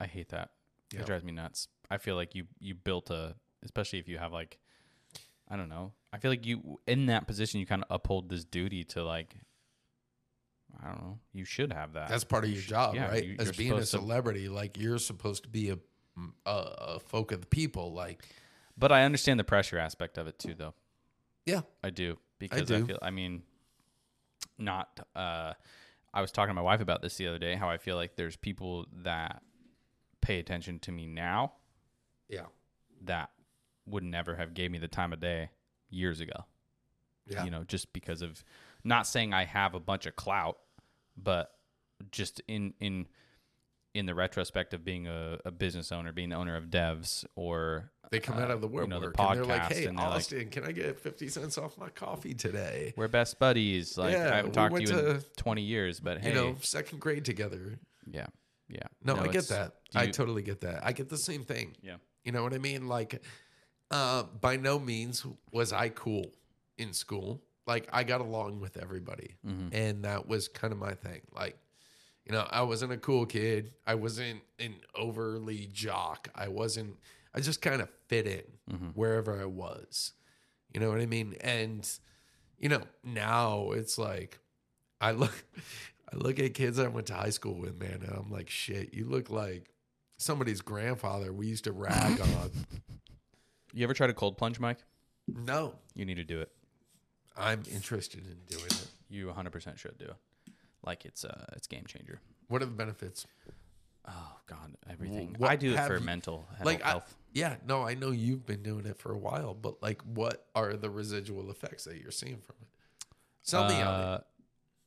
[0.00, 0.52] I hate that.
[0.90, 1.68] It drives me nuts.
[1.90, 4.58] I feel like you you built a especially if you have like
[5.48, 5.92] I don't know.
[6.12, 9.34] I feel like you in that position you kind of uphold this duty to like
[10.82, 11.18] I don't know.
[11.32, 12.08] You should have that.
[12.08, 13.24] That's part of your job, yeah, right?
[13.24, 15.78] you- As being a supposed to- celebrity, like you're supposed to be a,
[16.46, 17.92] a, a folk of the people.
[17.92, 18.24] Like,
[18.76, 20.74] but I understand the pressure aspect of it too though.
[21.46, 22.86] yeah, I do because I, do.
[22.86, 22.98] feel.
[23.02, 23.42] I mean,
[24.58, 24.98] not.
[25.14, 25.52] Uh,
[26.12, 27.54] I was talking to my wife about this the other day.
[27.54, 29.42] How I feel like there's people that
[30.20, 31.52] pay attention to me now
[32.28, 32.46] yeah,
[33.02, 33.30] that
[33.86, 35.50] would never have gave me the time of day
[35.90, 36.44] years ago.
[37.26, 37.44] yeah.
[37.44, 38.44] You know, just because of
[38.82, 40.58] not saying I have a bunch of clout,
[41.16, 41.50] but
[42.10, 43.06] just in in
[43.94, 47.92] in the retrospect of being a, a business owner, being the owner of Dev's, or
[48.10, 49.92] they come out of the uh, you know, the and they're like, podcast, "Hey, they're
[49.92, 53.96] like, Austin, can I get fifty cents off my coffee today?" we're best buddies.
[53.96, 56.34] Like Yeah, I haven't we talked to you in to- twenty years, but hey, You
[56.34, 57.78] know, second grade together.
[58.10, 58.26] Yeah.
[58.68, 58.86] Yeah.
[59.02, 59.74] No, I get that.
[59.92, 60.84] do I totally get that.
[60.84, 61.76] I get the same thing.
[61.82, 61.96] Yeah.
[62.24, 62.88] You know what I mean?
[62.88, 63.22] Like,
[63.94, 66.26] uh, by no means was I cool
[66.78, 67.40] in school.
[67.66, 69.68] Like, I got along with everybody, Mm-hmm.
[69.72, 71.22] and that was kind of my thing.
[71.34, 71.56] Like,
[72.26, 73.72] you know, I wasn't a cool kid.
[73.86, 76.28] I wasn't an overly jock.
[76.34, 76.96] I wasn't.
[77.34, 78.86] I just kind of fit in Mm-hmm.
[78.94, 80.12] wherever I was.
[80.72, 81.36] You know what I mean?
[81.40, 81.88] And
[82.58, 84.38] you know, now it's like
[85.00, 85.44] I look
[86.12, 88.92] I look at kids I went to high school with, man, and I'm like, shit,
[88.94, 89.70] you look like
[90.18, 92.50] somebody's grandfather we used to rag on.
[93.74, 94.78] You ever tried a cold plunge, Mike?
[95.26, 96.50] No, You need to do it.
[97.36, 98.86] I'm interested in doing it.
[99.08, 100.16] You 100% should do it.
[100.84, 102.20] Like it's uh it's game changer.
[102.48, 103.26] What are the benefits?
[104.06, 105.34] Oh God, everything.
[105.38, 107.14] what I do it for you- mental Like, I, health.
[107.32, 110.74] yeah, no, I know you've been doing it for a while, but like, what are
[110.74, 112.68] the residual effects that you're seeing from it?
[113.42, 114.04] Sell me on it.
[114.04, 114.18] Uh,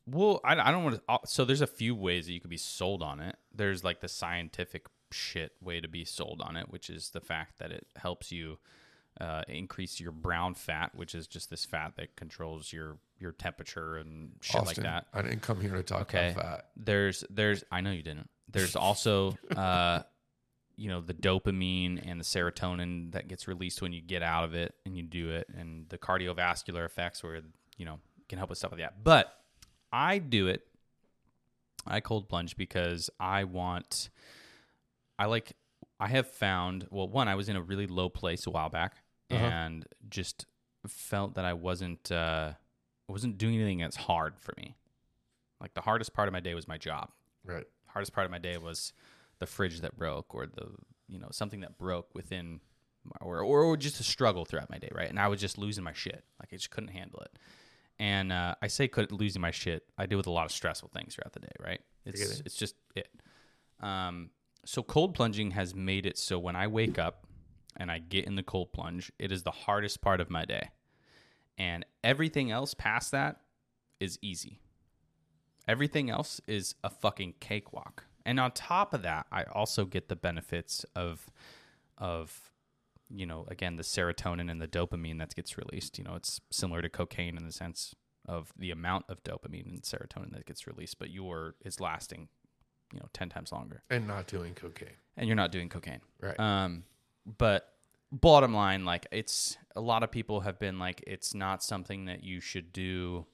[0.06, 1.18] Well, I, I don't want to.
[1.26, 3.36] So there's a few ways that you could be sold on it.
[3.52, 7.58] There's like the scientific shit way to be sold on it, which is the fact
[7.58, 8.58] that it helps you
[9.20, 13.96] uh, increase your brown fat, which is just this fat that controls your your temperature
[13.96, 15.06] and shit Austin, like that.
[15.12, 16.30] I didn't come here to talk Okay.
[16.30, 16.66] about fat.
[16.76, 18.28] There's there's I know you didn't.
[18.50, 20.02] There's also uh
[20.76, 24.54] you know the dopamine and the serotonin that gets released when you get out of
[24.54, 27.40] it and you do it, and the cardiovascular effects where
[27.76, 27.98] you know
[28.28, 29.02] can help with stuff like that.
[29.02, 29.32] But
[29.92, 30.64] I do it.
[31.86, 34.10] I cold plunge because I want.
[35.18, 35.52] I like.
[36.00, 37.08] I have found well.
[37.08, 38.94] One, I was in a really low place a while back,
[39.30, 39.44] Uh-huh.
[39.44, 40.46] and just
[40.86, 42.10] felt that I wasn't.
[42.12, 42.52] Uh,
[43.08, 44.76] I wasn't doing anything that's hard for me.
[45.60, 47.10] Like the hardest part of my day was my job
[47.44, 47.64] Right.
[47.86, 48.92] hardest part of my day was
[49.40, 50.68] the fridge that broke or the
[51.08, 52.60] you know something that broke within
[53.20, 55.82] or, or or just a struggle throughout my day right and i was just losing
[55.82, 57.38] my shit like i just couldn't handle it
[57.98, 60.90] and uh, i say could losing my shit i deal with a lot of stressful
[60.94, 62.42] things throughout the day right it's it.
[62.46, 63.08] it's just it
[63.80, 64.30] um,
[64.64, 67.26] so cold plunging has made it so when i wake up
[67.76, 70.70] and i get in the cold plunge it is the hardest part of my day
[71.56, 73.40] and everything else past that
[74.00, 74.60] is easy
[75.68, 78.04] Everything else is a fucking cakewalk.
[78.24, 81.30] And on top of that, I also get the benefits of
[81.98, 82.52] of
[83.10, 85.98] you know, again, the serotonin and the dopamine that gets released.
[85.98, 87.94] You know, it's similar to cocaine in the sense
[88.26, 92.28] of the amount of dopamine and serotonin that gets released, but your is lasting,
[92.92, 93.82] you know, 10 times longer.
[93.90, 94.88] And not doing cocaine.
[95.16, 96.00] And you're not doing cocaine.
[96.20, 96.38] Right.
[96.38, 96.84] Um,
[97.38, 97.72] but
[98.12, 102.22] bottom line, like it's a lot of people have been like, it's not something that
[102.24, 103.26] you should do.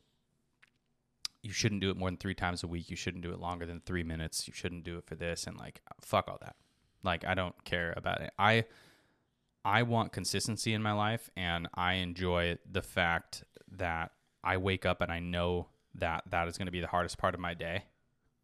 [1.43, 2.91] You shouldn't do it more than three times a week.
[2.91, 4.49] You shouldn't do it longer than three minutes.
[4.49, 6.57] You shouldn't do it for this and like fuck all that.
[7.03, 8.33] Like I don't care about it.
[8.39, 8.65] I
[9.65, 14.13] I want consistency in my life, and I enjoy the fact that
[14.43, 17.35] I wake up and I know that that is going to be the hardest part
[17.35, 17.85] of my day,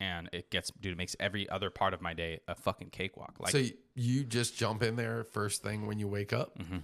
[0.01, 3.37] and it gets dude, it makes every other part of my day a fucking cakewalk.
[3.39, 3.65] Like so
[3.95, 6.59] you just jump in there first thing when you wake up.
[6.59, 6.83] Mhm.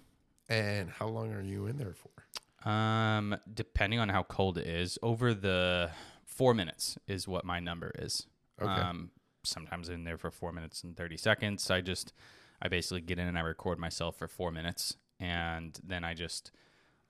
[0.49, 2.69] And how long are you in there for?
[2.69, 5.91] Um, depending on how cold it is, over the
[6.25, 8.27] four minutes is what my number is.
[8.61, 8.71] Okay.
[8.71, 9.11] Um,
[9.45, 11.71] sometimes in there for four minutes and thirty seconds.
[11.71, 12.13] I just,
[12.61, 16.51] I basically get in and I record myself for four minutes, and then I just,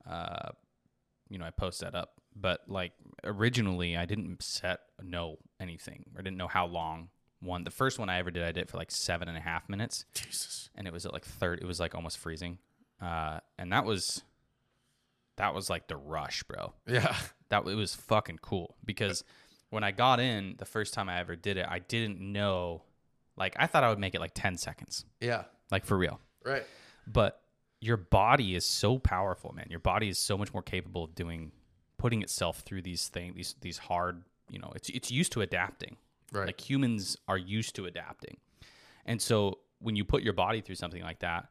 [0.09, 0.51] uh,
[1.29, 2.21] you know, I post that up.
[2.39, 2.93] But like
[3.25, 7.09] originally, I didn't set no anything or didn't know how long.
[7.41, 9.41] One, the first one I ever did, I did it for like seven and a
[9.41, 10.71] half minutes Jesus.
[10.75, 11.61] and it was at like third.
[11.61, 12.59] It was like almost freezing,
[13.01, 14.23] uh, and that was
[15.37, 16.73] that was like the rush, bro.
[16.87, 17.15] Yeah.
[17.49, 19.23] That it was fucking cool because
[19.71, 22.83] when I got in the first time I ever did it, I didn't know.
[23.37, 25.45] Like I thought I would make it like ten seconds, Yeah.
[25.71, 26.21] like for real.
[26.45, 26.65] Right.
[27.07, 27.41] But
[27.81, 29.67] your body is so powerful, man.
[29.71, 31.53] Your body is so much more capable of doing,
[31.99, 34.23] putting itself through these things, these these hard.
[34.49, 35.97] You know, it's it's used to adapting.
[36.33, 36.47] Right.
[36.47, 38.37] Like humans are used to adapting,
[39.05, 41.49] and so when you put your body through something like that,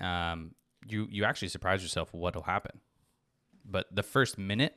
[0.00, 0.54] um,
[0.86, 2.80] you you actually surprise yourself what will happen.
[3.64, 4.76] But the first minute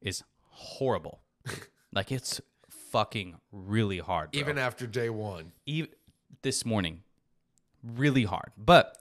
[0.00, 1.20] is horrible.
[1.92, 4.32] like it's fucking really hard.
[4.32, 5.52] Bro Even after day one.
[5.66, 5.90] even
[6.42, 7.02] this morning
[7.82, 8.95] really hard but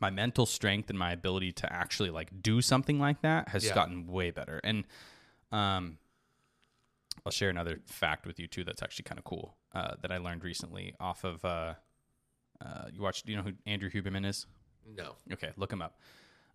[0.00, 3.74] my mental strength and my ability to actually like do something like that has Yeah.
[3.74, 4.84] gotten way better and
[5.52, 5.98] um
[7.24, 10.18] i'll share another fact with you too that's actually kind of cool uh, that i
[10.18, 11.74] learned recently off of uh,
[12.64, 14.46] uh, you watch do you know who andrew huberman is
[14.96, 15.16] No.
[15.32, 15.98] okay look him up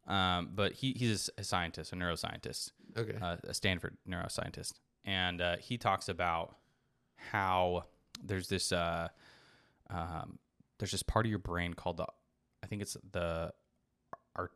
[0.08, 3.18] um, but he, he's a scientist a neuroscientist Okay.
[3.22, 4.74] uh, a Stanford neuroscientist,
[5.06, 6.56] and uh, he talks about
[7.16, 7.84] how
[8.24, 9.10] there's this uh,
[9.92, 10.40] um,
[10.80, 12.08] there's this part of your brain called the
[12.70, 13.52] think it's the
[14.36, 14.52] art,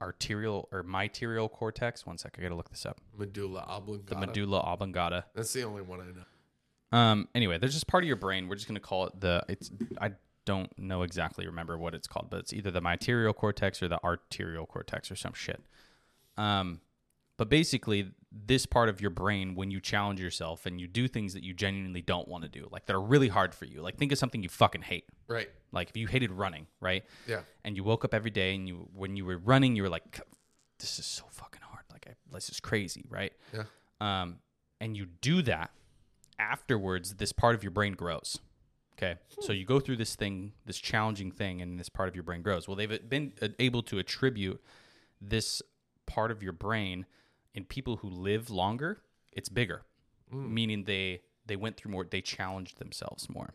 [0.00, 2.06] arterial or myterial cortex.
[2.06, 3.00] One sec, I gotta look this up.
[3.16, 4.14] medulla oblongata.
[4.14, 5.24] The medulla oblongata.
[5.34, 6.98] That's the only one I know.
[6.98, 7.28] Um.
[7.34, 8.48] Anyway, there's just part of your brain.
[8.48, 9.44] We're just gonna call it the.
[9.48, 9.70] It's.
[10.00, 10.12] I
[10.46, 14.02] don't know exactly remember what it's called, but it's either the myterial cortex or the
[14.02, 15.62] arterial cortex or some shit.
[16.36, 16.80] Um.
[17.40, 21.32] But basically, this part of your brain, when you challenge yourself and you do things
[21.32, 23.96] that you genuinely don't want to do, like that are really hard for you, like
[23.96, 25.06] think of something you fucking hate.
[25.26, 25.48] Right.
[25.72, 27.02] Like if you hated running, right?
[27.26, 27.40] Yeah.
[27.64, 30.20] and you woke up every day and you when you were running you were like
[30.80, 33.64] this is so fucking hard like I, this is crazy right Yeah.
[34.02, 34.36] um
[34.82, 35.70] and you do that
[36.38, 38.38] afterwards this part of your brain grows
[38.98, 42.22] okay so you go through this thing this challenging thing and this part of your
[42.24, 44.60] brain grows well they've been uh, able to attribute
[45.22, 45.62] this
[46.06, 47.06] part of your brain
[47.54, 48.98] in people who live longer
[49.32, 49.82] it's bigger
[50.32, 53.54] meaning they they went through more they challenged themselves more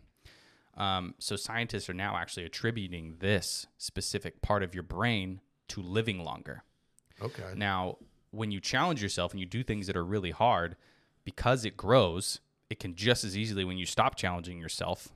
[0.78, 5.40] um, so scientists are now actually attributing this specific part of your brain
[5.70, 6.64] to living longer.
[7.22, 7.54] Okay.
[7.56, 7.98] Now,
[8.32, 10.76] when you challenge yourself and you do things that are really hard,
[11.24, 15.10] because it grows, it can just as easily when you stop challenging yourself,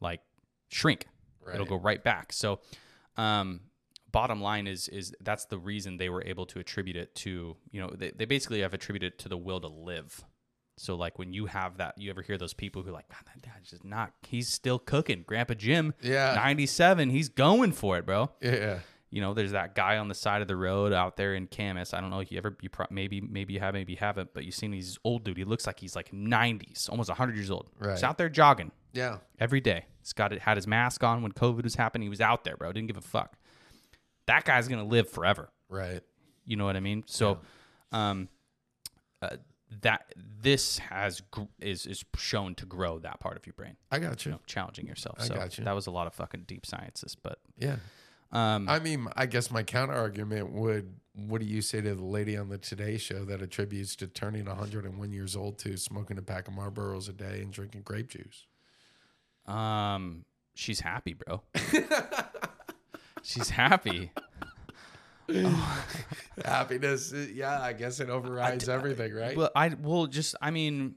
[0.00, 0.20] like
[0.68, 1.06] shrink.
[1.54, 2.32] It'll go right back.
[2.32, 2.60] So,
[3.16, 3.60] um,
[4.20, 7.80] bottom line is is that's the reason they were able to attribute it to you
[7.80, 10.24] know they, they basically have attributed it to the will to live
[10.78, 13.24] So like when you have that, you ever hear those people who are like, that
[13.40, 14.12] dad's just not.
[14.32, 15.24] He's still cooking.
[15.26, 16.34] Grandpa Jim, Yeah.
[16.34, 17.08] ninety seven.
[17.10, 18.30] He's going for it, bro.
[18.42, 18.80] Yeah.
[19.14, 21.94] You know, there's that guy on the side of the road out there in Camas.
[21.94, 24.34] I don't know if you ever, you pro- maybe, maybe you have, maybe you haven't,
[24.34, 25.38] but you've seen these old dude.
[25.38, 27.70] He looks like he's like 90s, almost 100 years old.
[27.78, 27.92] Right.
[27.92, 29.18] He's out there jogging Yeah.
[29.38, 29.86] every day.
[30.02, 32.02] He's got it, had his mask on when COVID was happening.
[32.06, 32.72] He was out there, bro.
[32.72, 33.35] Didn't give a fuck.
[34.26, 35.50] That guy's gonna live forever.
[35.68, 36.02] Right.
[36.44, 37.04] You know what I mean?
[37.06, 37.38] So,
[37.92, 38.28] um,
[39.22, 39.36] uh,
[39.82, 43.76] that this has gr- is is shown to grow that part of your brain.
[43.90, 44.30] I got you.
[44.30, 45.16] You know, challenging yourself.
[45.18, 45.64] I so got you.
[45.64, 47.76] that was a lot of fucking deep sciences, but Yeah.
[48.30, 52.04] um, I mean, I guess my counter argument would what do you say to the
[52.04, 56.22] lady on the Today Show that attributes to turning 101 years old to smoking a
[56.22, 58.46] pack of Marlboros a day and drinking grape juice?
[59.46, 60.24] um,
[60.54, 61.42] she's happy, bro.
[63.26, 64.12] she's happy.
[66.44, 69.36] Happiness, uh, yeah, I guess it overrides everything, right?
[69.36, 70.36] Well, I will just.
[70.40, 70.94] I mean,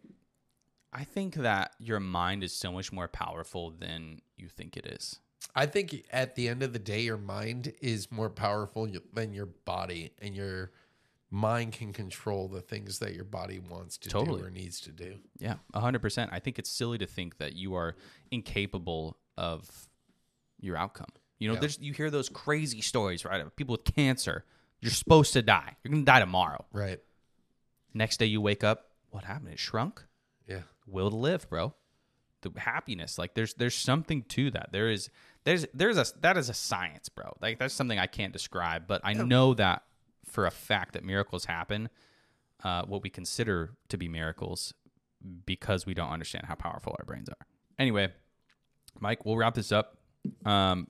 [0.93, 5.19] I think that your mind is so much more powerful than you think it is.
[5.55, 9.47] I think at the end of the day, your mind is more powerful than your
[9.47, 10.71] body, and your
[11.31, 14.41] mind can control the things that your body wants to Totally.
[14.41, 15.15] do or needs to do.
[15.39, 16.29] Yeah, hundred percent.
[16.33, 17.95] I think it's silly to think that you are
[18.31, 19.87] incapable of
[20.59, 21.09] your outcome.
[21.39, 21.61] You know, Yeah.
[21.61, 23.41] there's you hear those crazy stories, right?
[23.41, 24.45] Of people with cancer.
[24.81, 25.75] You're supposed to die.
[25.83, 26.65] You're gonna die tomorrow.
[26.71, 26.99] Right.
[27.93, 28.91] Next day you wake up.
[29.09, 29.49] What happened?
[29.53, 30.05] It shrunk.
[30.47, 30.61] Yeah.
[30.85, 31.73] Will to live, bro.
[32.41, 34.69] The happiness, like there's there's something to that.
[34.71, 35.09] There is
[35.43, 37.35] there's there's a that is a science, bro.
[37.41, 39.83] Like that's something I can't describe, but I know that
[40.25, 41.89] for a fact that miracles happen.
[42.63, 44.73] Uh, what we consider to be miracles
[45.45, 47.45] because we don't understand how powerful our brains are.
[47.77, 48.09] Anyway,
[48.99, 49.97] Mike, we'll wrap this up.
[50.45, 50.87] Um,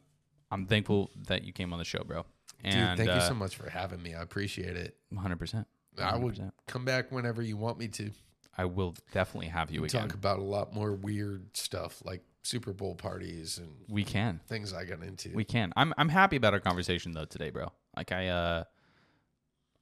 [0.52, 2.26] I'm thankful that you came on the show, bro.
[2.64, 4.16] Dude, And thank you uh, so much for having me.
[4.16, 4.98] I appreciate it.
[5.14, 5.66] 100%.
[5.98, 8.12] I would come back whenever you want me to.
[8.58, 10.02] I will definitely have you again.
[10.02, 14.42] Talk about a lot more weird stuff like Super Bowl parties and We can.
[14.48, 15.30] things I got into.
[15.34, 15.72] We can.
[15.78, 17.72] I'm I'm happy about our conversation though today, bro.
[17.96, 18.64] Like I uh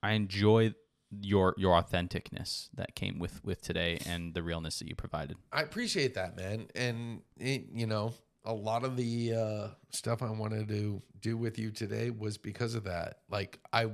[0.03, 0.73] I enjoy
[1.21, 5.37] your your authenticness that came with with today and the realness that you provided.
[5.51, 6.67] I appreciate that, man.
[6.75, 8.13] And it, you know,
[8.47, 12.73] a lot of the uh, stuff I wanted to do with you today was because
[12.75, 13.19] of that.
[13.29, 13.87] Like I,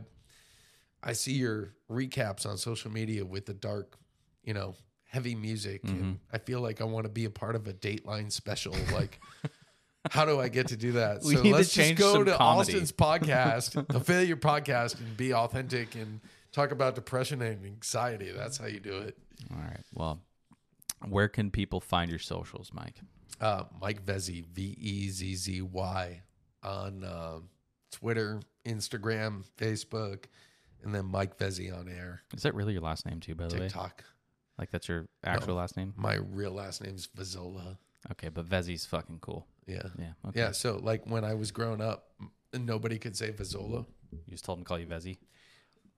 [1.04, 3.98] I see your recaps on social media with the dark,
[4.44, 4.76] you know,
[5.10, 5.96] heavy music, Mm-hmm.
[6.04, 8.76] and I feel like I want to be a part of a Dateline special.
[8.94, 9.20] Like,
[10.12, 11.24] how do I get to do that?
[11.24, 12.72] We so let's just go to comedy.
[12.74, 16.20] Austin's podcast, the Failure Podcast, and be authentic and
[16.52, 18.32] talk about depression and anxiety.
[18.32, 19.18] That's how you do it.
[19.52, 19.82] All right.
[19.94, 20.20] Well,
[21.10, 22.96] where can people find your socials, Mike?
[23.42, 26.22] Uh, Mike Vezzy, V E Z Z Y,
[26.64, 27.40] on uh,
[27.92, 30.26] Twitter, Instagram, Facebook,
[30.84, 33.56] and then Mike Vezzy on air, Is that really your last name too, by the
[33.56, 33.62] way?
[33.68, 34.04] TikTok.
[34.58, 35.94] Like that's your actual last name?
[35.98, 37.78] My real last name's Vazola.
[38.12, 39.48] Okay, but Vezzy's fucking cool.
[39.66, 39.84] Yeah.
[39.98, 40.12] Yeah.
[40.28, 40.40] Okay.
[40.40, 40.52] Yeah.
[40.52, 42.10] So, like, when I was growing up,
[42.54, 43.86] nobody could say Vazola.
[44.12, 45.18] You just told them to call you Vezzy.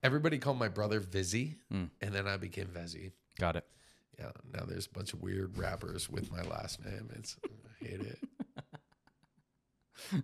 [0.02, 1.90] Everybody called my brother Vizzy, Mm.
[2.00, 3.10] and then I became Vezzy.
[3.38, 3.64] Got it.
[4.18, 4.30] Yeah.
[4.54, 7.10] Now there's a bunch of weird rappers with my last name.
[7.16, 8.18] It's I hate it.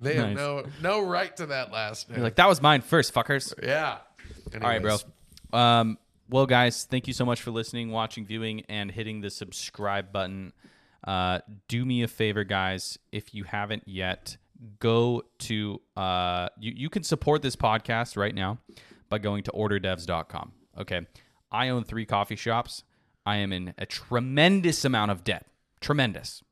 [0.01, 0.37] They have Nice.
[0.37, 2.19] no no right to that last name.
[2.19, 3.53] You're like, that was mine first, fuckers.
[3.63, 3.99] yeah.
[4.55, 4.93] All right, bro.
[4.93, 5.05] Anyways.
[5.53, 5.99] Um,
[6.29, 10.53] well, guys, thank you so much for listening, watching, viewing, and hitting the subscribe button.
[11.07, 12.99] Uh, do me a favor, guys.
[13.11, 14.37] If you haven't yet,
[14.79, 16.73] go to uh, you.
[16.77, 18.59] You can support this podcast right now
[19.09, 20.53] by going to orderdevs.com.
[20.79, 21.01] Okay,
[21.51, 22.85] I own three coffee shops.
[23.25, 25.47] I am in a tremendous amount of debt.
[25.81, 26.43] Tremendous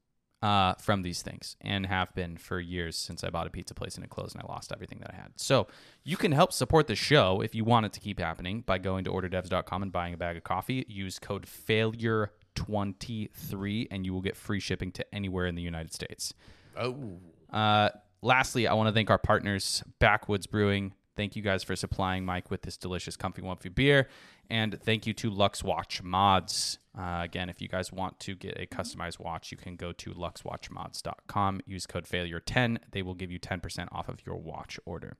[0.42, 3.94] uh, from these things and have been for years since I bought a pizza place
[3.97, 5.32] and it closed and I lost everything that I had.
[5.36, 5.66] So
[6.02, 9.05] you can help support the show if you want it to keep happening by going
[9.05, 10.84] to orderdevs.com and buying a bag of coffee.
[10.88, 16.32] Use code failure23 and you will get free shipping to anywhere in the United States.
[16.76, 17.18] Oh,
[17.52, 17.90] Uh,
[18.22, 20.92] lastly, I want to thank our partners, Backwoods Brewing.
[21.16, 24.09] Thank you guys for supplying Mike with this delicious Comfy Wumpy beer.
[24.51, 26.78] And thank you to Lux Watch Mods.
[26.98, 30.10] Uh, again, if you guys want to get a customized watch, you can go to
[30.10, 31.60] luxwatchmods.com.
[31.66, 32.78] Use code failure10.
[32.90, 35.16] They will give you 10% off of your watch order.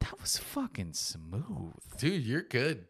[0.00, 1.74] That was fucking smooth.
[1.98, 2.86] dude, you're good.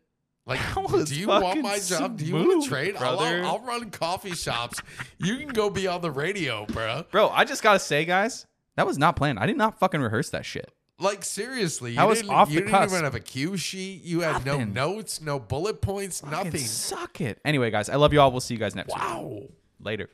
[0.47, 0.61] Like,
[1.07, 2.19] do you want my job?
[2.19, 2.97] Do you want to trade?
[2.97, 3.43] I'll, brother.
[3.43, 4.81] I'll, I'll run coffee shops.
[5.19, 7.05] You can go be on the radio, bro.
[7.11, 8.47] Bro, I just got to say, guys,
[8.77, 9.39] that was not planned.
[9.39, 10.73] I did not fucking rehearse that shit.
[11.01, 12.93] Like seriously, you That was didn't, off you the didn't cusp.
[12.93, 14.05] even have a cue sheet.
[14.05, 14.73] You had Nothing.
[14.75, 16.61] no notes, no bullet points, Fucking nothing.
[16.61, 17.41] Suck it.
[17.45, 18.31] Anyway, guys, I love you all.
[18.31, 19.03] We'll see you guys next week.
[19.03, 19.43] Wow.
[19.83, 20.11] Later.